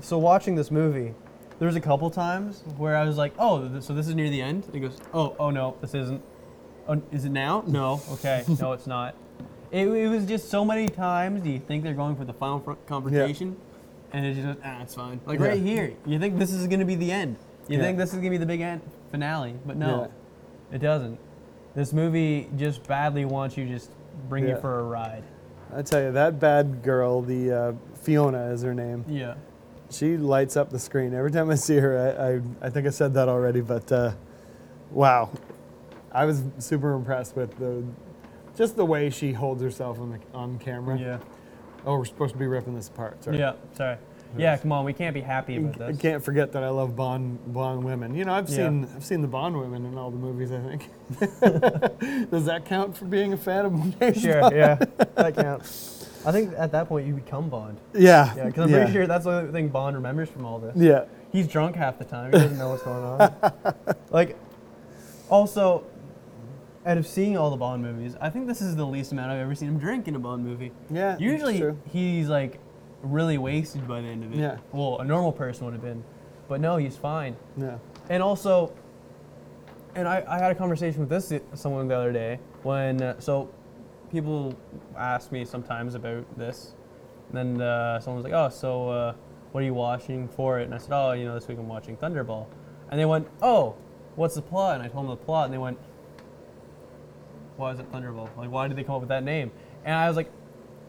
so 0.00 0.18
watching 0.18 0.54
this 0.54 0.70
movie 0.70 1.14
there's 1.60 1.76
a 1.76 1.80
couple 1.80 2.10
times 2.10 2.64
where 2.76 2.96
i 2.96 3.04
was 3.04 3.16
like 3.16 3.32
oh 3.38 3.68
th- 3.68 3.82
so 3.84 3.94
this 3.94 4.08
is 4.08 4.14
near 4.16 4.28
the 4.30 4.40
end? 4.42 4.64
And 4.64 4.74
he 4.74 4.80
goes 4.80 4.98
oh 5.14 5.36
oh 5.38 5.50
no 5.50 5.76
this 5.80 5.94
isn't. 5.94 6.20
Oh, 6.88 7.00
is 7.12 7.24
it 7.24 7.30
now? 7.30 7.62
No 7.68 8.00
okay 8.14 8.44
no 8.60 8.72
it's 8.72 8.86
not. 8.88 9.14
It, 9.70 9.86
it 9.86 10.08
was 10.08 10.26
just 10.26 10.48
so 10.50 10.64
many 10.64 10.88
times 10.88 11.42
do 11.42 11.50
you 11.50 11.60
think 11.60 11.84
they're 11.84 11.94
going 11.94 12.16
for 12.16 12.24
the 12.24 12.32
final 12.32 12.58
fr- 12.58 12.72
confrontation 12.88 13.56
and 14.12 14.26
it's 14.26 14.38
just 14.40 14.58
ah 14.64 14.82
it's 14.82 14.94
fine. 14.94 15.20
Like 15.26 15.38
right 15.38 15.58
Yeah. 15.58 15.64
here 15.74 15.94
you 16.06 16.18
think 16.18 16.38
this 16.38 16.52
is 16.52 16.66
going 16.66 16.80
to 16.80 16.86
be 16.86 16.96
the 16.96 17.12
end. 17.12 17.36
You 17.68 17.76
Yeah. 17.76 17.84
think 17.84 17.98
this 17.98 18.08
is 18.10 18.14
going 18.16 18.24
to 18.24 18.30
be 18.30 18.38
the 18.38 18.46
big 18.46 18.60
end 18.62 18.80
finale 19.12 19.54
but 19.64 19.76
no 19.76 20.10
it 20.72 20.78
doesn't. 20.78 21.18
This 21.74 21.92
movie 21.92 22.48
just 22.56 22.82
badly 22.88 23.24
wants 23.24 23.56
you 23.56 23.64
to 23.66 23.70
just 23.70 23.90
bring 24.28 24.48
you 24.48 24.56
for 24.56 24.80
a 24.80 24.82
ride. 24.82 25.22
I 25.76 25.82
tell 25.82 26.02
you, 26.02 26.10
that 26.12 26.40
bad 26.40 26.82
girl, 26.82 27.22
the 27.22 27.52
uh, 27.52 27.72
Fiona 28.02 28.50
is 28.50 28.62
her 28.62 28.74
name. 28.74 29.04
yeah 29.06 29.34
She 29.90 30.16
lights 30.16 30.56
up 30.56 30.70
the 30.70 30.78
screen 30.78 31.14
every 31.14 31.30
time 31.32 31.50
I 31.50 31.56
see 31.56 31.76
her. 31.76 31.98
I, 32.62 32.64
I, 32.64 32.66
I 32.66 32.70
think 32.70 32.86
I 32.86 32.90
said 32.90 33.14
that 33.14 33.28
already, 33.28 33.60
but 33.60 33.90
uh, 33.90 34.12
wow, 34.90 35.30
I 36.12 36.24
was 36.24 36.42
super 36.58 36.92
impressed 36.94 37.36
with 37.36 37.56
the 37.58 37.84
just 38.56 38.76
the 38.76 38.84
way 38.84 39.10
she 39.10 39.32
holds 39.32 39.62
herself 39.62 39.98
on 39.98 40.10
the 40.10 40.18
on 40.36 40.58
camera. 40.58 40.98
yeah 40.98 41.18
Oh, 41.86 41.96
we're 41.98 42.04
supposed 42.04 42.34
to 42.34 42.38
be 42.38 42.46
ripping 42.46 42.74
this 42.74 42.88
apart. 42.88 43.24
Sorry. 43.24 43.38
Yeah, 43.38 43.54
sorry. 43.72 43.96
Yeah, 44.36 44.56
come 44.58 44.70
on, 44.70 44.84
we 44.84 44.92
can't 44.92 45.14
be 45.14 45.22
happy 45.22 45.56
about 45.56 45.78
this. 45.78 45.98
I 45.98 46.00
can't 46.00 46.22
forget 46.22 46.52
that 46.52 46.62
I 46.62 46.68
love 46.68 46.94
Bond 46.94 47.52
Bond 47.52 47.82
women. 47.82 48.14
You 48.14 48.24
know, 48.26 48.34
I've 48.34 48.48
Yeah. 48.48 48.56
seen 48.68 48.88
I've 48.94 49.04
seen 49.04 49.22
the 49.22 49.28
Bond 49.28 49.58
women 49.58 49.84
in 49.86 49.96
all 49.98 50.10
the 50.12 50.18
movies. 50.18 50.52
I 50.52 50.60
think. 50.60 50.88
Does 52.30 52.44
that 52.44 52.64
count 52.66 52.96
for 52.96 53.06
being 53.06 53.32
a 53.32 53.36
fan 53.36 53.64
of 53.64 53.98
James 53.98 54.20
Sure, 54.20 54.40
Bond? 54.42 54.54
yeah, 54.54 54.74
that 55.16 55.34
counts. 55.34 55.99
I 56.26 56.32
think 56.32 56.52
at 56.56 56.72
that 56.72 56.88
point 56.88 57.06
you 57.06 57.14
become 57.14 57.48
Bond. 57.48 57.78
Yeah. 57.94 58.34
Yeah, 58.36 58.46
because 58.46 58.64
I'm 58.64 58.70
pretty 58.70 58.92
sure 58.92 59.06
that's 59.06 59.24
the 59.24 59.30
only 59.30 59.52
thing 59.52 59.68
Bond 59.68 59.96
remembers 59.96 60.28
from 60.28 60.44
all 60.44 60.58
this. 60.58 60.76
Yeah. 60.76 61.04
He's 61.32 61.46
drunk 61.46 61.76
half 61.76 61.98
the 61.98 62.04
time. 62.04 62.32
He 62.32 62.38
doesn't 62.38 62.58
know 62.58 62.70
what's 62.70 62.82
going 62.82 63.04
on. 63.04 63.96
like, 64.10 64.36
also, 65.28 65.84
out 66.84 66.98
of 66.98 67.06
seeing 67.06 67.36
all 67.36 67.50
the 67.50 67.56
Bond 67.56 67.82
movies, 67.82 68.16
I 68.20 68.30
think 68.30 68.46
this 68.46 68.60
is 68.60 68.76
the 68.76 68.86
least 68.86 69.12
amount 69.12 69.30
I've 69.30 69.40
ever 69.40 69.54
seen 69.54 69.68
him 69.68 69.78
drink 69.78 70.08
in 70.08 70.16
a 70.16 70.18
Bond 70.18 70.44
movie. 70.44 70.72
Yeah. 70.90 71.16
Usually, 71.18 71.74
he's 71.90 72.28
like 72.28 72.58
really 73.02 73.38
wasted 73.38 73.86
by 73.86 74.00
the 74.00 74.08
end 74.08 74.24
of 74.24 74.32
it. 74.32 74.38
Yeah. 74.38 74.58
Well, 74.72 74.98
a 74.98 75.04
normal 75.04 75.32
person 75.32 75.64
would 75.64 75.74
have 75.74 75.82
been, 75.82 76.04
but 76.48 76.60
no, 76.60 76.76
he's 76.76 76.96
fine. 76.96 77.36
Yeah. 77.56 77.78
And 78.08 78.22
also, 78.22 78.72
and 79.94 80.06
I, 80.06 80.24
I 80.26 80.38
had 80.38 80.50
a 80.50 80.54
conversation 80.54 81.00
with 81.00 81.08
this 81.08 81.32
someone 81.54 81.88
the 81.88 81.96
other 81.96 82.12
day 82.12 82.38
when 82.62 83.02
uh, 83.02 83.20
so 83.20 83.50
people 84.10 84.54
ask 84.96 85.32
me 85.32 85.44
sometimes 85.44 85.94
about 85.94 86.24
this, 86.38 86.74
and 87.28 87.36
then 87.36 87.66
uh, 87.66 88.00
someone 88.00 88.22
was 88.22 88.24
like, 88.24 88.32
"Oh, 88.32 88.48
so 88.48 88.88
uh, 88.88 89.14
what 89.52 89.62
are 89.62 89.66
you 89.66 89.74
watching 89.74 90.28
for 90.28 90.60
it?" 90.60 90.64
And 90.64 90.74
I 90.74 90.78
said, 90.78 90.92
"Oh, 90.92 91.12
you 91.12 91.24
know, 91.24 91.34
this 91.34 91.48
week 91.48 91.58
I'm 91.58 91.68
watching 91.68 91.96
Thunderball," 91.96 92.46
and 92.90 92.98
they 92.98 93.04
went, 93.04 93.28
"Oh, 93.42 93.76
what's 94.16 94.34
the 94.34 94.42
plot?" 94.42 94.76
And 94.76 94.82
I 94.82 94.88
told 94.88 95.04
them 95.04 95.10
the 95.10 95.24
plot, 95.24 95.46
and 95.46 95.54
they 95.54 95.58
went, 95.58 95.78
"Why 97.56 97.72
is 97.72 97.78
it 97.78 97.90
Thunderball? 97.92 98.28
Like, 98.36 98.50
why 98.50 98.68
did 98.68 98.76
they 98.76 98.84
come 98.84 98.96
up 98.96 99.00
with 99.00 99.08
that 99.10 99.24
name?" 99.24 99.50
And 99.84 99.94
I 99.94 100.08
was 100.08 100.16
like, 100.16 100.30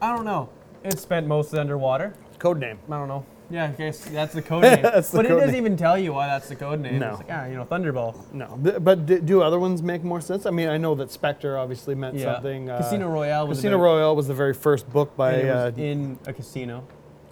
"I 0.02 0.16
don't 0.16 0.26
know. 0.26 0.50
It's 0.84 1.02
spent 1.02 1.28
mostly 1.28 1.60
underwater. 1.60 2.14
Code 2.40 2.60
name. 2.60 2.80
I 2.90 2.98
don't 2.98 3.08
know." 3.08 3.26
Yeah, 3.52 3.66
I 3.66 3.68
guess 3.70 4.00
that's 4.06 4.34
the 4.34 4.42
code 4.42 4.64
name. 4.64 4.82
That's 4.82 5.10
the 5.10 5.18
but 5.18 5.26
it 5.26 5.30
code 5.30 5.40
doesn't 5.42 5.54
name. 5.56 5.66
even 5.66 5.78
tell 5.78 5.98
you 5.98 6.14
why 6.14 6.28
that's 6.28 6.48
the 6.50 6.56
code 6.56 6.80
name. 6.80 7.00
No. 7.00 7.10
It's 7.12 7.18
like, 7.20 7.28
ah, 7.32 7.46
you 7.46 7.56
know, 7.56 7.66
Thunderball. 7.66 8.16
No, 8.34 8.58
but 8.80 9.06
d- 9.06 9.20
do 9.20 9.42
other 9.42 9.60
ones 9.60 9.84
make 9.84 10.04
more 10.04 10.22
sense? 10.22 10.46
I 10.46 10.52
mean, 10.52 10.70
I 10.70 10.78
know 10.78 10.96
that 10.96 11.12
Spectre 11.12 11.58
obviously 11.58 11.94
meant 11.96 12.16
Yeah. 12.18 12.34
something. 12.36 12.70
Uh, 12.70 12.78
Casino 12.78 13.10
Royale 13.10 13.48
was 13.48 13.58
Casino 13.60 13.76
about- 13.76 13.84
Royale 13.84 14.16
was 14.16 14.28
the 14.28 14.34
very 14.34 14.54
first 14.54 14.90
book 14.90 15.16
by 15.18 15.34
and 15.34 15.48
it 15.48 15.50
uh, 15.50 15.72
in 15.84 16.20
a 16.28 16.34
casino. 16.34 16.84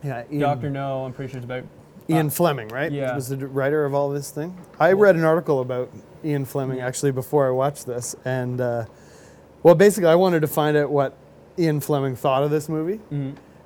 yeah, 0.03 0.23
Ian, 0.31 0.39
Doctor 0.41 0.69
No, 0.69 1.05
I'm 1.05 1.13
pretty 1.13 1.31
sure 1.31 1.37
it's 1.39 1.45
about. 1.45 1.63
Ian 2.09 2.29
Fleming, 2.31 2.67
right? 2.69 2.91
yeah. 2.91 3.13
was 3.15 3.29
the 3.29 3.37
d- 3.37 3.45
writer 3.45 3.85
of 3.85 3.93
all 3.93 4.09
this 4.09 4.31
thing. 4.31 4.57
I 4.79 4.93
read 4.93 5.15
an 5.15 5.23
article 5.23 5.61
about 5.61 5.91
Ian 6.25 6.43
Fleming 6.43 6.79
actually 6.81 7.11
before 7.11 7.47
I 7.47 7.51
watched 7.51 7.85
this, 7.85 8.15
and 8.25 8.59
uh, 8.59 8.85
well, 9.61 9.75
basically, 9.75 10.09
I 10.09 10.15
wanted 10.15 10.39
to 10.41 10.47
find 10.47 10.75
out 10.75 10.89
what 10.89 11.15
Ian 11.59 11.79
Fleming 11.81 12.15
thought 12.15 12.41
of 12.43 12.49
this 12.49 12.67
movie. 12.67 12.99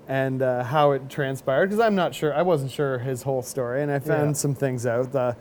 And 0.07 0.41
uh, 0.41 0.63
how 0.63 0.91
it 0.91 1.09
transpired 1.09 1.67
because 1.67 1.79
I'm 1.79 1.95
not 1.95 2.13
sure 2.13 2.33
I 2.33 2.41
wasn't 2.41 2.71
sure 2.71 2.99
his 2.99 3.23
whole 3.23 3.41
story 3.41 3.81
and 3.83 3.91
I 3.91 3.99
found 3.99 4.29
Yeah. 4.29 4.33
some 4.33 4.53
things 4.53 4.85
out. 4.85 5.15
Uh, 5.15 5.33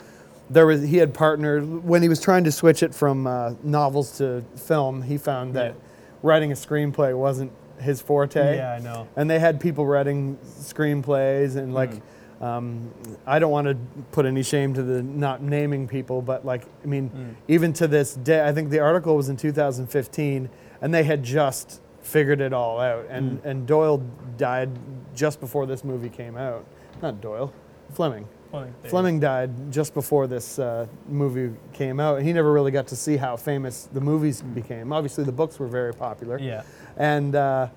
there 0.50 0.66
was 0.66 0.82
he 0.82 0.98
had 0.98 1.12
partnered 1.14 1.84
when 1.84 2.02
he 2.02 2.08
was 2.08 2.20
trying 2.20 2.44
to 2.44 2.52
switch 2.52 2.82
it 2.82 2.94
from 2.94 3.26
uh, 3.26 3.54
novels 3.64 4.18
to 4.18 4.44
film. 4.56 5.02
He 5.02 5.18
found 5.18 5.54
that 5.54 5.72
Yeah. 5.74 5.80
writing 6.22 6.52
a 6.52 6.54
screenplay 6.54 7.16
wasn't 7.16 7.50
his 7.80 8.00
forte. 8.00 8.56
Yeah, 8.56 8.74
I 8.74 8.78
know. 8.78 9.08
And 9.16 9.28
they 9.28 9.40
had 9.40 9.60
people 9.60 9.84
writing 9.86 10.38
screenplays 10.46 11.56
and 11.56 11.74
like 11.74 11.90
Mhm. 11.92 12.00
Um, 12.40 12.90
I 13.24 13.38
don't 13.38 13.52
want 13.52 13.68
to 13.68 13.76
put 14.10 14.26
any 14.26 14.42
shame 14.42 14.74
to 14.74 14.82
the 14.82 15.00
not 15.00 15.42
naming 15.44 15.86
people, 15.86 16.20
but 16.22 16.44
like, 16.44 16.62
I 16.82 16.88
mean, 16.88 17.08
Mm. 17.10 17.34
even 17.46 17.72
to 17.74 17.86
this 17.86 18.14
day, 18.16 18.44
I 18.44 18.50
think 18.52 18.70
the 18.70 18.80
article 18.80 19.14
was 19.14 19.28
in 19.28 19.36
2015, 19.36 20.48
and 20.80 20.92
they 20.92 21.04
had 21.04 21.22
just 21.22 21.80
figured 22.02 22.40
it 22.40 22.52
all 22.52 22.78
out. 22.80 23.06
And 23.08 23.40
Mm. 23.42 23.44
and 23.50 23.66
Doyle 23.66 24.02
died 24.36 24.70
just 25.14 25.40
before 25.40 25.66
this 25.66 25.84
movie 25.84 26.08
came 26.08 26.36
out. 26.36 26.64
Not 27.00 27.20
Doyle, 27.20 27.52
Fleming. 27.92 28.26
Fleming. 28.50 28.74
Fleming 28.84 29.20
died 29.20 29.72
just 29.72 29.94
before 29.94 30.26
this 30.26 30.58
uh, 30.58 30.86
movie 31.08 31.52
came 31.72 31.98
out. 31.98 32.18
And 32.18 32.26
he 32.26 32.32
never 32.34 32.52
really 32.52 32.70
got 32.70 32.86
to 32.88 32.96
see 32.96 33.16
how 33.16 33.34
famous 33.36 33.88
the 33.92 34.00
movies 34.00 34.42
became. 34.42 34.92
Obviously, 34.92 35.24
the 35.24 35.32
books 35.32 35.58
were 35.58 35.66
very 35.68 35.94
popular. 35.94 36.38
Yeah. 36.38 36.62
And 36.98 37.34
uh, 37.34 37.68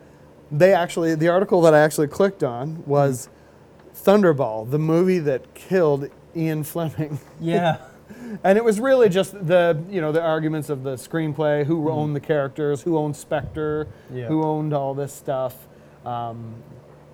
they 0.52 0.74
actually, 0.74 1.16
the 1.16 1.30
article 1.30 1.62
that 1.62 1.74
I 1.74 1.80
actually 1.80 2.08
clicked 2.08 2.44
on 2.44 2.84
was 2.86 3.30
Thunderball, 3.96 4.70
the 4.70 4.78
movie 4.80 5.20
that 5.20 5.54
killed 5.54 6.10
Ian 6.36 6.64
Fleming. 6.64 7.20
Yeah. 7.40 7.78
And 8.44 8.58
it 8.58 8.64
was 8.64 8.80
really 8.80 9.10
just 9.10 9.34
the, 9.48 9.82
you 9.90 10.02
know, 10.02 10.12
the 10.12 10.22
arguments 10.22 10.70
of 10.70 10.84
the 10.84 10.96
screenplay, 10.96 11.66
who 11.66 11.90
owned 11.90 12.16
the 12.16 12.20
characters, 12.20 12.82
who 12.82 12.98
owned 12.98 13.16
Spectre, 13.16 13.88
Yeah. 14.14 14.28
who 14.28 14.44
owned 14.44 14.74
all 14.74 14.94
this 14.94 15.14
stuff. 15.14 15.68
Um, 16.06 16.56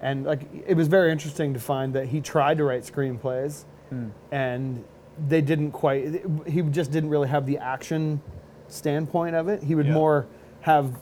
and 0.02 0.26
like, 0.26 0.42
it 0.68 0.76
was 0.76 0.88
very 0.88 1.12
interesting 1.12 1.54
to 1.54 1.60
find 1.60 1.94
that 1.94 2.08
he 2.08 2.22
tried 2.22 2.58
to 2.58 2.64
write 2.64 2.82
screenplays, 2.84 3.66
Hmm. 3.90 4.08
and 4.32 4.84
they 5.28 5.42
didn't 5.42 5.72
quite. 5.72 6.24
He 6.48 6.62
just 6.64 6.92
didn't 6.92 7.10
really 7.10 7.28
have 7.28 7.46
the 7.46 7.58
action 7.60 8.20
standpoint 8.68 9.36
of 9.36 9.48
it. 9.48 9.62
He 9.64 9.76
would 9.76 9.86
Yeah. 9.88 9.94
more 9.94 10.26
have 10.62 10.98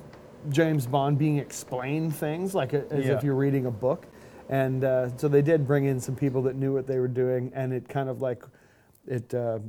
James 0.50 0.86
Bond 0.86 1.18
being 1.18 1.38
explained 1.38 2.16
things 2.16 2.54
like 2.56 2.74
a, 2.74 2.84
as 2.92 3.06
Yeah. 3.06 3.14
if 3.16 3.24
you're 3.24 3.36
reading 3.36 3.66
a 3.68 3.72
book. 3.72 4.06
And 4.50 4.84
uh, 4.84 5.16
so 5.18 5.28
they 5.28 5.42
did 5.44 5.68
bring 5.68 5.86
in 5.86 6.00
some 6.00 6.16
people 6.16 6.42
that 6.44 6.56
knew 6.56 6.74
what 6.74 6.88
they 6.88 7.00
were 7.00 7.08
doing, 7.08 7.52
and 7.56 7.72
it 7.72 7.88
kind 7.88 8.10
of 8.10 8.22
like 8.22 8.44
it. 9.10 9.34
Uh, 9.34 9.60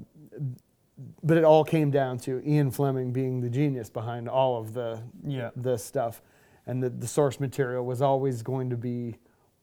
but 1.22 1.36
it 1.38 1.44
all 1.44 1.64
came 1.64 1.90
down 1.90 2.18
to 2.18 2.42
Ian 2.46 2.70
Fleming 2.70 3.10
being 3.12 3.40
the 3.40 3.48
genius 3.48 3.88
behind 3.88 4.28
all 4.28 4.58
of 4.60 4.74
the 4.74 5.02
Yeah. 5.26 5.50
the 5.56 5.78
stuff, 5.78 6.22
and 6.66 6.82
the, 6.82 6.90
the 6.90 7.06
source 7.06 7.40
material 7.40 7.84
was 7.86 8.02
always 8.02 8.42
going 8.42 8.68
to 8.70 8.76
be 8.76 9.16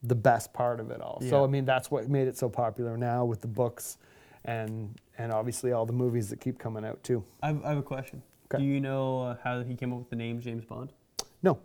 the 0.03 0.15
best 0.15 0.51
part 0.53 0.79
of 0.79 0.89
it 0.91 0.99
all. 1.01 1.21
So 1.21 1.43
I 1.43 1.47
mean, 1.47 1.65
that's 1.65 1.91
what 1.91 2.09
made 2.09 2.27
it 2.27 2.37
so 2.37 2.49
popular 2.49 2.97
now 2.97 3.23
with 3.25 3.41
the 3.41 3.47
books, 3.47 3.97
and 4.45 4.99
and 5.19 5.31
obviously 5.31 5.71
all 5.71 5.85
the 5.85 5.93
movies 5.93 6.29
that 6.29 6.39
keep 6.39 6.57
coming 6.59 6.83
out 6.85 7.03
too. 7.03 7.23
I 7.43 7.47
have, 7.47 7.63
I 7.65 7.69
have 7.69 7.77
a 7.77 7.83
question. 7.83 8.23
Okay. 8.51 8.63
Do 8.63 8.67
you 8.69 8.79
know 8.79 9.21
uh, 9.23 9.35
how 9.43 9.61
he 9.63 9.75
came 9.75 9.91
up 9.93 9.99
with 9.99 10.09
the 10.09 10.15
name 10.15 10.39
James 10.39 10.63
Bond? 10.65 10.91
No, 11.43 11.59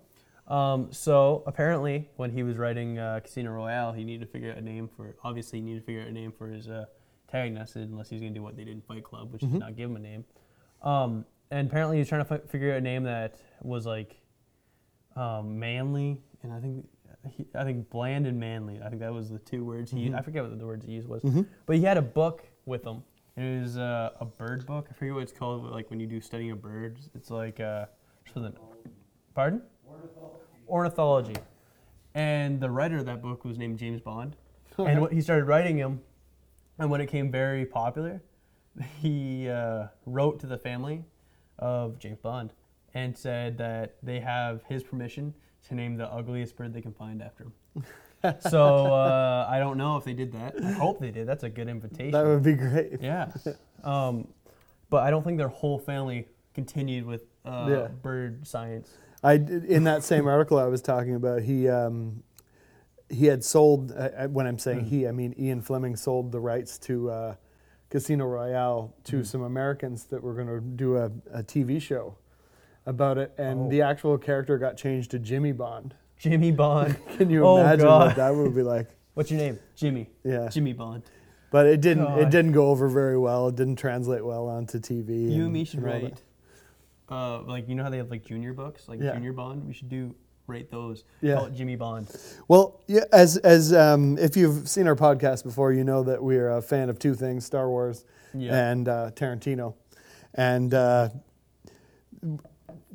Um, 0.49 0.93
so 0.93 1.45
apparently, 1.47 2.11
when 2.17 2.31
he 2.31 2.43
was 2.43 2.59
writing 2.59 2.99
uh, 2.99 3.21
Casino 3.23 3.53
Royale, 3.53 3.93
he 3.93 4.05
needed 4.05 4.27
to 4.27 4.31
figure 4.33 4.51
out 4.51 4.59
a 4.59 4.61
name 4.61 4.89
for. 4.97 5.15
Obviously, 5.25 5.61
he 5.61 5.65
needed 5.65 5.81
to 5.81 5.87
figure 5.87 6.03
out 6.03 6.09
a 6.09 6.13
name 6.13 6.33
for 6.33 6.49
his 6.49 6.69
uh, 6.69 6.85
antagonist, 7.33 7.77
unless 7.77 8.11
he's 8.11 8.21
going 8.21 8.33
to 8.33 8.39
do 8.39 8.43
what 8.43 8.57
they 8.57 8.65
did 8.65 8.73
in 8.73 8.81
Fight 8.83 9.05
Club, 9.05 9.33
which 9.33 9.43
Mhm. 9.43 9.55
is 9.55 9.61
not 9.61 9.77
give 9.77 9.91
him 9.91 9.97
a 9.97 10.01
name. 10.01 10.25
Um, 10.83 11.25
and 11.51 11.69
apparently, 11.69 11.99
he's 11.99 12.09
trying 12.09 12.21
to 12.23 12.25
fi- 12.25 12.39
figure 12.47 12.73
out 12.73 12.79
a 12.79 12.81
name 12.81 13.05
that 13.05 13.37
was 13.63 13.87
like 13.87 14.19
um, 15.15 15.59
manly, 15.59 16.19
and 16.43 16.51
I 16.55 16.59
think 16.59 16.89
he, 17.29 17.47
I 17.55 17.65
think 17.65 17.91
bland 17.91 18.27
and 18.27 18.41
manly. 18.41 18.81
I 18.83 18.89
think 18.89 19.01
that 19.01 19.13
was 19.13 19.29
the 19.29 19.39
two 19.41 19.63
words 19.63 19.91
he. 19.91 20.09
Mhm. 20.09 20.15
I 20.19 20.23
forget 20.23 20.43
what 20.43 20.59
the 20.59 20.65
words 20.67 20.87
he 20.87 20.93
used 20.93 21.07
was, 21.07 21.23
Mhm. 21.23 21.47
but 21.67 21.77
he 21.77 21.83
had 21.83 21.99
a 21.99 22.03
book 22.03 22.45
with 22.65 22.83
him. 22.87 23.03
It 23.37 23.61
was 23.61 23.77
uh, 23.77 24.13
a 24.21 24.25
bird 24.25 24.65
book. 24.65 24.87
I 24.91 24.95
forget 24.95 25.13
what 25.15 25.23
it's 25.23 25.33
called. 25.33 25.65
Like 25.71 25.91
when 25.91 26.01
you 26.01 26.07
do 26.07 26.19
studying 26.23 26.51
of 26.51 26.63
birds, 26.63 27.11
it's 27.15 27.31
like 27.31 27.61
uh, 27.61 27.87
something. 28.33 28.55
Pardon? 29.35 29.61
Ornithology. 30.67 31.37
And 32.15 32.59
the 32.61 32.71
writer 32.71 32.97
of 32.97 33.05
that 33.07 33.21
book 33.21 33.45
was 33.45 33.59
named 33.59 33.79
James 33.79 34.01
Bond. 34.01 34.37
And 34.79 35.03
what 35.03 35.13
he 35.13 35.21
started 35.21 35.45
writing 35.45 35.77
him, 35.77 36.01
and 36.79 36.91
when 36.91 37.01
it 37.01 37.07
became 37.07 37.31
very 37.31 37.65
popular, 37.65 38.23
he 39.01 39.49
uh, 39.49 39.87
wrote 40.07 40.41
to 40.41 40.47
the 40.47 40.59
family 40.59 41.05
of 41.59 41.99
James 41.99 42.19
Bond 42.19 42.53
and 42.95 43.17
said 43.17 43.59
that 43.59 43.97
they 44.03 44.21
have 44.21 44.63
his 44.69 44.83
permission 44.83 45.35
to 45.69 45.75
name 45.75 45.97
the 45.97 46.07
ugliest 46.13 46.57
bird 46.57 46.75
they 46.75 46.81
can 46.81 46.93
find 46.93 47.23
after 47.23 47.45
him. 47.45 47.85
so 48.51 48.93
uh, 48.93 49.47
I 49.49 49.59
don't 49.59 49.79
know 49.79 49.97
if 49.97 50.05
they 50.05 50.13
did 50.13 50.33
that. 50.33 50.55
I 50.63 50.73
hope 50.73 51.01
they 51.01 51.11
did. 51.11 51.27
That's 51.27 51.45
a 51.45 51.49
good 51.49 51.69
invitation. 51.69 52.11
that 52.13 52.25
would 52.27 52.43
be 52.43 52.55
great. 52.55 53.01
Yeah. 53.01 53.31
Um, 53.85 54.29
but 54.91 55.03
I 55.03 55.11
don't 55.11 55.25
think 55.25 55.39
their 55.39 55.49
whole 55.49 55.77
family 55.77 56.29
continued 56.55 57.05
with 57.05 57.23
uh, 57.45 57.67
Yeah. 57.69 57.89
bird 57.89 58.47
science. 58.47 58.93
I 59.25 59.39
did- 59.39 59.65
in 59.65 59.83
that 59.85 60.05
same 60.05 60.29
article 60.29 60.57
I 60.57 60.67
was 60.67 60.81
talking 60.81 61.17
about, 61.17 61.43
he 61.43 61.69
um, 61.69 62.23
he 63.13 63.27
had 63.27 63.45
sold. 63.45 63.93
Uh, 63.93 64.09
uh, 64.17 64.29
when 64.29 64.47
I'm 64.47 64.59
saying 64.59 64.81
Mhm. 64.81 64.89
he, 64.89 65.07
I 65.07 65.13
mean 65.13 65.35
Ian 65.39 65.61
Fleming 65.61 65.95
sold 65.97 66.33
the 66.33 66.41
rights 66.41 66.79
to 66.81 67.11
uh, 67.11 67.35
Casino 67.91 68.25
Royale 68.27 68.95
to 69.05 69.19
Mhm. 69.21 69.27
some 69.27 69.43
Americans 69.43 70.05
that 70.07 70.23
were 70.23 70.35
going 70.35 70.47
to 70.49 70.61
do 70.61 70.97
a, 70.97 71.11
a 71.33 71.43
TV 71.43 71.79
show 71.81 72.15
about 72.87 73.19
it, 73.19 73.33
and 73.39 73.61
Oh. 73.67 73.69
the 73.69 73.83
actual 73.83 74.19
character 74.19 74.59
got 74.59 74.77
changed 74.77 75.11
to 75.13 75.19
Jimmy 75.19 75.53
Bond. 75.53 75.95
Jimmy 76.17 76.51
Bond. 76.53 76.97
Can 77.19 77.31
you 77.31 77.45
Oh, 77.45 77.59
imagine 77.59 77.85
God. 77.87 78.07
what 78.09 78.17
that 78.17 78.35
would 78.35 78.55
be 78.55 78.63
like? 78.63 78.89
What's 79.15 79.31
your 79.31 79.39
name? 79.41 79.59
Jimmy. 79.77 80.09
Yeah, 80.25 80.49
Jimmy 80.49 80.73
Bond. 80.73 81.03
but 81.51 81.67
it 81.67 81.81
didn't. 81.83 82.07
It 82.19 82.31
didn't 82.31 82.53
go 82.53 82.69
over 82.71 82.89
very 82.89 83.19
well. 83.19 83.49
It 83.49 83.57
didn't 83.57 83.77
translate 83.77 84.25
well 84.25 84.49
onto 84.49 84.79
TV. 84.79 85.31
You 85.31 85.45
and 85.45 85.53
me 85.53 85.65
should 85.65 85.83
write. 85.83 86.23
Uh, 87.11 87.43
like 87.43 87.69
you 87.69 87.75
know 87.75 87.83
how 87.83 87.91
they 87.91 87.99
have 87.99 88.11
like 88.11 88.25
junior 88.25 88.55
books, 88.55 88.89
like 88.89 89.01
Yeah. 89.01 89.13
Junior 89.13 89.35
Bond. 89.35 89.67
We 89.67 89.75
should 89.75 89.91
do 89.91 90.15
rate 90.47 90.71
those. 90.71 91.05
Yeah. 91.21 91.37
Call 91.37 91.47
it 91.47 91.55
Jimmy 91.55 91.77
Bond. 91.77 92.09
Well, 92.49 92.81
yeah, 92.87 93.05
as 93.13 93.37
as 93.39 93.73
um, 93.73 94.19
if 94.19 94.37
you've 94.37 94.69
seen 94.69 94.87
our 94.87 94.97
podcast 94.97 95.45
before, 95.45 95.73
you 95.73 95.85
know 95.85 96.03
that 96.05 96.23
we're 96.23 96.51
a 96.51 96.63
fan 96.63 96.89
of 96.91 96.99
two 96.99 97.15
things: 97.15 97.45
Star 97.47 97.69
Wars 97.69 98.05
Yeah. 98.35 98.71
and 98.71 98.89
uh, 98.89 99.11
Tarantino. 99.15 99.75
And 100.35 100.73
uh, 100.73 101.11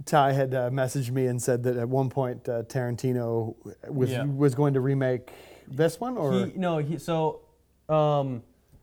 Ty 0.05 0.31
had 0.33 0.53
uh, 0.53 0.69
messaged 0.69 1.12
me 1.12 1.27
and 1.27 1.41
said 1.41 1.63
that 1.63 1.77
at 1.77 1.88
one 1.89 2.10
point 2.10 2.47
uh, 2.47 2.63
Tarantino 2.63 3.55
was 3.89 4.12
Yeah. 4.12 4.25
was 4.25 4.55
going 4.55 4.73
to 4.75 4.79
remake 4.81 5.31
this 5.67 5.99
one, 5.99 6.17
or 6.17 6.33
he, 6.45 6.53
no, 6.55 6.77
he 6.77 6.97
so 6.97 7.41
um, 7.89 8.41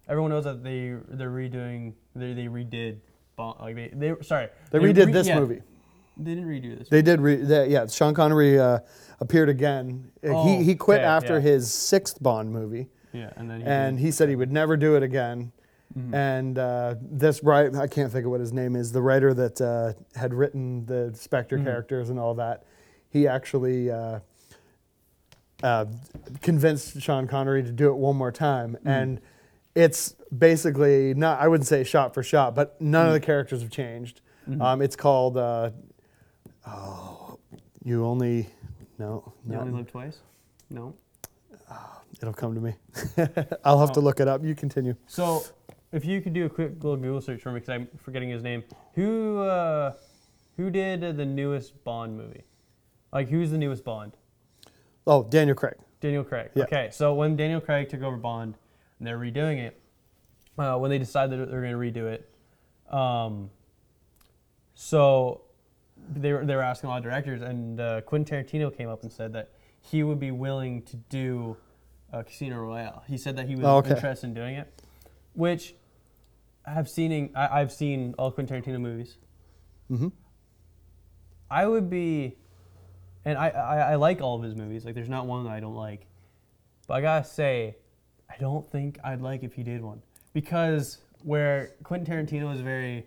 everyone 0.08 0.30
knows 0.30 0.44
that 0.44 0.62
they 0.62 0.94
they're 1.08 1.30
redoing 1.30 1.94
they 2.14 2.32
they 2.34 2.46
redid 2.46 2.98
Bond 3.36 3.58
like 3.60 3.74
they 3.74 3.90
they 3.92 4.14
sorry 4.22 4.48
they 4.70 4.78
redid 4.78 5.06
re- 5.06 5.12
this 5.12 5.28
movie. 5.28 5.62
They 6.16 6.34
didn't 6.34 6.48
redo 6.48 6.78
this. 6.78 6.88
They 6.88 7.02
did, 7.02 7.20
re- 7.20 7.36
they, 7.36 7.68
yeah. 7.68 7.86
Sean 7.86 8.14
Connery 8.14 8.58
uh, 8.58 8.78
appeared 9.20 9.48
again. 9.48 10.10
Uh, 10.24 10.28
Oh, 10.28 10.44
he 10.46 10.62
he 10.64 10.74
quit 10.74 10.98
okay, 11.00 11.06
after 11.06 11.34
yeah. 11.34 11.40
his 11.40 11.72
sixth 11.72 12.22
Bond 12.22 12.52
movie, 12.52 12.88
yeah, 13.12 13.30
and 13.36 13.50
then 13.50 13.60
he 13.60 13.66
and 13.66 13.98
he 13.98 14.10
said 14.10 14.28
he 14.28 14.36
would 14.36 14.52
never 14.52 14.76
do 14.76 14.94
it 14.96 15.02
again. 15.02 15.50
Mhm. 15.98 16.14
And 16.14 16.58
uh, 16.58 16.94
this 17.00 17.42
right, 17.42 17.74
I 17.74 17.86
can't 17.86 18.10
think 18.12 18.24
of 18.24 18.30
what 18.30 18.40
his 18.40 18.52
name 18.52 18.74
is. 18.76 18.90
The 18.92 19.02
writer 19.02 19.32
that 19.34 19.60
uh, 19.60 19.92
had 20.18 20.32
written 20.34 20.86
the 20.86 21.12
Spectre 21.14 21.58
Mhm. 21.58 21.64
characters 21.64 22.10
and 22.10 22.18
all 22.18 22.34
that, 22.34 22.64
he 23.10 23.26
actually 23.28 23.90
uh, 23.90 24.20
uh, 25.62 25.86
convinced 26.42 27.00
Sean 27.00 27.26
Connery 27.26 27.62
to 27.62 27.70
do 27.72 27.88
it 27.88 27.94
one 27.96 28.16
more 28.16 28.32
time. 28.32 28.76
Mm. 28.84 28.90
And 28.90 29.20
it's 29.74 30.14
basically 30.36 31.14
not, 31.14 31.40
I 31.40 31.48
wouldn't 31.48 31.66
say 31.66 31.84
shot 31.84 32.12
for 32.14 32.22
shot, 32.22 32.54
but 32.54 32.80
none 32.80 33.06
of 33.06 33.12
the 33.12 33.20
characters 33.20 33.62
have 33.62 33.70
changed. 33.70 34.20
Mhm. 34.48 34.60
Um, 34.60 34.82
it's 34.82 34.96
called, 34.96 35.36
uh, 35.36 35.70
oh, 36.66 37.38
you 37.84 38.04
only, 38.04 38.48
no, 38.98 39.32
You 39.48 39.56
only 39.56 39.72
live 39.72 39.90
twice. 39.90 40.18
No. 40.70 40.94
it'll 42.20 42.32
come 42.34 42.54
to 42.54 42.60
me. 42.60 42.74
I'll 43.64 43.78
have 43.80 43.92
to 43.92 44.00
Oh. 44.00 44.02
look 44.02 44.20
it 44.20 44.28
up. 44.28 44.44
You 44.44 44.54
continue. 44.54 44.94
So, 45.06 45.42
if 45.92 46.04
you 46.04 46.20
could 46.20 46.32
do 46.32 46.46
a 46.46 46.48
quick 46.48 46.72
little 46.82 46.96
Google 46.96 47.20
search 47.20 47.40
for 47.42 47.50
me, 47.50 47.56
because 47.60 47.68
I'm 47.70 47.88
forgetting 48.02 48.28
his 48.30 48.42
name. 48.42 48.64
Who 48.94 49.38
uh, 49.38 49.92
who 50.56 50.70
did 50.70 51.02
uh, 51.04 51.12
the 51.12 51.26
newest 51.26 51.82
Bond 51.84 52.16
movie? 52.16 52.42
Like, 53.12 53.28
who's 53.28 53.50
the 53.50 53.58
newest 53.58 53.84
Bond? 53.84 54.16
Oh, 55.06 55.22
Daniel 55.24 55.54
Craig. 55.54 55.74
Daniel 56.00 56.24
Craig. 56.24 56.50
Yeah. 56.54 56.64
Okay, 56.64 56.88
so 56.92 57.14
when 57.14 57.36
Daniel 57.36 57.60
Craig 57.60 57.88
took 57.88 58.02
over 58.02 58.16
Bond, 58.16 58.54
and 58.98 59.06
they're 59.06 59.18
redoing 59.18 59.58
it, 59.58 59.80
uh, 60.58 60.76
when 60.78 60.90
they 60.90 60.98
decided 60.98 61.38
that 61.40 61.50
they're 61.50 61.60
going 61.62 61.72
to 61.92 62.00
redo 62.00 62.06
it, 62.12 62.28
um, 62.92 63.50
so 64.74 65.42
they 66.12 66.32
were 66.32 66.44
they 66.44 66.54
were 66.56 66.62
asking 66.62 66.88
a 66.88 66.90
lot 66.92 66.98
of 66.98 67.04
directors, 67.04 67.42
and 67.42 67.80
uh, 67.80 68.00
Quentin 68.02 68.44
Tarantino 68.44 68.74
came 68.76 68.88
up 68.88 69.02
and 69.02 69.12
said 69.12 69.32
that 69.32 69.50
he 69.80 70.02
would 70.02 70.18
be 70.20 70.30
willing 70.30 70.82
to 70.82 70.96
do 70.96 71.56
uh, 72.12 72.22
Casino 72.22 72.56
Royale. 72.58 73.02
He 73.06 73.18
said 73.18 73.36
that 73.36 73.46
he 73.48 73.56
was 73.56 73.64
Oh, 73.64 73.76
okay. 73.78 73.90
interested 73.90 74.26
in 74.28 74.34
doing 74.34 74.54
it, 74.56 74.82
which 75.34 75.74
I've 76.66 76.88
seen. 76.88 77.12
In, 77.12 77.30
I, 77.34 77.60
I've 77.60 77.72
seen 77.72 78.14
all 78.18 78.30
Quentin 78.30 78.62
Tarantino 78.62 78.80
movies. 78.80 79.16
hmm 79.88 80.08
I 81.50 81.66
would 81.66 81.88
be, 81.90 82.36
and 83.24 83.38
I, 83.38 83.48
I, 83.50 83.76
I 83.92 83.94
like 83.96 84.20
all 84.20 84.36
of 84.36 84.42
his 84.42 84.54
movies. 84.56 84.84
Like, 84.84 84.94
there's 84.94 85.08
not 85.10 85.26
one 85.26 85.44
that 85.44 85.50
I 85.50 85.60
don't 85.60 85.74
like. 85.76 86.06
But 86.88 86.94
I 86.94 87.00
gotta 87.00 87.24
say, 87.26 87.76
I 88.28 88.36
don't 88.38 88.68
think 88.70 88.98
I'd 89.04 89.20
like 89.20 89.42
if 89.44 89.54
he 89.54 89.62
did 89.62 89.82
one 89.82 90.02
because 90.32 90.98
where 91.22 91.74
Quentin 91.82 92.12
Tarantino 92.26 92.52
is 92.54 92.60
very, 92.60 93.04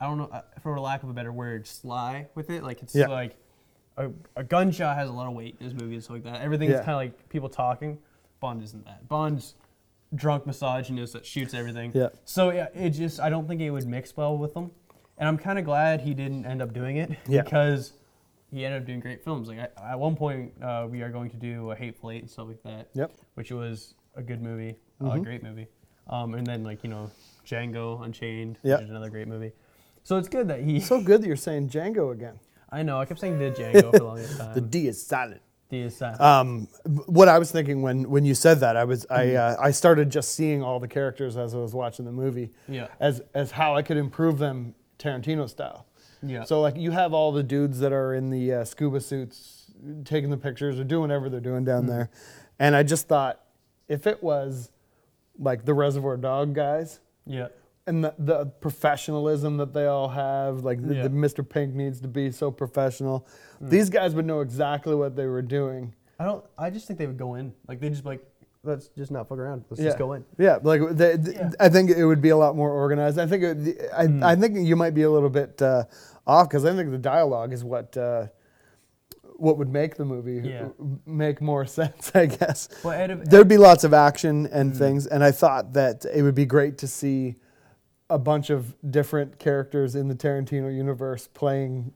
I 0.00 0.06
don't 0.06 0.18
know, 0.18 0.28
uh, 0.32 0.42
for 0.62 0.78
lack 0.78 1.02
of 1.02 1.08
a 1.08 1.12
better 1.12 1.32
word, 1.32 1.66
sly 1.66 2.28
with 2.34 2.50
it. 2.50 2.62
Like 2.62 2.82
it's 2.82 2.94
Yeah. 2.94 3.08
like 3.08 3.36
a, 3.96 4.10
a 4.36 4.44
gunshot 4.44 4.96
has 4.96 5.08
a 5.08 5.12
lot 5.12 5.26
of 5.26 5.34
weight 5.34 5.56
in 5.58 5.64
his 5.64 5.74
movies, 5.74 6.08
like 6.08 6.22
that. 6.24 6.40
Everything's 6.40 6.70
Yeah. 6.72 6.76
kind 6.78 6.90
of 6.90 6.96
like 6.96 7.28
people 7.28 7.48
talking. 7.48 7.98
Bond 8.40 8.62
isn't 8.62 8.84
that. 8.84 9.08
Bond's 9.08 9.54
drunk 10.14 10.46
misogynist 10.46 11.12
that 11.14 11.26
shoots 11.26 11.52
everything. 11.52 11.90
Yeah. 11.94 12.08
So 12.24 12.50
yeah, 12.50 12.68
it 12.74 12.90
just 12.90 13.18
I 13.20 13.28
don't 13.28 13.48
think 13.48 13.60
it 13.60 13.70
would 13.70 13.86
mix 13.86 14.16
well 14.16 14.38
with 14.38 14.54
them, 14.54 14.70
and 15.18 15.28
I'm 15.28 15.36
kind 15.36 15.58
of 15.58 15.64
glad 15.64 16.00
he 16.02 16.14
didn't 16.14 16.46
end 16.46 16.62
up 16.62 16.72
doing 16.72 16.96
it 16.98 17.10
Yeah. 17.26 17.42
because 17.42 17.92
he 18.52 18.64
ended 18.64 18.82
up 18.82 18.86
doing 18.86 19.00
great 19.00 19.24
films. 19.24 19.48
Like 19.48 19.58
I, 19.76 19.90
at 19.92 19.98
one 19.98 20.14
point, 20.14 20.52
uh, 20.62 20.86
we 20.88 21.02
are 21.02 21.10
going 21.10 21.28
to 21.30 21.36
do 21.36 21.72
a 21.72 21.76
Hateful 21.76 22.12
Eight 22.12 22.20
and 22.22 22.30
stuff 22.30 22.46
like 22.48 22.62
that. 22.62 22.88
Yep. 22.94 23.12
Which 23.34 23.50
was 23.50 23.94
a 24.14 24.22
good 24.22 24.40
movie, 24.40 24.76
a 25.00 25.04
Mhm. 25.04 25.24
great 25.24 25.42
movie. 25.42 25.66
Um, 26.06 26.34
and 26.34 26.46
then 26.46 26.62
like 26.62 26.84
you 26.84 26.88
know 26.90 27.10
Django 27.44 28.02
Unchained, 28.04 28.58
Yep. 28.62 28.78
which 28.78 28.84
is 28.84 28.90
another 28.90 29.10
great 29.10 29.26
movie. 29.28 29.52
So 30.08 30.16
it's 30.16 30.26
good 30.30 30.48
that 30.48 30.62
he. 30.62 30.80
So 30.80 31.02
good 31.02 31.20
that 31.20 31.26
you're 31.26 31.36
saying 31.36 31.68
Django 31.68 32.12
again. 32.12 32.40
I 32.72 32.82
know 32.82 32.98
I 32.98 33.04
kept 33.04 33.20
saying 33.20 33.38
the 33.38 33.50
Django 33.50 33.90
for 33.90 33.98
the 33.98 34.04
longest 34.04 34.38
time. 34.38 34.54
The 34.54 34.62
D 34.62 34.88
is 34.88 35.04
silent. 35.06 35.42
D 35.68 35.80
is 35.80 35.94
silent. 35.98 36.18
Um, 36.22 36.68
what 37.04 37.28
I 37.28 37.38
was 37.38 37.50
thinking 37.50 37.82
when, 37.82 38.08
when 38.08 38.24
you 38.24 38.34
said 38.34 38.60
that, 38.60 38.74
I 38.74 38.84
was 38.84 39.04
I 39.10 39.26
Mm-hmm. 39.26 39.60
uh, 39.60 39.66
I 39.66 39.70
started 39.70 40.08
just 40.08 40.34
seeing 40.34 40.62
all 40.62 40.80
the 40.80 40.88
characters 40.88 41.36
as 41.36 41.54
I 41.54 41.58
was 41.58 41.74
watching 41.74 42.06
the 42.06 42.12
movie, 42.12 42.48
yeah. 42.68 42.86
as 43.00 43.20
as 43.34 43.50
how 43.50 43.76
I 43.76 43.82
could 43.82 43.98
improve 43.98 44.38
them 44.38 44.74
Tarantino 44.98 45.46
style. 45.46 45.84
Yeah. 46.22 46.44
So 46.44 46.62
like 46.62 46.78
you 46.78 46.90
have 46.92 47.12
all 47.12 47.30
the 47.30 47.42
dudes 47.42 47.78
that 47.80 47.92
are 47.92 48.14
in 48.14 48.30
the 48.30 48.50
uh, 48.54 48.64
scuba 48.64 49.02
suits, 49.02 49.70
taking 50.06 50.30
the 50.30 50.38
pictures 50.38 50.80
or 50.80 50.84
doing 50.84 51.02
whatever 51.02 51.28
they're 51.28 51.38
doing 51.40 51.64
down 51.66 51.82
Mm-hmm. 51.82 51.90
there, 51.90 52.10
and 52.58 52.74
I 52.74 52.82
just 52.82 53.08
thought 53.08 53.42
if 53.88 54.06
it 54.06 54.22
was 54.22 54.70
like 55.38 55.66
the 55.66 55.74
Reservoir 55.74 56.16
Dog 56.16 56.54
guys 56.54 57.00
yeah. 57.26 57.48
And 57.88 58.04
the, 58.04 58.14
the 58.18 58.46
professionalism 58.46 59.56
that 59.56 59.72
they 59.72 59.86
all 59.86 60.08
have, 60.08 60.64
like 60.64 60.80
the, 60.86 60.94
Yeah. 60.94 61.02
the 61.04 61.08
Mr. 61.10 61.48
Pink 61.48 61.74
needs 61.74 62.00
to 62.02 62.08
be 62.08 62.30
so 62.30 62.50
professional. 62.50 63.26
These 63.60 63.90
guys 63.90 64.14
would 64.14 64.26
know 64.26 64.40
exactly 64.40 64.94
what 64.94 65.16
they 65.16 65.26
were 65.26 65.42
doing. 65.42 65.94
I 66.20 66.24
don't. 66.24 66.44
I 66.56 66.70
just 66.70 66.86
think 66.86 66.98
they 66.98 67.06
would 67.06 67.18
go 67.18 67.34
in. 67.34 67.52
Like 67.68 67.80
they 67.80 67.88
just 67.90 68.02
be 68.04 68.10
like, 68.10 68.24
let's 68.64 68.88
just 68.88 69.10
not 69.10 69.28
fuck 69.28 69.38
around. 69.38 69.64
Let's 69.70 69.80
Yeah. 69.80 69.86
just 69.88 69.98
go 69.98 70.12
in. 70.14 70.24
Yeah, 70.38 70.58
like 70.62 70.80
they, 70.92 71.16
th- 71.16 71.36
Yeah. 71.36 71.50
I 71.60 71.68
think 71.68 71.90
it 71.90 72.04
would 72.04 72.20
be 72.22 72.30
a 72.30 72.36
lot 72.36 72.54
more 72.56 72.70
organized. 72.70 73.18
I 73.18 73.26
think 73.26 73.42
it, 73.44 73.90
I, 73.96 74.06
Hmm. 74.06 74.22
I 74.24 74.34
think 74.36 74.58
you 74.66 74.76
might 74.76 74.94
be 74.94 75.02
a 75.02 75.10
little 75.10 75.30
bit 75.30 75.60
uh, 75.62 75.84
off 76.26 76.48
because 76.48 76.64
I 76.64 76.74
think 76.74 76.90
the 76.90 76.98
dialogue 76.98 77.52
is 77.52 77.62
what 77.64 77.96
uh, 77.96 78.26
what 79.36 79.56
would 79.58 79.68
make 79.72 79.94
the 79.96 80.04
movie 80.04 80.40
Yeah. 80.48 80.68
make 81.06 81.40
more 81.40 81.64
sense. 81.78 82.10
I 82.14 82.26
guess 82.26 82.68
of, 82.84 83.30
there'd 83.30 83.46
be 83.48 83.56
lots 83.58 83.84
of 83.84 83.94
action 83.94 84.46
and 84.48 84.72
Hmm. 84.72 84.78
things, 84.78 85.06
and 85.06 85.22
I 85.22 85.30
thought 85.30 85.72
that 85.74 86.04
it 86.12 86.22
would 86.22 86.34
be 86.34 86.46
great 86.46 86.78
to 86.78 86.86
see 86.88 87.36
a 88.10 88.18
bunch 88.18 88.50
of 88.50 88.74
different 88.90 89.38
characters 89.38 89.94
in 89.94 90.08
the 90.08 90.14
Tarantino 90.14 90.74
universe 90.74 91.28
playing 91.34 91.92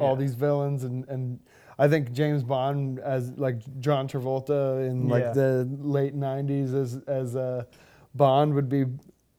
all 0.00 0.16
these 0.16 0.34
villains 0.34 0.84
and 0.84 1.06
and. 1.08 1.40
I 1.78 1.88
think 1.88 2.12
James 2.12 2.44
Bond 2.44 3.00
as 3.00 3.30
like 3.32 3.56
John 3.80 4.06
Travolta 4.06 4.86
in 4.88 5.08
like 5.08 5.22
Yeah. 5.22 5.32
the 5.32 5.68
late 5.80 6.14
'90s 6.14 6.74
as 6.74 6.96
as 7.08 7.34
uh, 7.34 7.64
Bond 8.14 8.54
would 8.54 8.68
be 8.68 8.84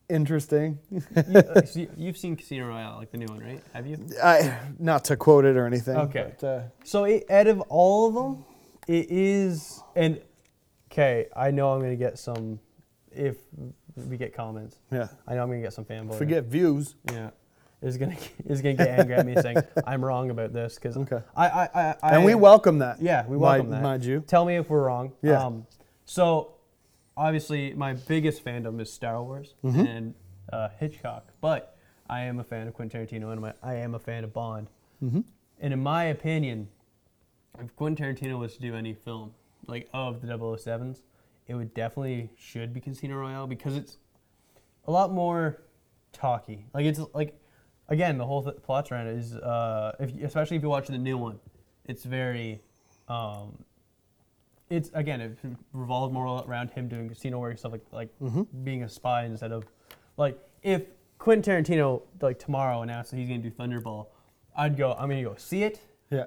interesting. 0.10 0.80
you, 0.90 1.02
uh, 1.16 1.62
so 1.66 1.80
you- 1.80 1.92
you've 1.96 2.18
seen 2.18 2.36
Casino 2.36 2.68
Royale, 2.68 2.98
like 2.98 3.12
the 3.12 3.18
new 3.20 3.28
one, 3.28 3.40
right? 3.40 3.62
Have 3.74 3.86
you? 3.88 3.98
I 4.22 4.60
not 4.80 5.06
to 5.06 5.16
quote 5.16 5.46
it 5.46 5.56
or 5.56 5.66
anything. 5.68 5.96
Okay. 5.96 6.34
But, 6.40 6.46
uh, 6.48 6.62
So 6.84 7.04
it, 7.06 7.30
out 7.30 7.48
of 7.48 7.62
all 7.70 8.08
of 8.08 8.14
them, 8.16 8.46
it 8.88 9.10
is 9.12 9.82
and 9.96 10.20
okay. 10.92 11.28
I 11.36 11.52
know 11.52 11.72
I'm 11.72 11.80
gonna 11.82 11.96
get 11.96 12.18
some 12.18 12.60
if 13.12 13.38
we 13.96 14.18
get 14.18 14.34
comments. 14.34 14.78
yeah. 14.92 15.08
I 15.28 15.36
know 15.36 15.44
I'm 15.44 15.50
gonna 15.50 15.62
get 15.62 15.74
some 15.74 15.86
fanboy. 15.86 16.18
Forget 16.18 16.46
views. 16.46 16.96
Yeah. 17.12 17.30
Is 17.82 17.98
gonna 17.98 18.16
is 18.46 18.62
gonna 18.62 18.76
get 18.76 18.88
angry 19.00 19.16
at 19.16 19.26
me 19.26 19.36
saying 19.42 19.58
I'm 19.86 20.04
wrong 20.04 20.30
about 20.30 20.54
this 20.54 20.76
because 20.76 20.96
Okay. 20.98 21.20
I, 21.36 21.48
I 21.50 21.64
I 21.74 21.96
I 22.02 22.16
and 22.16 22.24
we 22.26 22.34
welcome 22.36 22.80
that. 22.80 23.02
yeah 23.02 23.24
we 23.26 23.32
mind- 23.32 23.42
welcome 23.42 23.70
that. 23.72 23.84
Mind 23.84 24.06
you. 24.06 24.22
Tell 24.26 24.46
me 24.46 24.56
if 24.56 24.70
we're 24.70 24.84
wrong. 24.84 25.12
Yeah. 25.22 25.44
Um, 25.46 25.68
so, 26.06 26.56
obviously, 27.16 27.74
my 27.74 27.94
biggest 27.94 28.44
fandom 28.44 28.80
is 28.82 28.92
Star 28.92 29.22
Wars 29.24 29.54
Mhm. 29.64 29.88
and 29.88 30.14
uh, 30.52 30.70
Hitchcock, 30.80 31.26
but 31.42 31.78
I 32.10 32.22
am 32.22 32.40
a 32.40 32.44
fan 32.44 32.68
of 32.68 32.74
Quentin 32.74 33.06
Tarantino 33.08 33.32
and 33.32 33.42
my, 33.42 33.54
I 33.64 33.76
am 33.76 33.96
a 33.96 34.00
fan 34.00 34.24
of 34.24 34.34
Bond. 34.34 34.68
hmm 35.00 35.22
And 35.62 35.74
in 35.74 35.82
my 35.82 36.04
opinion, 36.06 36.68
if 37.60 37.74
Quentin 37.76 38.16
Tarantino 38.16 38.38
was 38.40 38.56
to 38.56 38.62
do 38.62 38.76
any 38.76 38.94
film 38.94 39.34
like 39.68 39.88
of 39.94 40.22
the 40.22 40.28
007s, 40.28 41.00
it 41.48 41.56
would 41.56 41.74
definitely 41.74 42.30
should 42.38 42.74
be 42.74 42.80
Casino 42.80 43.16
Royale 43.16 43.48
because 43.48 43.76
it's 43.76 43.98
a 44.88 44.92
lot 44.92 45.12
more 45.12 45.62
talky. 46.12 46.66
Like 46.74 46.86
it's 46.86 47.00
like 47.14 47.40
again 47.90 48.18
the 48.18 48.26
whole 48.26 48.44
th- 48.44 48.62
plot 48.64 48.92
around 48.92 49.08
it 49.08 49.18
is 49.18 49.36
uh, 49.36 49.96
if 50.00 50.14
especially 50.24 50.58
if 50.58 50.64
you 50.64 50.70
watch 50.70 50.88
the 50.88 50.98
new 50.98 51.18
one, 51.18 51.40
it's 51.86 52.04
very 52.06 52.62
um, 53.08 53.58
it's 54.70 54.90
again 54.94 55.22
it 55.22 55.38
revolves 55.74 56.14
more 56.14 56.44
around 56.48 56.70
him 56.72 56.88
doing 56.88 57.10
casino 57.10 57.40
work 57.40 57.58
stuff 57.58 57.72
like 57.74 57.82
like 57.92 58.20
Mhm. 58.20 58.48
being 58.64 58.84
a 58.84 58.90
spy 58.90 59.26
instead 59.26 59.52
of 59.52 59.66
like 60.18 60.40
if 60.62 60.84
Quentin 61.18 61.64
Tarantino 61.64 62.02
like 62.22 62.40
tomorrow 62.40 62.82
announced 62.82 63.12
that 63.12 63.18
he's 63.18 63.28
gonna 63.28 63.40
do 63.42 63.52
Thunderball, 63.52 64.08
I'd 64.56 64.78
go 64.78 64.94
I'm 64.94 65.10
gonna 65.10 65.24
go 65.24 65.36
see 65.38 65.64
it. 65.64 65.80
Yeah. 66.10 66.26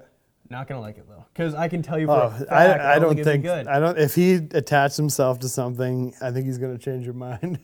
Not 0.49 0.67
gonna 0.67 0.81
like 0.81 0.97
it 0.97 1.05
though, 1.09 1.25
because 1.33 1.53
I 1.55 1.67
can 1.67 1.81
tell 1.81 1.99
you 1.99 2.07
for 2.07 2.13
Oh, 2.13 2.29
fact 2.29 2.51
I, 2.51 2.95
I 2.95 2.99
don't 2.99 3.09
think, 3.15 3.19
it'd 3.21 3.25
think 3.33 3.43
good. 3.43 3.67
I 3.67 3.79
don't. 3.79 3.97
If 3.97 4.15
he 4.15 4.35
attached 4.35 4.95
himself 4.97 5.39
to 5.39 5.49
something, 5.49 6.13
I 6.21 6.31
think 6.31 6.45
he's 6.45 6.57
going 6.57 6.77
to 6.77 6.83
change 6.83 7.03
your 7.05 7.13
mind. 7.15 7.59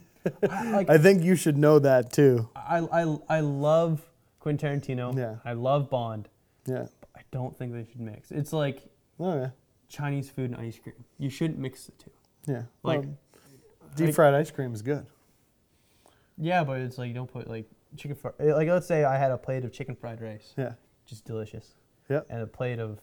I, 0.50 0.72
like, 0.72 0.90
I 0.90 0.98
think 0.98 1.24
you 1.24 1.36
should 1.36 1.58
know 1.58 1.80
that 1.80 2.12
too. 2.12 2.50
I, 2.56 2.80
I, 2.80 3.18
I 3.30 3.40
love 3.40 4.02
Quentin 4.40 4.82
Tarantino. 4.82 5.18
Yeah. 5.18 5.36
I 5.46 5.54
love 5.54 5.90
Bond. 5.90 6.28
Yeah. 6.66 6.88
But 7.00 7.10
I 7.16 7.22
don't 7.32 7.58
think 7.58 7.72
they 7.74 7.86
should 7.90 8.02
mix. 8.02 8.32
It's 8.32 8.52
like 8.54 8.84
Oh 9.20 9.36
yeah. 9.36 9.50
Chinese 9.90 10.30
food 10.30 10.52
and 10.52 10.60
ice 10.60 10.78
cream. 10.80 10.96
You 11.20 11.30
shouldn't 11.30 11.60
mix 11.60 11.86
the 11.86 11.92
two. 11.94 12.12
Yeah. 12.48 12.64
Like, 12.84 13.04
well, 13.04 13.18
deep 13.96 14.14
fried 14.16 14.34
ice 14.34 14.52
cream 14.52 14.74
is 14.74 14.82
good. 14.82 15.06
Yeah, 16.38 16.64
but 16.64 16.82
it's 16.82 16.98
like 16.98 17.08
you 17.08 17.14
don't 17.14 17.32
put 17.32 17.48
like 17.50 17.66
chicken 17.96 18.16
fry. 18.18 18.32
Like 18.40 18.68
let's 18.68 18.88
say 18.88 19.04
I 19.06 19.18
had 19.18 19.32
a 19.32 19.38
plate 19.38 19.64
of 19.64 19.72
chicken 19.72 19.96
fried 19.96 20.22
rice, 20.22 20.54
Yeah. 20.58 20.74
just 21.06 21.26
delicious. 21.26 21.76
Yeah. 22.10 22.22
And 22.30 22.42
a 22.42 22.48
plate 22.48 22.80
of 22.80 23.00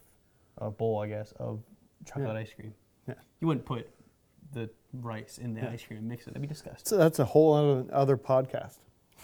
a 0.59 0.71
bowl, 0.71 0.99
I 1.01 1.09
guess, 1.09 1.33
of 1.39 1.61
chocolate 2.07 2.29
Yeah. 2.35 2.41
ice 2.41 2.53
cream. 2.55 2.75
Yeah. 3.09 3.15
You 3.41 3.47
wouldn't 3.47 3.65
put 3.67 3.89
the 4.53 4.69
rice 4.93 5.39
in 5.39 5.55
the 5.55 5.61
Yeah. 5.63 5.71
ice 5.71 5.85
cream 5.85 5.99
and 6.01 6.09
mix 6.09 6.25
it. 6.27 6.31
That'd 6.31 6.43
be 6.43 6.49
disgusting. 6.49 6.85
So 6.85 6.97
that's 6.97 7.19
a 7.19 7.25
whole 7.25 7.55
other, 7.55 7.95
other 7.95 8.17
podcast. 8.17 8.79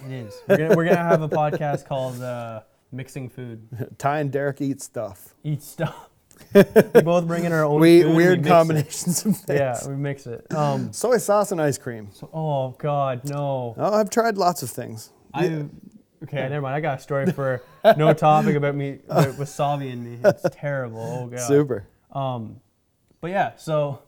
It 0.06 0.12
is. 0.12 0.34
We're 0.48 0.56
gonna, 0.58 0.76
we're 0.76 0.84
gonna 0.84 0.96
have 0.96 1.22
a 1.22 1.28
podcast 1.28 1.86
called 1.86 2.20
uh, 2.22 2.60
"Mixing 2.92 3.30
Food." 3.30 3.66
Ty 3.98 4.20
and 4.20 4.30
Derrick 4.30 4.60
eat 4.60 4.82
stuff. 4.82 5.34
Eat 5.42 5.62
stuff. 5.62 6.10
we 6.54 7.00
both 7.02 7.26
bring 7.26 7.44
in 7.44 7.52
our 7.52 7.64
own. 7.64 7.80
We 7.80 8.02
food 8.02 8.08
and 8.08 8.16
weird 8.16 8.38
mix 8.40 8.46
it. 8.46 8.50
combinations 8.50 9.24
of 9.24 9.36
things. 9.38 9.58
Yeah, 9.58 9.88
we 9.88 9.94
mix 9.96 10.26
it. 10.26 10.46
Um. 10.54 10.92
Soy 10.92 11.16
sauce 11.16 11.50
and 11.50 11.62
ice 11.62 11.78
cream. 11.78 12.08
So, 12.12 12.28
oh 12.32 12.70
God, 12.78 13.22
no. 13.24 13.74
Oh, 13.78 13.94
I've 13.94 14.10
tried 14.10 14.36
lots 14.36 14.62
of 14.62 14.68
things. 14.68 15.10
I. 15.32 15.64
Okay, 16.22 16.48
never 16.48 16.60
mind. 16.62 16.74
I 16.74 16.80
got 16.80 16.98
a 16.98 17.02
story 17.02 17.30
for 17.32 17.62
no 17.96 18.12
topic 18.28 18.56
about 18.56 18.74
me 18.74 19.00
about 19.08 19.34
wasabi 19.36 19.92
in 19.92 20.04
me. 20.04 20.18
It's 20.24 20.44
terrible. 20.52 21.00
Oh 21.00 21.26
God. 21.26 21.40
Super. 21.40 21.86
Um, 22.12 22.60
but 23.20 23.30
yeah, 23.30 23.56
so, 23.56 24.00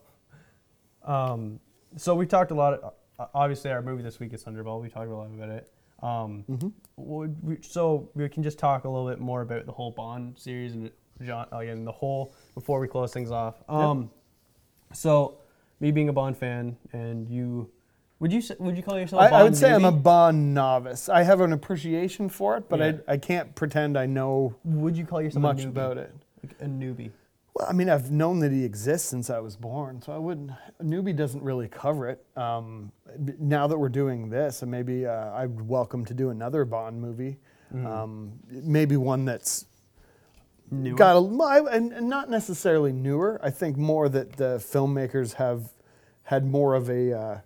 um, 1.04 1.60
so 1.96 2.14
we 2.14 2.26
talked 2.26 2.50
a 2.50 2.54
lot. 2.54 2.94
uh, 3.18 3.26
obviously, 3.34 3.70
our 3.70 3.82
movie 3.82 4.02
this 4.02 4.20
week 4.20 4.32
is 4.32 4.44
Thunderball. 4.44 4.80
We 4.80 4.88
talked 4.88 5.08
a 5.10 5.14
lot 5.14 5.26
about 5.32 5.48
it. 5.50 5.72
Um, 6.02 6.44
Mhm. 6.48 6.72
we, 7.42 7.58
so 7.62 8.08
we 8.14 8.28
can 8.28 8.42
just 8.42 8.58
talk 8.58 8.84
a 8.84 8.88
little 8.88 9.08
bit 9.08 9.18
more 9.20 9.42
about 9.42 9.66
the 9.66 9.72
whole 9.72 9.90
Bond 9.90 10.38
series 10.38 10.74
and 10.74 10.90
John 11.22 11.48
again 11.50 11.84
the 11.84 11.90
whole 11.92 12.32
before 12.54 12.78
we 12.78 12.86
close 12.86 13.12
things 13.12 13.30
off. 13.32 13.56
Um, 13.68 14.10
so 14.92 15.38
me 15.80 15.90
being 15.90 16.08
a 16.08 16.12
Bond 16.12 16.36
fan 16.36 16.76
and 16.92 17.28
you, 17.28 17.68
would 18.20 18.32
you 18.32 18.42
would 18.58 18.76
you 18.76 18.82
call 18.82 18.98
yourself? 18.98 19.22
a 19.22 19.24
I, 19.26 19.30
Bond 19.30 19.40
I 19.40 19.44
would 19.44 19.56
say 19.56 19.72
I'm 19.72 19.84
a? 19.84 19.92
Bond 19.92 20.54
novice. 20.54 21.08
I 21.08 21.22
have 21.22 21.40
an 21.40 21.52
appreciation 21.52 22.28
for 22.28 22.56
it, 22.56 22.68
but 22.68 22.80
Yeah. 22.80 22.92
I, 23.08 23.12
I 23.14 23.16
can't 23.16 23.54
pretend 23.54 23.96
I 23.96 24.06
know 24.06 24.54
Would 24.64 24.96
you 24.96 25.04
call 25.06 25.22
yourself 25.22 25.42
much 25.42 25.62
a 25.62 25.66
newbie? 25.66 25.70
about 25.70 25.98
it. 25.98 26.12
Like 26.42 26.56
a 26.60 26.64
newbie. 26.66 27.10
Well, 27.54 27.66
I 27.68 27.72
mean, 27.72 27.88
I've 27.88 28.10
known 28.12 28.38
that 28.40 28.52
he 28.52 28.64
exists 28.64 29.08
since 29.08 29.30
I 29.30 29.40
was 29.40 29.56
born, 29.56 30.00
so 30.02 30.12
I 30.12 30.18
wouldn't. 30.18 30.50
A 30.78 30.84
newbie 30.84 31.14
doesn't 31.16 31.42
really 31.42 31.66
cover 31.68 32.08
it. 32.08 32.24
Um, 32.36 32.92
now 33.40 33.66
that 33.66 33.76
we're 33.76 33.88
doing 33.88 34.30
this, 34.30 34.62
and 34.62 34.70
maybe 34.70 35.06
uh, 35.06 35.32
I'd 35.32 35.60
welcome 35.60 36.04
to 36.04 36.14
do 36.14 36.30
another 36.30 36.64
Bond 36.64 37.00
movie. 37.00 37.38
Mm. 37.74 37.84
Um, 37.86 38.32
maybe 38.48 38.96
one 38.96 39.24
that's 39.24 39.66
Newer? 40.70 40.96
got 40.96 41.16
a 41.16 41.66
and 41.72 42.08
not 42.08 42.30
necessarily 42.30 42.92
newer. 42.92 43.40
I 43.42 43.50
think 43.50 43.76
more 43.76 44.08
that 44.08 44.36
the 44.36 44.56
filmmakers 44.58 45.34
have 45.34 45.72
had 46.24 46.44
more 46.46 46.74
of 46.74 46.88
a 46.90 47.12
uh, 47.18 47.38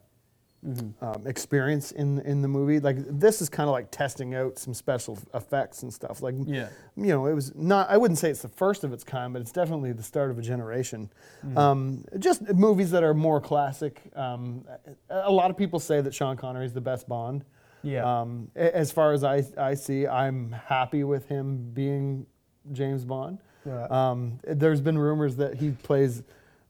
Mhm. 0.65 0.93
um, 1.03 1.27
experience 1.27 1.91
in 1.91 2.21
in 2.21 2.41
the 2.41 2.47
movie. 2.47 2.79
Like 2.79 2.97
this 3.09 3.43
is 3.43 3.49
kind 3.49 3.69
of 3.69 3.73
like 3.73 3.91
testing 3.91 4.35
out 4.37 4.59
some 4.59 4.75
special 4.75 5.19
effects 5.35 5.83
and 5.83 5.93
stuff. 5.93 6.23
Like 6.23 6.37
Yeah. 6.45 6.69
you 6.97 7.07
know, 7.09 7.27
it 7.27 7.35
was 7.35 7.53
not. 7.57 7.91
I 7.91 7.97
wouldn't 7.97 8.19
say 8.19 8.31
it's 8.31 8.43
the 8.43 8.49
first 8.49 8.85
of 8.85 8.93
its 8.93 9.03
kind, 9.03 9.33
but 9.33 9.43
it's 9.43 9.51
definitely 9.51 9.91
the 9.93 10.05
start 10.05 10.31
of 10.31 10.39
a 10.39 10.43
generation. 10.43 11.11
Mm-hmm. 11.45 11.59
Um, 11.59 12.05
just 12.19 12.43
movies 12.55 12.93
that 12.93 13.03
are 13.03 13.13
more 13.15 13.41
classic. 13.41 14.03
Um, 14.15 14.65
a 15.11 15.33
lot 15.33 15.51
of 15.51 15.57
people 15.57 15.81
say 15.81 16.01
that 16.01 16.15
Sean 16.15 16.37
Connery 16.37 16.67
is 16.67 16.73
the 16.73 16.81
best 16.81 17.09
Bond. 17.09 17.45
Yeah. 17.83 18.21
Um, 18.21 18.49
as 18.55 18.93
far 18.93 19.13
as 19.13 19.25
I, 19.25 19.45
I 19.59 19.75
see, 19.75 20.07
I'm 20.07 20.53
happy 20.53 21.03
with 21.03 21.27
him 21.27 21.71
being 21.75 22.27
James 22.71 23.05
Bond. 23.05 23.39
Yeah. 23.67 23.87
Um, 23.91 24.39
there's 24.45 24.81
been 24.81 24.97
rumors 24.97 25.35
that 25.37 25.55
he 25.57 25.73
plays 25.73 26.23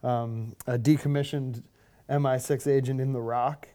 um, 0.02 0.56
a 0.66 0.78
decommissioned 0.78 1.62
MI6 2.08 2.66
agent 2.66 2.98
in 3.02 3.12
The 3.12 3.20
Rock. 3.20 3.68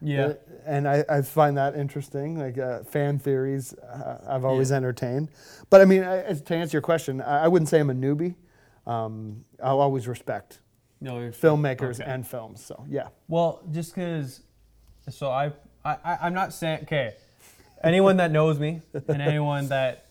Yeah. 0.00 0.26
Uh, 0.26 0.34
and 0.66 0.86
I, 0.88 1.04
I 1.08 1.22
find 1.22 1.56
that 1.56 1.74
interesting. 1.74 2.38
Like 2.38 2.58
uh, 2.58 2.82
fan 2.84 3.18
theories, 3.18 3.74
uh, 3.74 4.18
I've 4.28 4.44
always 4.44 4.70
Yeah. 4.70 4.76
entertained. 4.76 5.30
But 5.70 5.80
I 5.80 5.84
mean, 5.84 6.04
I, 6.04 6.32
to 6.32 6.54
answer 6.54 6.76
your 6.76 6.82
question, 6.82 7.20
I, 7.20 7.44
I 7.44 7.48
wouldn't 7.48 7.68
say 7.68 7.80
I'm 7.80 7.90
a 7.90 7.94
newbie. 7.94 8.34
Um, 8.86 9.44
I'll 9.62 9.80
always 9.80 10.08
respect 10.08 10.60
No, 11.00 11.14
filmmakers 11.30 12.00
Okay. 12.00 12.10
and 12.10 12.26
films. 12.26 12.64
So 12.64 12.84
yeah, 12.88 13.08
Well, 13.28 13.60
just 13.70 13.94
because, 13.94 14.40
so 15.10 15.30
I, 15.30 15.52
I, 15.84 16.18
I'm 16.22 16.32
not 16.34 16.52
saying, 16.54 16.80
okay, 16.84 17.14
anyone 17.84 18.16
that 18.18 18.30
knows 18.30 18.58
me 18.58 18.80
and 19.08 19.20
anyone 19.22 19.68
that 19.68 20.06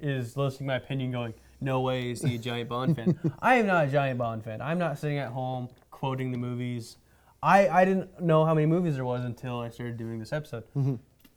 is 0.00 0.36
listening 0.36 0.68
to 0.68 0.72
my 0.72 0.76
opinion 0.76 1.12
going, 1.12 1.34
no 1.60 1.80
way 1.80 2.10
is 2.10 2.22
he 2.22 2.34
a 2.36 2.38
giant 2.38 2.68
Bond 2.70 2.96
fan. 2.96 3.18
I 3.42 3.56
am 3.56 3.66
not 3.66 3.86
a 3.86 3.88
giant 3.90 4.18
Bond 4.18 4.42
fan. 4.44 4.60
I'm 4.62 4.78
not 4.78 4.98
sitting 4.98 5.18
at 5.18 5.28
home 5.30 5.68
quoting 5.90 6.32
the 6.32 6.38
movies. 6.38 6.96
I, 7.42 7.68
I 7.68 7.84
didn't 7.84 8.20
know 8.20 8.44
how 8.44 8.54
many 8.54 8.66
movies 8.66 8.94
there 8.94 9.04
was 9.04 9.24
until 9.24 9.58
I 9.60 9.68
started 9.70 9.96
doing 9.96 10.18
this 10.18 10.32
episode. 10.32 10.64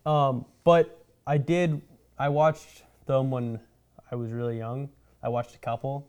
Um, 0.06 0.46
but 0.64 1.04
I 1.26 1.38
did, 1.38 1.82
I 2.20 2.30
watched 2.30 2.84
them 3.08 3.32
when 3.32 3.60
I 4.12 4.16
was 4.16 4.32
really 4.32 4.58
young. 4.58 4.90
I 5.24 5.30
watched 5.30 5.56
a 5.56 5.60
couple, 5.60 6.08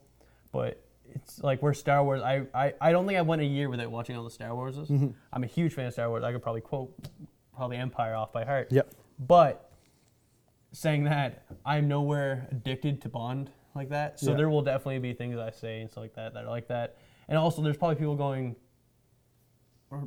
but 0.53 0.83
it's 1.15 1.43
like 1.43 1.63
we're 1.63 1.73
Star 1.73 2.05
Wars. 2.05 2.21
I, 2.21 2.43
I, 2.55 2.75
I 2.81 2.93
don't 2.93 3.07
think 3.07 3.19
I 3.19 3.23
went 3.23 3.41
a 3.41 3.47
year 3.47 3.71
without 3.71 3.91
watching 3.91 4.17
all 4.17 4.25
the 4.25 4.31
Star 4.31 4.51
Warses. 4.51 5.15
I'm 5.33 5.43
a 5.45 5.47
huge 5.47 5.73
fan 5.73 5.87
of 5.87 5.95
Star 5.95 6.11
Wars. 6.11 6.25
I 6.25 6.33
could 6.33 6.43
probably 6.43 6.61
quote 6.61 6.93
probably 7.55 7.79
Empire 7.79 8.15
off 8.15 8.33
by 8.35 8.45
heart. 8.45 8.69
Yep. 8.71 8.93
But 9.27 9.71
saying 10.73 11.05
that, 11.05 11.47
I'm 11.65 11.89
nowhere 11.89 12.49
addicted 12.51 13.01
to 13.03 13.09
Bond 13.09 13.51
like 13.75 13.89
that. 13.89 14.21
So 14.21 14.33
Yeah. 14.33 14.37
there 14.37 14.51
will 14.51 14.61
definitely 14.61 14.99
be 14.99 15.15
things 15.15 15.39
I 15.39 15.51
say 15.53 15.81
and 15.81 15.91
stuff 15.91 16.03
like 16.03 16.15
that 16.17 16.35
that 16.35 16.45
are 16.45 16.51
like 16.51 16.69
that. 16.69 16.97
And 17.29 17.39
also, 17.39 17.63
there's 17.63 17.79
probably 17.79 17.97
people 17.97 18.15
going, 18.15 18.55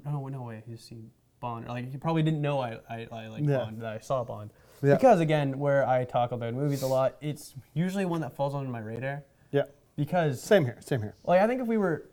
or 0.05 0.11
no, 0.11 0.27
no 0.27 0.43
way, 0.43 0.63
he's 0.67 0.81
seen 0.81 1.11
Bond. 1.39 1.65
Or, 1.65 1.69
like 1.69 1.89
he 1.91 1.97
probably 1.97 2.23
didn't 2.23 2.41
know 2.41 2.59
I, 2.59 2.79
I, 2.89 3.07
I 3.11 3.27
like 3.27 3.43
Yeah. 3.45 3.57
Bond 3.57 3.81
that 3.81 3.93
I 3.93 3.99
saw 3.99 4.23
Bond. 4.23 4.51
Yeah. 4.83 4.95
Because 4.95 5.19
again, 5.19 5.59
where 5.59 5.87
I 5.87 6.05
talk 6.05 6.31
about 6.31 6.53
movies 6.53 6.81
a 6.81 6.87
lot, 6.87 7.15
it's 7.21 7.53
usually 7.73 8.05
one 8.05 8.21
that 8.21 8.35
falls 8.35 8.55
under 8.55 8.69
my 8.69 8.79
radar. 8.79 9.23
yeah, 9.51 9.63
Because 9.95 10.41
same 10.41 10.63
here, 10.65 10.77
same 10.81 11.01
here. 11.01 11.15
like 11.25 11.41
I 11.41 11.47
think 11.47 11.61
if 11.61 11.67
we 11.67 11.77
were, 11.77 12.09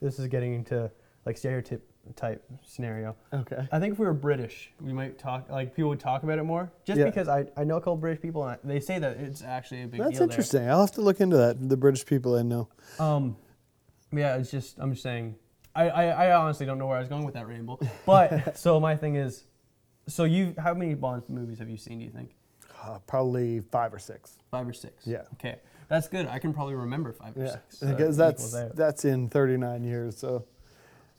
this 0.00 0.18
is 0.18 0.26
getting 0.28 0.54
into 0.54 0.90
like 1.24 1.36
stereotype 1.38 1.82
type 2.16 2.44
scenario. 2.62 3.16
Okay. 3.32 3.66
I 3.72 3.78
think 3.80 3.94
if 3.94 3.98
we 3.98 4.04
were 4.04 4.12
British, 4.12 4.70
we 4.80 4.92
might 4.92 5.18
talk 5.18 5.48
like 5.50 5.74
people 5.74 5.88
would 5.88 6.00
talk 6.00 6.22
about 6.22 6.38
it 6.38 6.42
more. 6.44 6.70
Just 6.84 6.98
Yeah. 6.98 7.06
because 7.06 7.28
I, 7.28 7.46
I 7.56 7.64
know 7.64 7.76
a 7.76 7.80
couple 7.80 7.96
British 7.96 8.20
people 8.20 8.46
and 8.46 8.58
they 8.62 8.80
say 8.80 8.98
that 8.98 9.16
it's 9.16 9.42
actually 9.42 9.84
a 9.84 9.86
big 9.86 10.00
That's 10.00 10.14
deal 10.18 10.22
interesting. 10.24 10.68
I'll 10.68 10.80
have 10.82 10.92
to 10.92 11.00
look 11.00 11.20
into 11.22 11.36
that. 11.38 11.66
The 11.66 11.76
British 11.78 12.04
people 12.04 12.36
I 12.36 12.42
know. 12.42 12.68
there. 12.98 13.06
Um, 13.06 13.36
yeah, 14.12 14.36
it's 14.36 14.50
just 14.50 14.78
I'm 14.78 14.90
just 14.92 15.02
saying. 15.02 15.36
I, 15.74 15.88
I, 15.88 16.04
I 16.26 16.36
honestly 16.36 16.66
don't 16.66 16.78
know 16.78 16.86
where 16.86 16.96
I 16.96 17.00
was 17.00 17.08
going 17.08 17.24
with 17.24 17.34
that 17.34 17.48
rainbow. 17.48 17.78
But 18.06 18.56
so 18.56 18.78
my 18.80 18.96
thing 18.96 19.16
is, 19.16 19.44
so 20.06 20.24
you 20.24 20.54
how 20.58 20.74
many 20.74 20.94
Bond 20.94 21.22
movies 21.28 21.58
have 21.58 21.68
you 21.68 21.76
seen? 21.76 21.98
Do 21.98 22.04
you 22.04 22.10
think 22.10 22.34
Uh, 22.82 22.98
probably 23.06 23.60
five 23.60 23.92
or 23.94 23.98
six. 23.98 24.36
five 24.50 24.68
or 24.68 24.72
six? 24.72 25.06
Yeah. 25.06 25.22
Okay, 25.34 25.56
that's 25.88 26.08
good. 26.08 26.26
I 26.28 26.38
can 26.38 26.52
probably 26.52 26.74
remember 26.74 27.12
five 27.12 27.36
or 27.36 27.44
Yeah, 27.44 27.52
six. 27.52 27.80
because 27.80 28.16
it 28.16 28.22
that's 28.22 28.54
that's 28.74 29.04
in 29.04 29.28
39 29.28 29.82
years. 29.84 30.16
So 30.18 30.44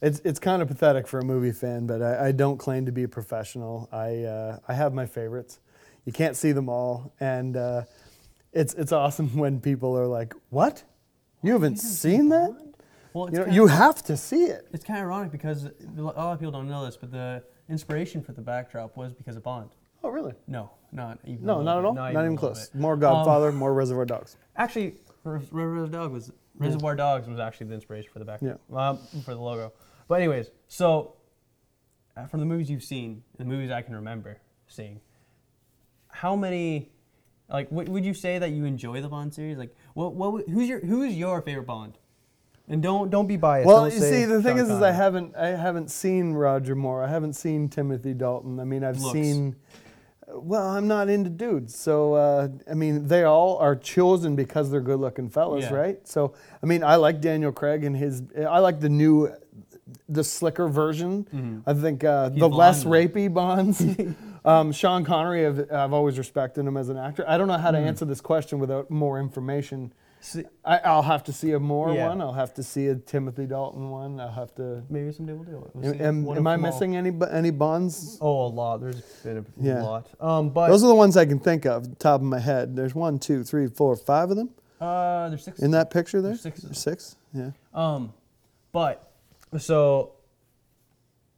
it's 0.02 0.22
it's 0.24 0.40
kind 0.40 0.62
of 0.62 0.68
pathetic 0.68 1.08
for 1.08 1.20
a 1.20 1.26
movie 1.26 1.52
fan, 1.52 1.88
but 1.88 2.02
I, 2.02 2.28
I 2.28 2.32
don't 2.32 2.58
claim 2.58 2.86
to 2.86 2.92
be 2.92 3.04
a 3.04 3.08
professional. 3.08 3.90
I 3.92 4.24
uh, 4.24 4.60
I 4.68 4.74
have 4.74 4.94
my 4.94 5.06
favorites. 5.06 5.60
You 6.06 6.14
can't 6.14 6.36
see 6.38 6.52
them 6.52 6.70
all, 6.70 7.12
and 7.20 7.58
uh, 7.58 7.82
it's 8.54 8.74
it's 8.76 8.92
awesome 8.92 9.36
when 9.44 9.60
people 9.60 9.98
are 9.98 10.06
like, 10.08 10.34
"What? 10.50 10.84
You 11.42 11.54
haven't 11.54 11.78
seen 11.78 12.30
that? 12.30 12.56
Well, 13.16 13.30
You 13.32 13.40
know, 13.40 13.46
you 13.48 13.68
have 13.68 14.04
to 14.04 14.18
see 14.18 14.44
it." 14.44 14.68
It's 14.74 14.84
kind 14.84 15.00
of 15.00 15.06
ironic 15.06 15.32
because 15.32 15.64
a 15.66 15.72
lot 16.02 16.16
of 16.18 16.40
people 16.40 16.52
don't 16.52 16.68
know 16.68 16.86
this, 16.86 16.98
but 16.98 17.12
the 17.12 17.42
inspiration 17.70 18.22
for 18.22 18.34
the 18.34 18.42
backdrop 18.42 18.98
was 18.98 19.14
because 19.14 19.38
of 19.38 19.44
Bond. 19.44 19.70
Oh, 20.04 20.10
really? 20.10 20.34
No, 20.48 20.70
not 20.92 21.20
even. 21.24 21.46
No, 21.46 21.62
not 21.62 21.80
at 21.80 21.86
all. 21.86 21.94
Not, 21.94 22.08
a 22.08 22.12
even 22.12 22.34
little 22.34 22.38
close. 22.38 22.70
More 22.76 22.98
Godfather, 22.98 23.52
more 23.54 23.74
Reservoir 23.74 24.06
Dogs. 24.06 24.36
Actually, 24.58 24.98
Reservoir 25.24 25.88
Dog 25.88 26.12
was 26.12 26.32
Reservoir 26.58 26.96
Dogs 26.96 27.28
was 27.28 27.40
actually 27.40 27.68
the 27.68 27.76
inspiration 27.76 28.10
for 28.12 28.20
the 28.20 28.26
backdrop. 28.26 28.60
Um, 28.72 28.98
for 29.24 29.34
the 29.34 29.40
logo. 29.42 29.72
But 30.08 30.16
anyways, 30.16 30.52
so 30.68 31.16
uh, 32.18 32.26
from 32.28 32.42
the 32.42 32.46
movies 32.46 32.70
you've 32.70 32.84
seen, 32.84 33.24
the 33.38 33.46
movies 33.46 33.72
I 33.72 33.82
can 33.82 33.96
remember 33.96 34.38
seeing, 34.68 35.00
how 36.10 36.36
many, 36.36 36.92
like, 37.50 37.70
w- 37.70 37.92
would 37.92 38.06
you 38.06 38.14
say 38.14 38.40
that 38.40 38.52
you 38.52 38.66
enjoy 38.66 39.02
the 39.02 39.10
Bond 39.10 39.34
series? 39.34 39.58
Like, 39.58 39.76
what, 39.96 40.14
what, 40.14 40.48
who's 40.48 40.68
your, 40.70 40.80
who's 40.82 41.16
your 41.16 41.42
favorite 41.42 41.66
Bond? 41.66 41.98
And 42.68 42.82
don't, 42.82 43.10
don't 43.12 43.28
be 43.28 43.38
biased. 43.38 43.68
Well, 43.68 43.84
Don't 43.84 43.94
you 43.94 44.00
see, 44.00 44.26
the 44.26 44.42
thing 44.42 44.58
is, 44.58 44.70
is 44.70 44.82
I 44.82 44.92
haven't 44.92 45.36
I 45.36 45.50
haven't 45.50 45.92
seen 45.92 46.34
Roger 46.34 46.74
Moore. 46.76 47.04
I 47.04 47.08
haven't 47.08 47.34
seen 47.34 47.70
Timothy 47.70 48.14
Dalton. 48.16 48.60
I 48.60 48.64
mean, 48.64 48.84
I've 48.84 48.98
Looks. 49.00 49.14
seen. 49.14 49.56
Well, 50.28 50.68
I'm 50.68 50.88
not 50.88 51.08
into 51.08 51.30
dudes, 51.30 51.76
so 51.76 52.16
uh, 52.16 52.48
I 52.70 52.74
mean, 52.74 53.08
they 53.08 53.24
all 53.24 53.58
are 53.60 53.76
chosen 53.76 54.36
because 54.36 54.72
they're 54.72 54.82
good-looking 54.82 55.30
fellas, 55.30 55.66
Yeah. 55.66 55.76
right? 55.76 56.08
So, 56.08 56.34
I 56.62 56.66
mean, 56.66 56.84
I 56.84 56.96
like 56.96 57.22
Daniel 57.22 57.52
Craig 57.52 57.84
and 57.84 57.96
his. 57.96 58.24
I 58.38 58.58
like 58.60 58.80
the 58.80 58.90
new, 58.90 59.32
the 60.10 60.24
slicker 60.24 60.68
version. 60.68 61.64
I 61.68 61.74
think 61.76 62.04
uh, 62.04 62.30
the 62.30 62.38
blonde 62.50 62.56
less 62.56 62.84
now. 62.84 62.92
rapey 62.92 63.32
Bonds. 63.32 63.86
um, 64.46 64.72
Sean 64.72 65.06
Connery, 65.06 65.46
I've, 65.46 65.72
I've 65.72 65.94
always 65.94 66.18
respected 66.18 66.66
him 66.66 66.76
as 66.76 66.90
an 66.90 66.98
actor. 66.98 67.24
I 67.28 67.38
don't 67.38 67.48
know 67.48 67.58
how 67.60 67.70
to 67.72 67.78
answer 67.78 68.06
this 68.06 68.20
question 68.20 68.58
without 68.58 68.90
more 68.90 69.20
information. 69.20 69.94
See, 70.26 70.44
I, 70.64 70.80
I'll 70.80 71.04
have 71.04 71.24
to 71.26 71.32
see 71.34 71.52
a 71.52 71.60
Moore 71.60 71.94
Yeah. 71.94 72.08
one. 72.08 72.20
I'll 72.20 72.34
have 72.34 72.52
to 72.56 72.64
see 72.64 72.88
a 72.88 72.96
Timothy 72.96 73.46
Dalton 73.46 73.92
one. 73.92 74.20
I'll 74.20 74.32
have 74.32 74.56
to. 74.56 74.82
maybe 74.90 75.12
someday 75.12 75.34
we'll 75.34 75.44
do 75.44 75.58
it. 75.64 75.72
We'll 75.76 75.94
Am, 75.94 76.02
am, 76.02 76.38
am 76.38 76.48
I 76.48 76.56
them 76.56 76.66
all. 76.66 76.72
missing 76.72 76.96
any 76.96 77.12
any 77.32 77.52
Bonds? 77.52 78.18
Oh, 78.20 78.48
a 78.48 78.48
lot. 78.48 78.82
There's 78.82 79.02
been 79.24 79.38
a 79.38 79.46
Yeah. 79.62 79.84
lot. 79.84 80.08
Um, 80.20 80.50
but 80.50 80.70
Those 80.70 80.84
are 80.84 80.88
the 80.88 80.96
ones 80.96 81.16
I 81.16 81.26
can 81.28 81.38
think 81.40 81.66
of, 81.68 82.00
top 82.00 82.22
of 82.22 82.26
my 82.26 82.40
head. 82.40 82.76
There's 82.76 82.96
one, 82.96 83.20
two, 83.20 83.44
three, 83.44 83.68
four, 83.68 83.96
five 83.96 84.32
of 84.32 84.36
them 84.38 84.50
uh, 84.82 85.30
there's 85.30 85.44
six. 85.44 85.60
in 85.60 85.70
that 85.72 85.92
picture 85.92 86.22
there. 86.24 86.32
There's 86.32 86.42
six 86.42 86.58
of 86.60 86.70
them. 86.70 86.74
Six. 86.74 87.16
Yeah. 87.32 87.52
Um, 87.76 88.12
but 88.72 89.12
so 89.60 90.14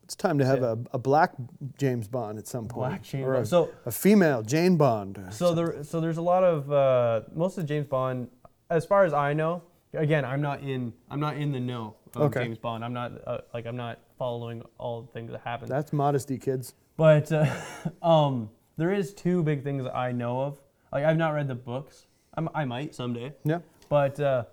It's 0.04 0.16
time 0.16 0.38
to 0.38 0.46
have 0.46 0.62
Yeah. 0.62 0.76
a, 0.94 0.96
a 0.96 0.98
black 0.98 1.34
James 1.78 2.08
Bond 2.08 2.38
at 2.40 2.48
some 2.48 2.70
point. 2.70 2.92
Black 2.92 3.04
James 3.04 3.26
or 3.26 3.34
Bond. 3.34 3.44
A, 3.44 3.48
So- 3.48 3.70
a 3.86 3.92
female 3.92 4.42
Jane 4.44 4.78
Bond. 4.78 5.20
so 5.32 5.54
there 5.54 5.84
so 5.84 6.00
there's 6.00 6.16
a 6.18 6.22
lot 6.22 6.46
of 6.46 6.72
uh, 6.72 7.22
most 7.36 7.58
of 7.58 7.66
James 7.66 7.86
Bond, 7.88 8.30
as 8.70 8.86
far 8.86 9.06
as 9.06 9.14
I 9.14 9.34
know. 9.34 9.64
Again, 9.94 10.26
I'm 10.26 10.42
not 10.42 10.62
in 10.62 10.94
I'm 11.10 11.20
not 11.20 11.38
in 11.38 11.52
the 11.52 11.60
know 11.60 11.96
of 12.16 12.24
Okay. 12.24 12.44
James 12.44 12.58
Bond. 12.58 12.84
I'm 12.84 12.94
not 12.94 13.12
uh, 13.26 13.40
like 13.54 13.66
I'm 13.66 13.78
not 13.78 14.00
following 14.18 14.62
all 14.78 15.02
the 15.02 15.08
things 15.12 15.32
that 15.32 15.42
happen. 15.42 15.70
That's 15.70 15.94
modesty, 15.94 16.38
kids. 16.38 16.74
But 16.98 17.32
uh, 17.32 17.48
um, 18.02 18.50
there 18.76 18.92
is 18.94 19.14
two 19.14 19.44
big 19.44 19.64
things 19.64 19.84
that 19.84 19.96
I 19.96 20.12
know 20.12 20.42
of. 20.42 20.60
Like 20.92 21.06
I've 21.06 21.18
not 21.18 21.30
read 21.34 21.48
the 21.48 21.56
books. 21.56 22.06
I'm, 22.36 22.50
I 22.54 22.66
might 22.66 22.94
someday. 22.94 23.34
Yeah. 23.44 23.60
But 23.90 24.20
uh, 24.20 24.44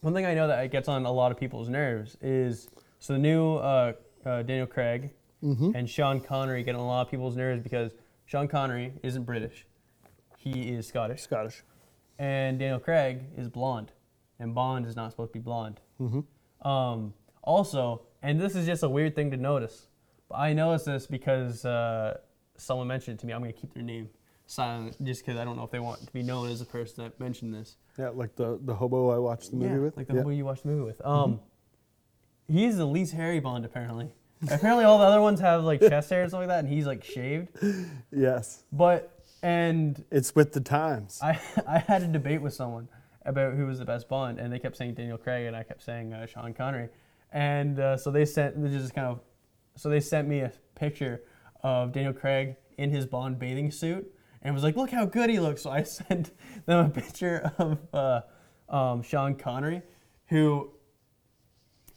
one 0.00 0.14
thing 0.14 0.26
I 0.26 0.34
know 0.34 0.48
that 0.48 0.70
gets 0.72 0.88
on 0.88 1.04
a 1.06 1.12
lot 1.12 1.30
of 1.30 1.38
people's 1.38 1.68
nerves 1.68 2.16
is 2.20 2.68
so 2.98 3.12
the 3.12 3.18
new 3.18 3.56
uh, 3.56 3.92
uh, 4.24 4.42
Daniel 4.42 4.66
Craig 4.66 5.10
and 5.42 5.90
Sean 5.90 6.20
Connery 6.20 6.62
get 6.62 6.76
on 6.76 6.80
a 6.80 6.86
lot 6.86 7.02
of 7.02 7.10
people's 7.10 7.36
nerves 7.36 7.60
because 7.62 7.90
Sean 8.26 8.46
Connery 8.46 8.92
isn't 9.02 9.24
British. 9.24 9.66
He 10.38 10.70
is 10.72 10.86
Scottish. 10.86 11.20
Scottish. 11.22 11.64
And 12.22 12.60
Daniel 12.60 12.78
Craig 12.78 13.24
is 13.36 13.48
blonde. 13.48 13.90
And 14.38 14.54
Bond 14.54 14.86
is 14.86 14.94
not 14.94 15.10
supposed 15.10 15.32
to 15.32 15.40
be 15.40 15.42
blonde. 15.42 15.80
Um, 16.62 17.14
also, 17.42 18.02
and 18.22 18.40
this 18.40 18.54
is 18.54 18.64
just 18.64 18.84
a 18.84 18.88
weird 18.88 19.16
thing 19.16 19.32
to 19.32 19.36
notice, 19.36 19.88
but 20.28 20.36
I 20.36 20.52
noticed 20.52 20.86
this 20.86 21.08
because 21.08 21.64
uh, 21.64 22.18
someone 22.56 22.86
mentioned 22.86 23.18
it 23.18 23.20
to 23.22 23.26
me. 23.26 23.32
I'm 23.32 23.40
going 23.40 23.52
to 23.52 23.60
keep 23.60 23.74
their 23.74 23.82
name 23.82 24.08
silent 24.46 24.96
just 25.02 25.24
because 25.24 25.40
I 25.40 25.44
don't 25.44 25.56
know 25.56 25.64
if 25.64 25.72
they 25.72 25.80
want 25.80 26.06
to 26.06 26.12
be 26.12 26.22
known 26.22 26.48
as 26.48 26.60
the 26.60 26.64
person 26.64 27.02
that 27.02 27.18
mentioned 27.18 27.52
this. 27.52 27.76
Yeah, 27.98 28.10
like 28.10 28.36
the, 28.36 28.60
the 28.62 28.74
hobo 28.74 29.10
I 29.10 29.18
watched 29.18 29.50
the 29.50 29.56
movie 29.56 29.74
yeah, 29.74 29.80
with. 29.80 29.96
like 29.96 30.06
the 30.06 30.14
yeah. 30.14 30.20
Mm-hmm. 30.20 30.28
movie 30.28 30.36
you 30.36 30.44
watched 30.44 30.62
the 30.62 30.68
movie 30.68 30.84
with. 30.84 31.04
Um, 31.04 31.40
he's 32.46 32.76
the 32.76 32.86
least 32.86 33.14
hairy 33.14 33.40
Bond 33.40 33.64
apparently. 33.64 34.12
apparently, 34.48 34.84
all 34.84 34.98
the 34.98 35.04
other 35.04 35.20
ones 35.20 35.40
have 35.40 35.64
like 35.64 35.80
chest 35.80 36.10
hair 36.10 36.22
and 36.22 36.30
stuff 36.30 36.38
like 36.40 36.48
that, 36.48 36.60
and 36.60 36.68
he's 36.68 36.86
like 36.86 37.02
shaved. 37.02 37.48
Yes. 38.12 38.62
But 38.70 39.11
and 39.42 40.04
It's 40.10 40.34
with 40.34 40.52
the 40.52 40.60
times. 40.60 41.18
I 41.22 41.38
I 41.66 41.78
had 41.78 42.02
a 42.02 42.08
debate 42.08 42.40
with 42.42 42.54
someone 42.54 42.88
about 43.24 43.54
who 43.54 43.66
was 43.66 43.78
the 43.78 43.84
best 43.84 44.08
Bond, 44.08 44.38
and 44.38 44.52
they 44.52 44.58
kept 44.58 44.76
saying 44.76 44.94
Daniel 44.94 45.18
Craig, 45.18 45.46
and 45.46 45.56
I 45.56 45.62
kept 45.62 45.82
saying 45.82 46.12
uh, 46.12 46.26
Sean 46.26 46.54
Connery, 46.54 46.88
and 47.32 47.78
uh, 47.78 47.96
so 47.96 48.10
they 48.10 48.24
sent 48.24 48.62
they 48.62 48.70
just 48.70 48.94
kind 48.94 49.06
of 49.06 49.20
so 49.76 49.88
they 49.88 50.00
sent 50.00 50.28
me 50.28 50.40
a 50.40 50.52
picture 50.74 51.22
of 51.62 51.92
Daniel 51.92 52.12
Craig 52.12 52.56
in 52.78 52.90
his 52.90 53.06
Bond 53.06 53.38
bathing 53.38 53.70
suit, 53.70 54.12
and 54.42 54.54
was 54.54 54.64
like, 54.64 54.76
look 54.76 54.90
how 54.90 55.04
good 55.04 55.30
he 55.30 55.40
looks. 55.40 55.62
So 55.62 55.70
I 55.70 55.82
sent 55.98 56.30
them 56.66 56.86
a 56.86 56.90
picture 56.90 57.52
of 57.58 57.78
uh, 57.92 58.20
um, 58.68 59.02
Sean 59.02 59.34
Connery, 59.34 59.82
who. 60.26 60.70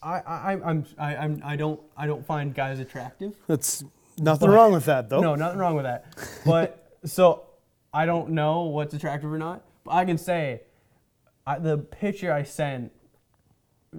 I, 0.03 0.19
I, 0.19 0.51
I'm, 0.63 0.85
I, 0.99 1.15
I'm, 1.15 1.41
I 1.43 1.55
don't, 1.55 1.79
I 1.97 2.05
don't 2.05 2.23
find 2.23 2.53
guys 2.53 2.79
attractive. 2.79 3.33
That's 3.47 3.83
nothing 4.19 4.51
wrong 4.51 4.71
with 4.71 4.85
that, 4.85 5.09
though. 5.09 5.19
No, 5.19 5.33
nothing 5.33 5.57
wrong 5.57 5.75
with 5.75 5.85
that. 5.85 6.05
But 6.45 6.84
so 7.05 7.43
I 7.93 8.05
don't 8.05 8.31
know 8.31 8.63
what's 8.63 8.93
attractive 8.93 9.31
or 9.31 9.37
not. 9.37 9.63
But 9.83 9.91
I 9.91 10.05
can 10.05 10.17
say 10.17 10.61
I, 11.47 11.59
the 11.59 11.77
picture 11.77 12.31
I 12.31 12.43
sent 12.43 12.91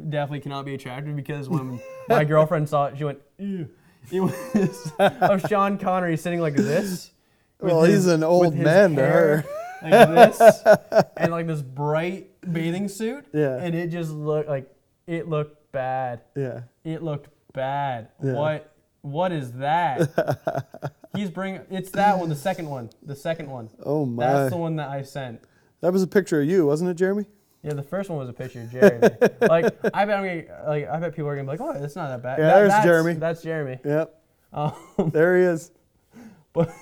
definitely 0.09 0.41
cannot 0.41 0.65
be 0.65 0.75
attractive 0.75 1.17
because 1.17 1.49
when 1.49 1.81
my 2.09 2.25
girlfriend 2.25 2.69
saw 2.69 2.87
it, 2.87 2.99
she 2.99 3.05
went, 3.05 3.21
ew. 3.39 3.69
It 4.11 4.21
was 4.21 4.93
of 4.99 5.49
Sean 5.49 5.79
Connery 5.79 6.17
sitting 6.17 6.41
like 6.41 6.55
this. 6.55 7.11
Well, 7.59 7.85
he's 7.85 8.07
an 8.07 8.23
old 8.23 8.55
man 8.55 8.95
to 8.97 9.03
her. 9.03 9.45
Like 9.83 10.09
this, 10.09 10.63
and 11.17 11.33
like 11.33 11.47
this 11.47 11.63
bright 11.63 12.31
bathing 12.53 12.89
suit. 12.89 13.27
Yeah. 13.33 13.57
And 13.57 13.75
it 13.75 13.89
just 13.89 14.11
looked 14.11 14.49
like 14.49 14.71
it 15.07 15.29
looked 15.29 15.73
bad. 15.73 16.23
Yeah. 16.37 16.63
It 16.85 17.03
looked 17.03 17.29
bad. 17.53 18.09
Yeah. 18.23 18.35
What? 18.35 18.73
What 19.03 19.33
is 19.33 19.53
that? 19.53 20.93
He's 21.17 21.31
bringing. 21.31 21.63
It's 21.71 21.91
that 21.93 22.19
one. 22.19 22.29
The 22.29 22.37
second 22.37 22.69
one. 22.69 22.91
The 23.03 23.17
second 23.17 23.51
one. 23.51 23.71
Oh 23.85 24.05
my. 24.07 24.27
That's 24.27 24.51
the 24.51 24.57
one 24.59 24.77
that 24.77 24.89
I 24.89 25.03
sent. 25.03 25.41
that 25.81 25.93
was 25.93 26.03
a 26.03 26.07
picture 26.07 26.41
of 26.41 26.49
you, 26.49 26.67
wasn't 26.67 26.91
it, 26.91 26.95
Jeremy? 26.95 27.27
Yeah, 27.63 27.75
the 27.75 27.83
first 27.83 28.09
one 28.11 28.19
was 28.19 28.29
a 28.29 28.33
picture 28.33 28.61
of 28.61 28.71
Jeremy. 28.71 29.01
like 29.41 29.65
I 29.95 30.05
bet 30.05 30.19
I'm 30.19 30.25
gonna, 30.47 30.65
like 30.69 30.89
I 30.89 31.01
bet 31.01 31.15
people 31.15 31.29
are 31.29 31.35
gonna 31.35 31.51
be 31.51 31.59
like, 31.59 31.61
oh, 31.61 31.81
that's 31.81 31.97
not 31.97 32.09
that 32.09 32.23
bad. 32.23 32.39
Yeah, 32.39 32.47
That- 32.47 32.55
there's 32.57 32.71
that's, 32.71 32.85
Jeremy. 32.85 33.13
That's 33.15 33.43
Jeremy. 33.43 33.79
Yep. 33.85 34.23
Um, 34.53 34.75
There 35.13 35.37
he 35.37 35.45
is. 35.45 35.71
but 36.53 36.73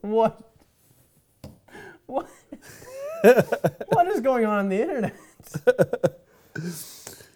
what? 0.00 0.42
What? 2.06 2.28
what 3.88 4.06
is 4.08 4.20
going 4.20 4.44
on 4.44 4.58
on 4.58 4.68
the 4.68 4.80
internet? 4.80 5.14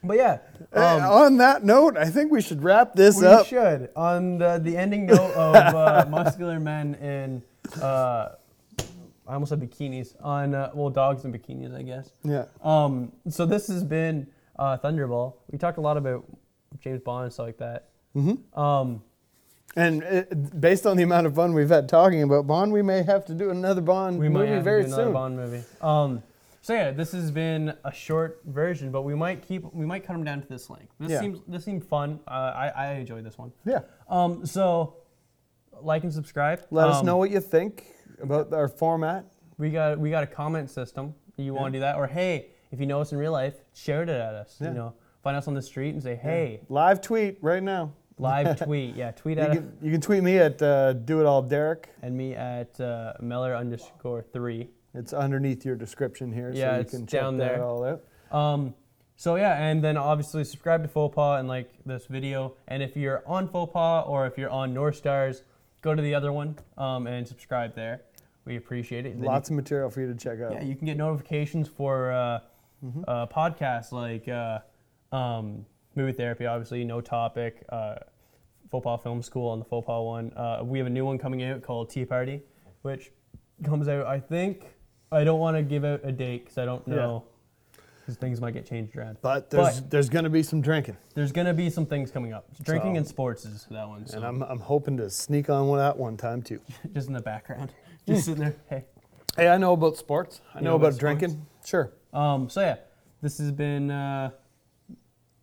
But 0.03 0.17
yeah, 0.17 0.39
um, 0.73 1.03
on 1.03 1.37
that 1.39 1.65
note, 1.65 1.97
I 1.97 2.07
think 2.07 2.31
we 2.31 2.41
should 2.41 2.63
wrap 2.63 2.95
this 2.95 3.21
we 3.21 3.27
up. 3.27 3.47
should 3.47 3.91
on 3.97 4.39
the, 4.39 4.59
the 4.63 4.77
ending 4.77 5.07
note 5.07 5.33
of 5.33 5.55
uh, 5.55 6.07
muscular 6.11 6.59
men 6.61 6.95
in 6.97 7.43
uh, 7.83 8.31
I 9.31 9.35
almost 9.35 9.51
said 9.51 9.61
bikinis 9.61 10.17
on 10.21 10.55
uh, 10.57 10.71
well 10.75 10.91
dogs 10.91 11.25
in 11.25 11.33
bikinis, 11.33 11.73
I 11.73 11.83
guess. 11.83 12.11
Yeah. 12.25 12.47
Um, 12.63 13.13
so 13.29 13.47
this 13.47 13.69
has 13.69 13.85
been 13.85 14.27
uh, 14.59 14.77
Thunderball. 14.79 15.35
We 15.53 15.59
talked 15.59 15.79
a 15.79 15.81
lot 15.81 15.97
about 15.97 16.25
James 16.81 17.01
Bond 17.01 17.25
and 17.25 17.33
stuff 17.33 17.47
like 17.47 17.59
that. 17.59 17.91
Mm-hmm. 18.17 18.61
Um, 18.61 19.03
And 19.77 20.03
it, 20.03 20.61
based 20.61 20.85
on 20.85 20.97
the 20.97 21.05
amount 21.05 21.29
of 21.29 21.37
fun 21.37 21.55
we've 21.55 21.69
had 21.69 21.89
talking 21.89 22.25
about 22.25 22.49
Bond, 22.49 22.73
we 22.73 22.83
may 22.83 23.05
have 23.05 23.25
to 23.27 23.35
do 23.35 23.51
another 23.51 23.81
Bond 23.81 24.19
we 24.19 24.29
movie 24.29 24.59
very 24.61 24.83
to 24.83 24.89
do 24.89 24.95
another 24.95 25.05
soon. 25.05 25.13
Bond 25.13 25.37
movie. 25.37 25.63
Um, 25.81 26.23
so 26.61 26.75
yeah, 26.75 26.91
this 26.91 27.13
has 27.13 27.31
been 27.31 27.75
a 27.85 27.93
short 27.93 28.41
version, 28.47 28.91
but 28.91 29.03
we 29.03 29.15
might 29.15 29.43
keep 29.47 29.65
we 29.75 29.87
might 29.87 30.05
cut 30.05 30.13
them 30.15 30.25
down 30.25 30.43
to 30.43 30.49
this 30.49 30.69
length. 30.71 30.93
This 30.99 31.11
Yeah. 31.13 31.21
seems 31.21 31.41
this 31.49 31.65
seemed 31.65 31.85
fun. 31.85 32.21
Uh, 32.29 32.31
I 32.55 32.69
I 32.69 32.87
enjoyed 32.95 33.25
this 33.25 33.39
one. 33.39 33.53
Yeah. 33.65 33.81
Um, 34.09 34.45
so 34.47 34.97
like 35.81 36.03
and 36.05 36.13
subscribe. 36.13 36.63
Let 36.71 36.89
us 36.89 37.01
Um, 37.01 37.07
know 37.07 37.17
what 37.17 37.31
you 37.31 37.41
think 37.41 37.87
about 38.23 38.53
our 38.53 38.69
format. 38.69 39.25
We 39.59 39.71
got 39.71 39.99
we 39.99 40.11
got 40.11 40.23
a 40.23 40.27
comment 40.27 40.71
system. 40.71 41.15
You 41.37 41.55
want 41.55 41.73
to 41.73 41.79
do 41.79 41.81
that, 41.81 41.97
or 41.97 42.07
hey, 42.07 42.51
if 42.71 42.79
you 42.81 42.87
know 42.87 43.01
us 43.01 43.13
in 43.13 43.19
real 43.19 43.33
life, 43.33 43.55
share 43.73 44.03
it 44.03 44.09
at 44.11 44.35
us. 44.35 44.59
Yeah. 44.61 44.69
You 44.69 44.75
know, 44.75 44.95
find 45.23 45.37
us 45.37 45.49
on 45.49 45.55
the 45.55 45.63
street 45.63 45.95
and 45.95 46.03
say, 46.03 46.15
hey, 46.17 46.61
Live 46.69 47.01
tweet 47.01 47.39
right 47.41 47.63
now. 47.63 47.93
live 48.19 48.59
tweet. 48.65 48.95
Yeah, 48.95 49.13
tweet 49.13 49.39
You 49.39 49.45
at 49.45 49.51
us 49.51 49.57
can, 49.57 49.79
you 49.81 49.91
can 49.93 50.01
tweet 50.03 50.23
me 50.23 50.37
at 50.39 50.61
uh, 50.61 50.93
Do 50.93 51.21
It 51.21 51.27
All 51.27 51.41
Derrick. 51.41 51.89
and 52.03 52.15
me 52.15 52.35
at 52.35 52.79
uh, 52.79 53.15
Meller 53.21 53.55
underscore 53.57 54.21
three. 54.35 54.69
It's 54.95 55.13
underneath 55.13 55.65
your 55.65 55.77
description 55.77 56.33
here, 56.33 56.51
Yeah, 56.55 56.71
so 56.71 56.75
you 56.77 56.81
it's 56.81 56.91
can 56.93 57.07
check 57.07 57.21
down 57.21 57.37
that 57.39 57.55
there. 57.55 57.65
all 57.65 57.85
out. 57.85 58.03
Um, 58.37 58.75
so 59.17 59.37
yeah, 59.37 59.57
and 59.69 59.85
then 59.85 59.97
obviously 59.97 60.45
subscribe 60.45 60.83
to 60.83 60.89
Faux 60.89 61.15
Pas 61.15 61.39
and 61.39 61.47
like 61.49 61.71
this 61.87 62.07
video. 62.07 62.55
And 62.69 62.83
if 62.83 62.97
you're 62.97 63.23
on 63.27 63.49
Faux 63.49 63.73
Pas 63.73 64.05
or 64.07 64.27
if 64.27 64.37
you're 64.39 64.51
on 64.51 64.73
North 64.75 64.97
Stars, 64.97 65.43
go 65.83 65.95
to 65.95 66.03
the 66.03 66.15
other 66.15 66.33
one 66.33 66.57
um, 66.79 67.07
and 67.07 67.27
subscribe 67.29 67.75
there. 67.75 68.03
We 68.47 68.57
appreciate 68.57 69.07
it. 69.07 69.11
Then 69.15 69.23
you- 69.23 69.29
Lots 69.29 69.51
of 69.51 69.57
material 69.57 69.91
for 69.91 70.01
you 70.01 70.07
to 70.09 70.15
check 70.15 70.41
out. 70.41 70.53
Yeah, 70.53 70.63
you 70.63 70.75
can 70.75 70.87
get 70.87 70.97
notifications 70.97 71.69
for 71.69 72.11
uh, 72.13 72.41
Mm-hmm. 72.83 73.03
uh, 73.07 73.27
podcasts 73.27 73.93
like 73.93 74.27
uh, 74.27 74.61
um, 75.15 75.67
Movie 75.97 76.13
Therapy, 76.13 76.47
obviously, 76.47 76.83
No 76.83 77.03
Topic, 77.03 77.63
uh, 77.69 77.97
Faux 78.71 78.83
Pas 78.83 78.97
Film 79.03 79.21
School 79.21 79.51
on 79.51 79.59
the 79.59 79.67
Faux 79.67 79.87
Pas 79.87 80.03
one. 80.03 80.33
Uh, 80.35 80.63
we 80.65 80.79
have 80.79 80.87
a 80.87 80.91
new 80.91 81.05
one 81.05 81.19
coming 81.19 81.43
out 81.43 81.61
called 81.61 81.91
Tea 81.91 82.07
Party, 82.07 82.41
which 82.81 83.13
comes 83.65 83.87
out, 83.87 84.07
I 84.07 84.19
think. 84.19 84.65
I 85.13 85.25
don't 85.25 85.41
want 85.41 85.57
to 85.57 85.63
give 85.63 85.85
out 85.85 86.01
a 86.05 86.13
date 86.13 86.45
because 86.45 86.59
I 86.59 86.65
don't 86.65 86.87
Yeah. 86.87 86.95
know. 86.97 87.25
Because 88.01 88.17
things 88.17 88.41
might 88.41 88.53
get 88.55 88.67
changed 88.67 88.97
around. 88.97 89.19
But 89.23 89.51
there's 89.51 89.83
there's 89.83 90.09
going 90.09 90.25
to 90.25 90.31
be 90.31 90.43
some 90.43 90.61
drinking, 90.61 90.97
There's 91.15 91.33
going 91.33 91.47
to 91.47 91.55
be 91.55 91.69
some 91.71 91.87
things 91.87 92.11
coming 92.11 92.33
up. 92.33 92.47
Drinking 92.63 92.95
So- 92.95 92.99
and 92.99 93.07
sports 93.09 93.45
is 93.45 93.67
that 93.71 93.89
one. 93.89 94.07
So 94.07 94.17
and 94.17 94.27
I'm 94.27 94.43
I'm 94.43 94.61
hoping 94.61 94.97
to 94.99 95.11
sneak 95.11 95.51
on 95.51 95.69
one 95.69 95.79
that 95.79 95.97
one 95.99 96.17
time 96.17 96.43
too. 96.43 96.61
just 96.95 97.09
in 97.09 97.15
the 97.15 97.21
background. 97.21 97.73
Just 98.07 98.25
sitting 98.25 98.43
there. 98.43 98.57
Hey. 98.69 98.85
Hey, 99.37 99.49
I 99.49 99.59
know 99.59 99.75
about 99.75 99.97
sports. 99.97 100.41
I 100.55 100.59
You 100.59 100.65
know, 100.65 100.71
know 100.71 100.77
about, 100.77 100.89
about 100.89 100.99
drinking. 101.01 101.47
Sure. 101.65 101.93
Um, 102.15 102.49
so 102.49 102.61
yeah, 102.63 102.77
this 103.21 103.37
has 103.39 103.53
been 103.53 103.91
uh, 103.91 104.31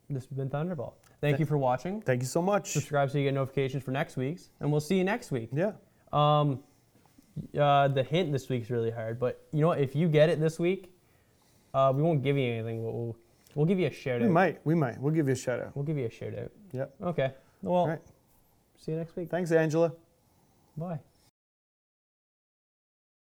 this 0.09 0.25
has 0.25 0.37
been 0.37 0.49
Thunderball. 0.49 0.93
Thank 1.21 1.39
you 1.39 1.45
for 1.45 1.57
watching. 1.57 2.01
Thank 2.01 2.21
you 2.21 2.27
so 2.27 2.41
much. 2.41 2.71
Subscribe 2.71 3.11
so 3.11 3.17
you 3.19 3.25
get 3.25 3.33
notifications 3.35 3.83
for 3.83 3.91
next 3.91 4.17
week's, 4.17 4.49
and 4.59 4.71
we'll 4.71 4.81
see 4.81 4.97
you 4.97 5.03
next 5.03 5.31
week. 5.31 5.49
Yeah. 5.53 5.73
Um, 6.11 6.63
uh, 7.57 7.87
the 7.87 8.03
hint 8.03 8.31
this 8.31 8.49
week's 8.49 8.69
really 8.69 8.91
hard, 8.91 9.19
but 9.19 9.45
you 9.51 9.61
know 9.61 9.67
what? 9.67 9.79
If 9.79 9.95
you 9.95 10.07
get 10.07 10.29
it 10.29 10.39
this 10.39 10.59
week, 10.59 10.91
uh, 11.73 11.91
we 11.95 12.01
won't 12.01 12.23
give 12.23 12.37
you 12.37 12.51
anything. 12.51 12.83
But 12.83 12.93
we'll 12.93 13.17
we'll 13.55 13.65
give 13.65 13.79
you 13.79 13.87
a 13.87 13.91
shout 13.91 14.15
out. 14.15 14.21
We 14.21 14.27
out. 14.27 14.33
might. 14.33 14.65
We 14.65 14.75
might. 14.75 14.99
We'll 14.99 15.13
give 15.13 15.27
you 15.27 15.33
a 15.33 15.37
shout 15.37 15.59
out. 15.59 15.75
We'll 15.75 15.85
give 15.85 15.97
you 15.97 16.05
a 16.05 16.11
shout 16.11 16.37
out. 16.37 16.51
Yep. 16.73 16.95
Okay. 17.03 17.31
Well, 17.61 17.75
All 17.75 17.87
right. 17.87 18.01
see 18.77 18.91
you 18.91 18.97
next 18.97 19.15
week. 19.15 19.29
Thanks, 19.29 19.51
Angela. 19.51 19.91
Bye. 20.77 20.99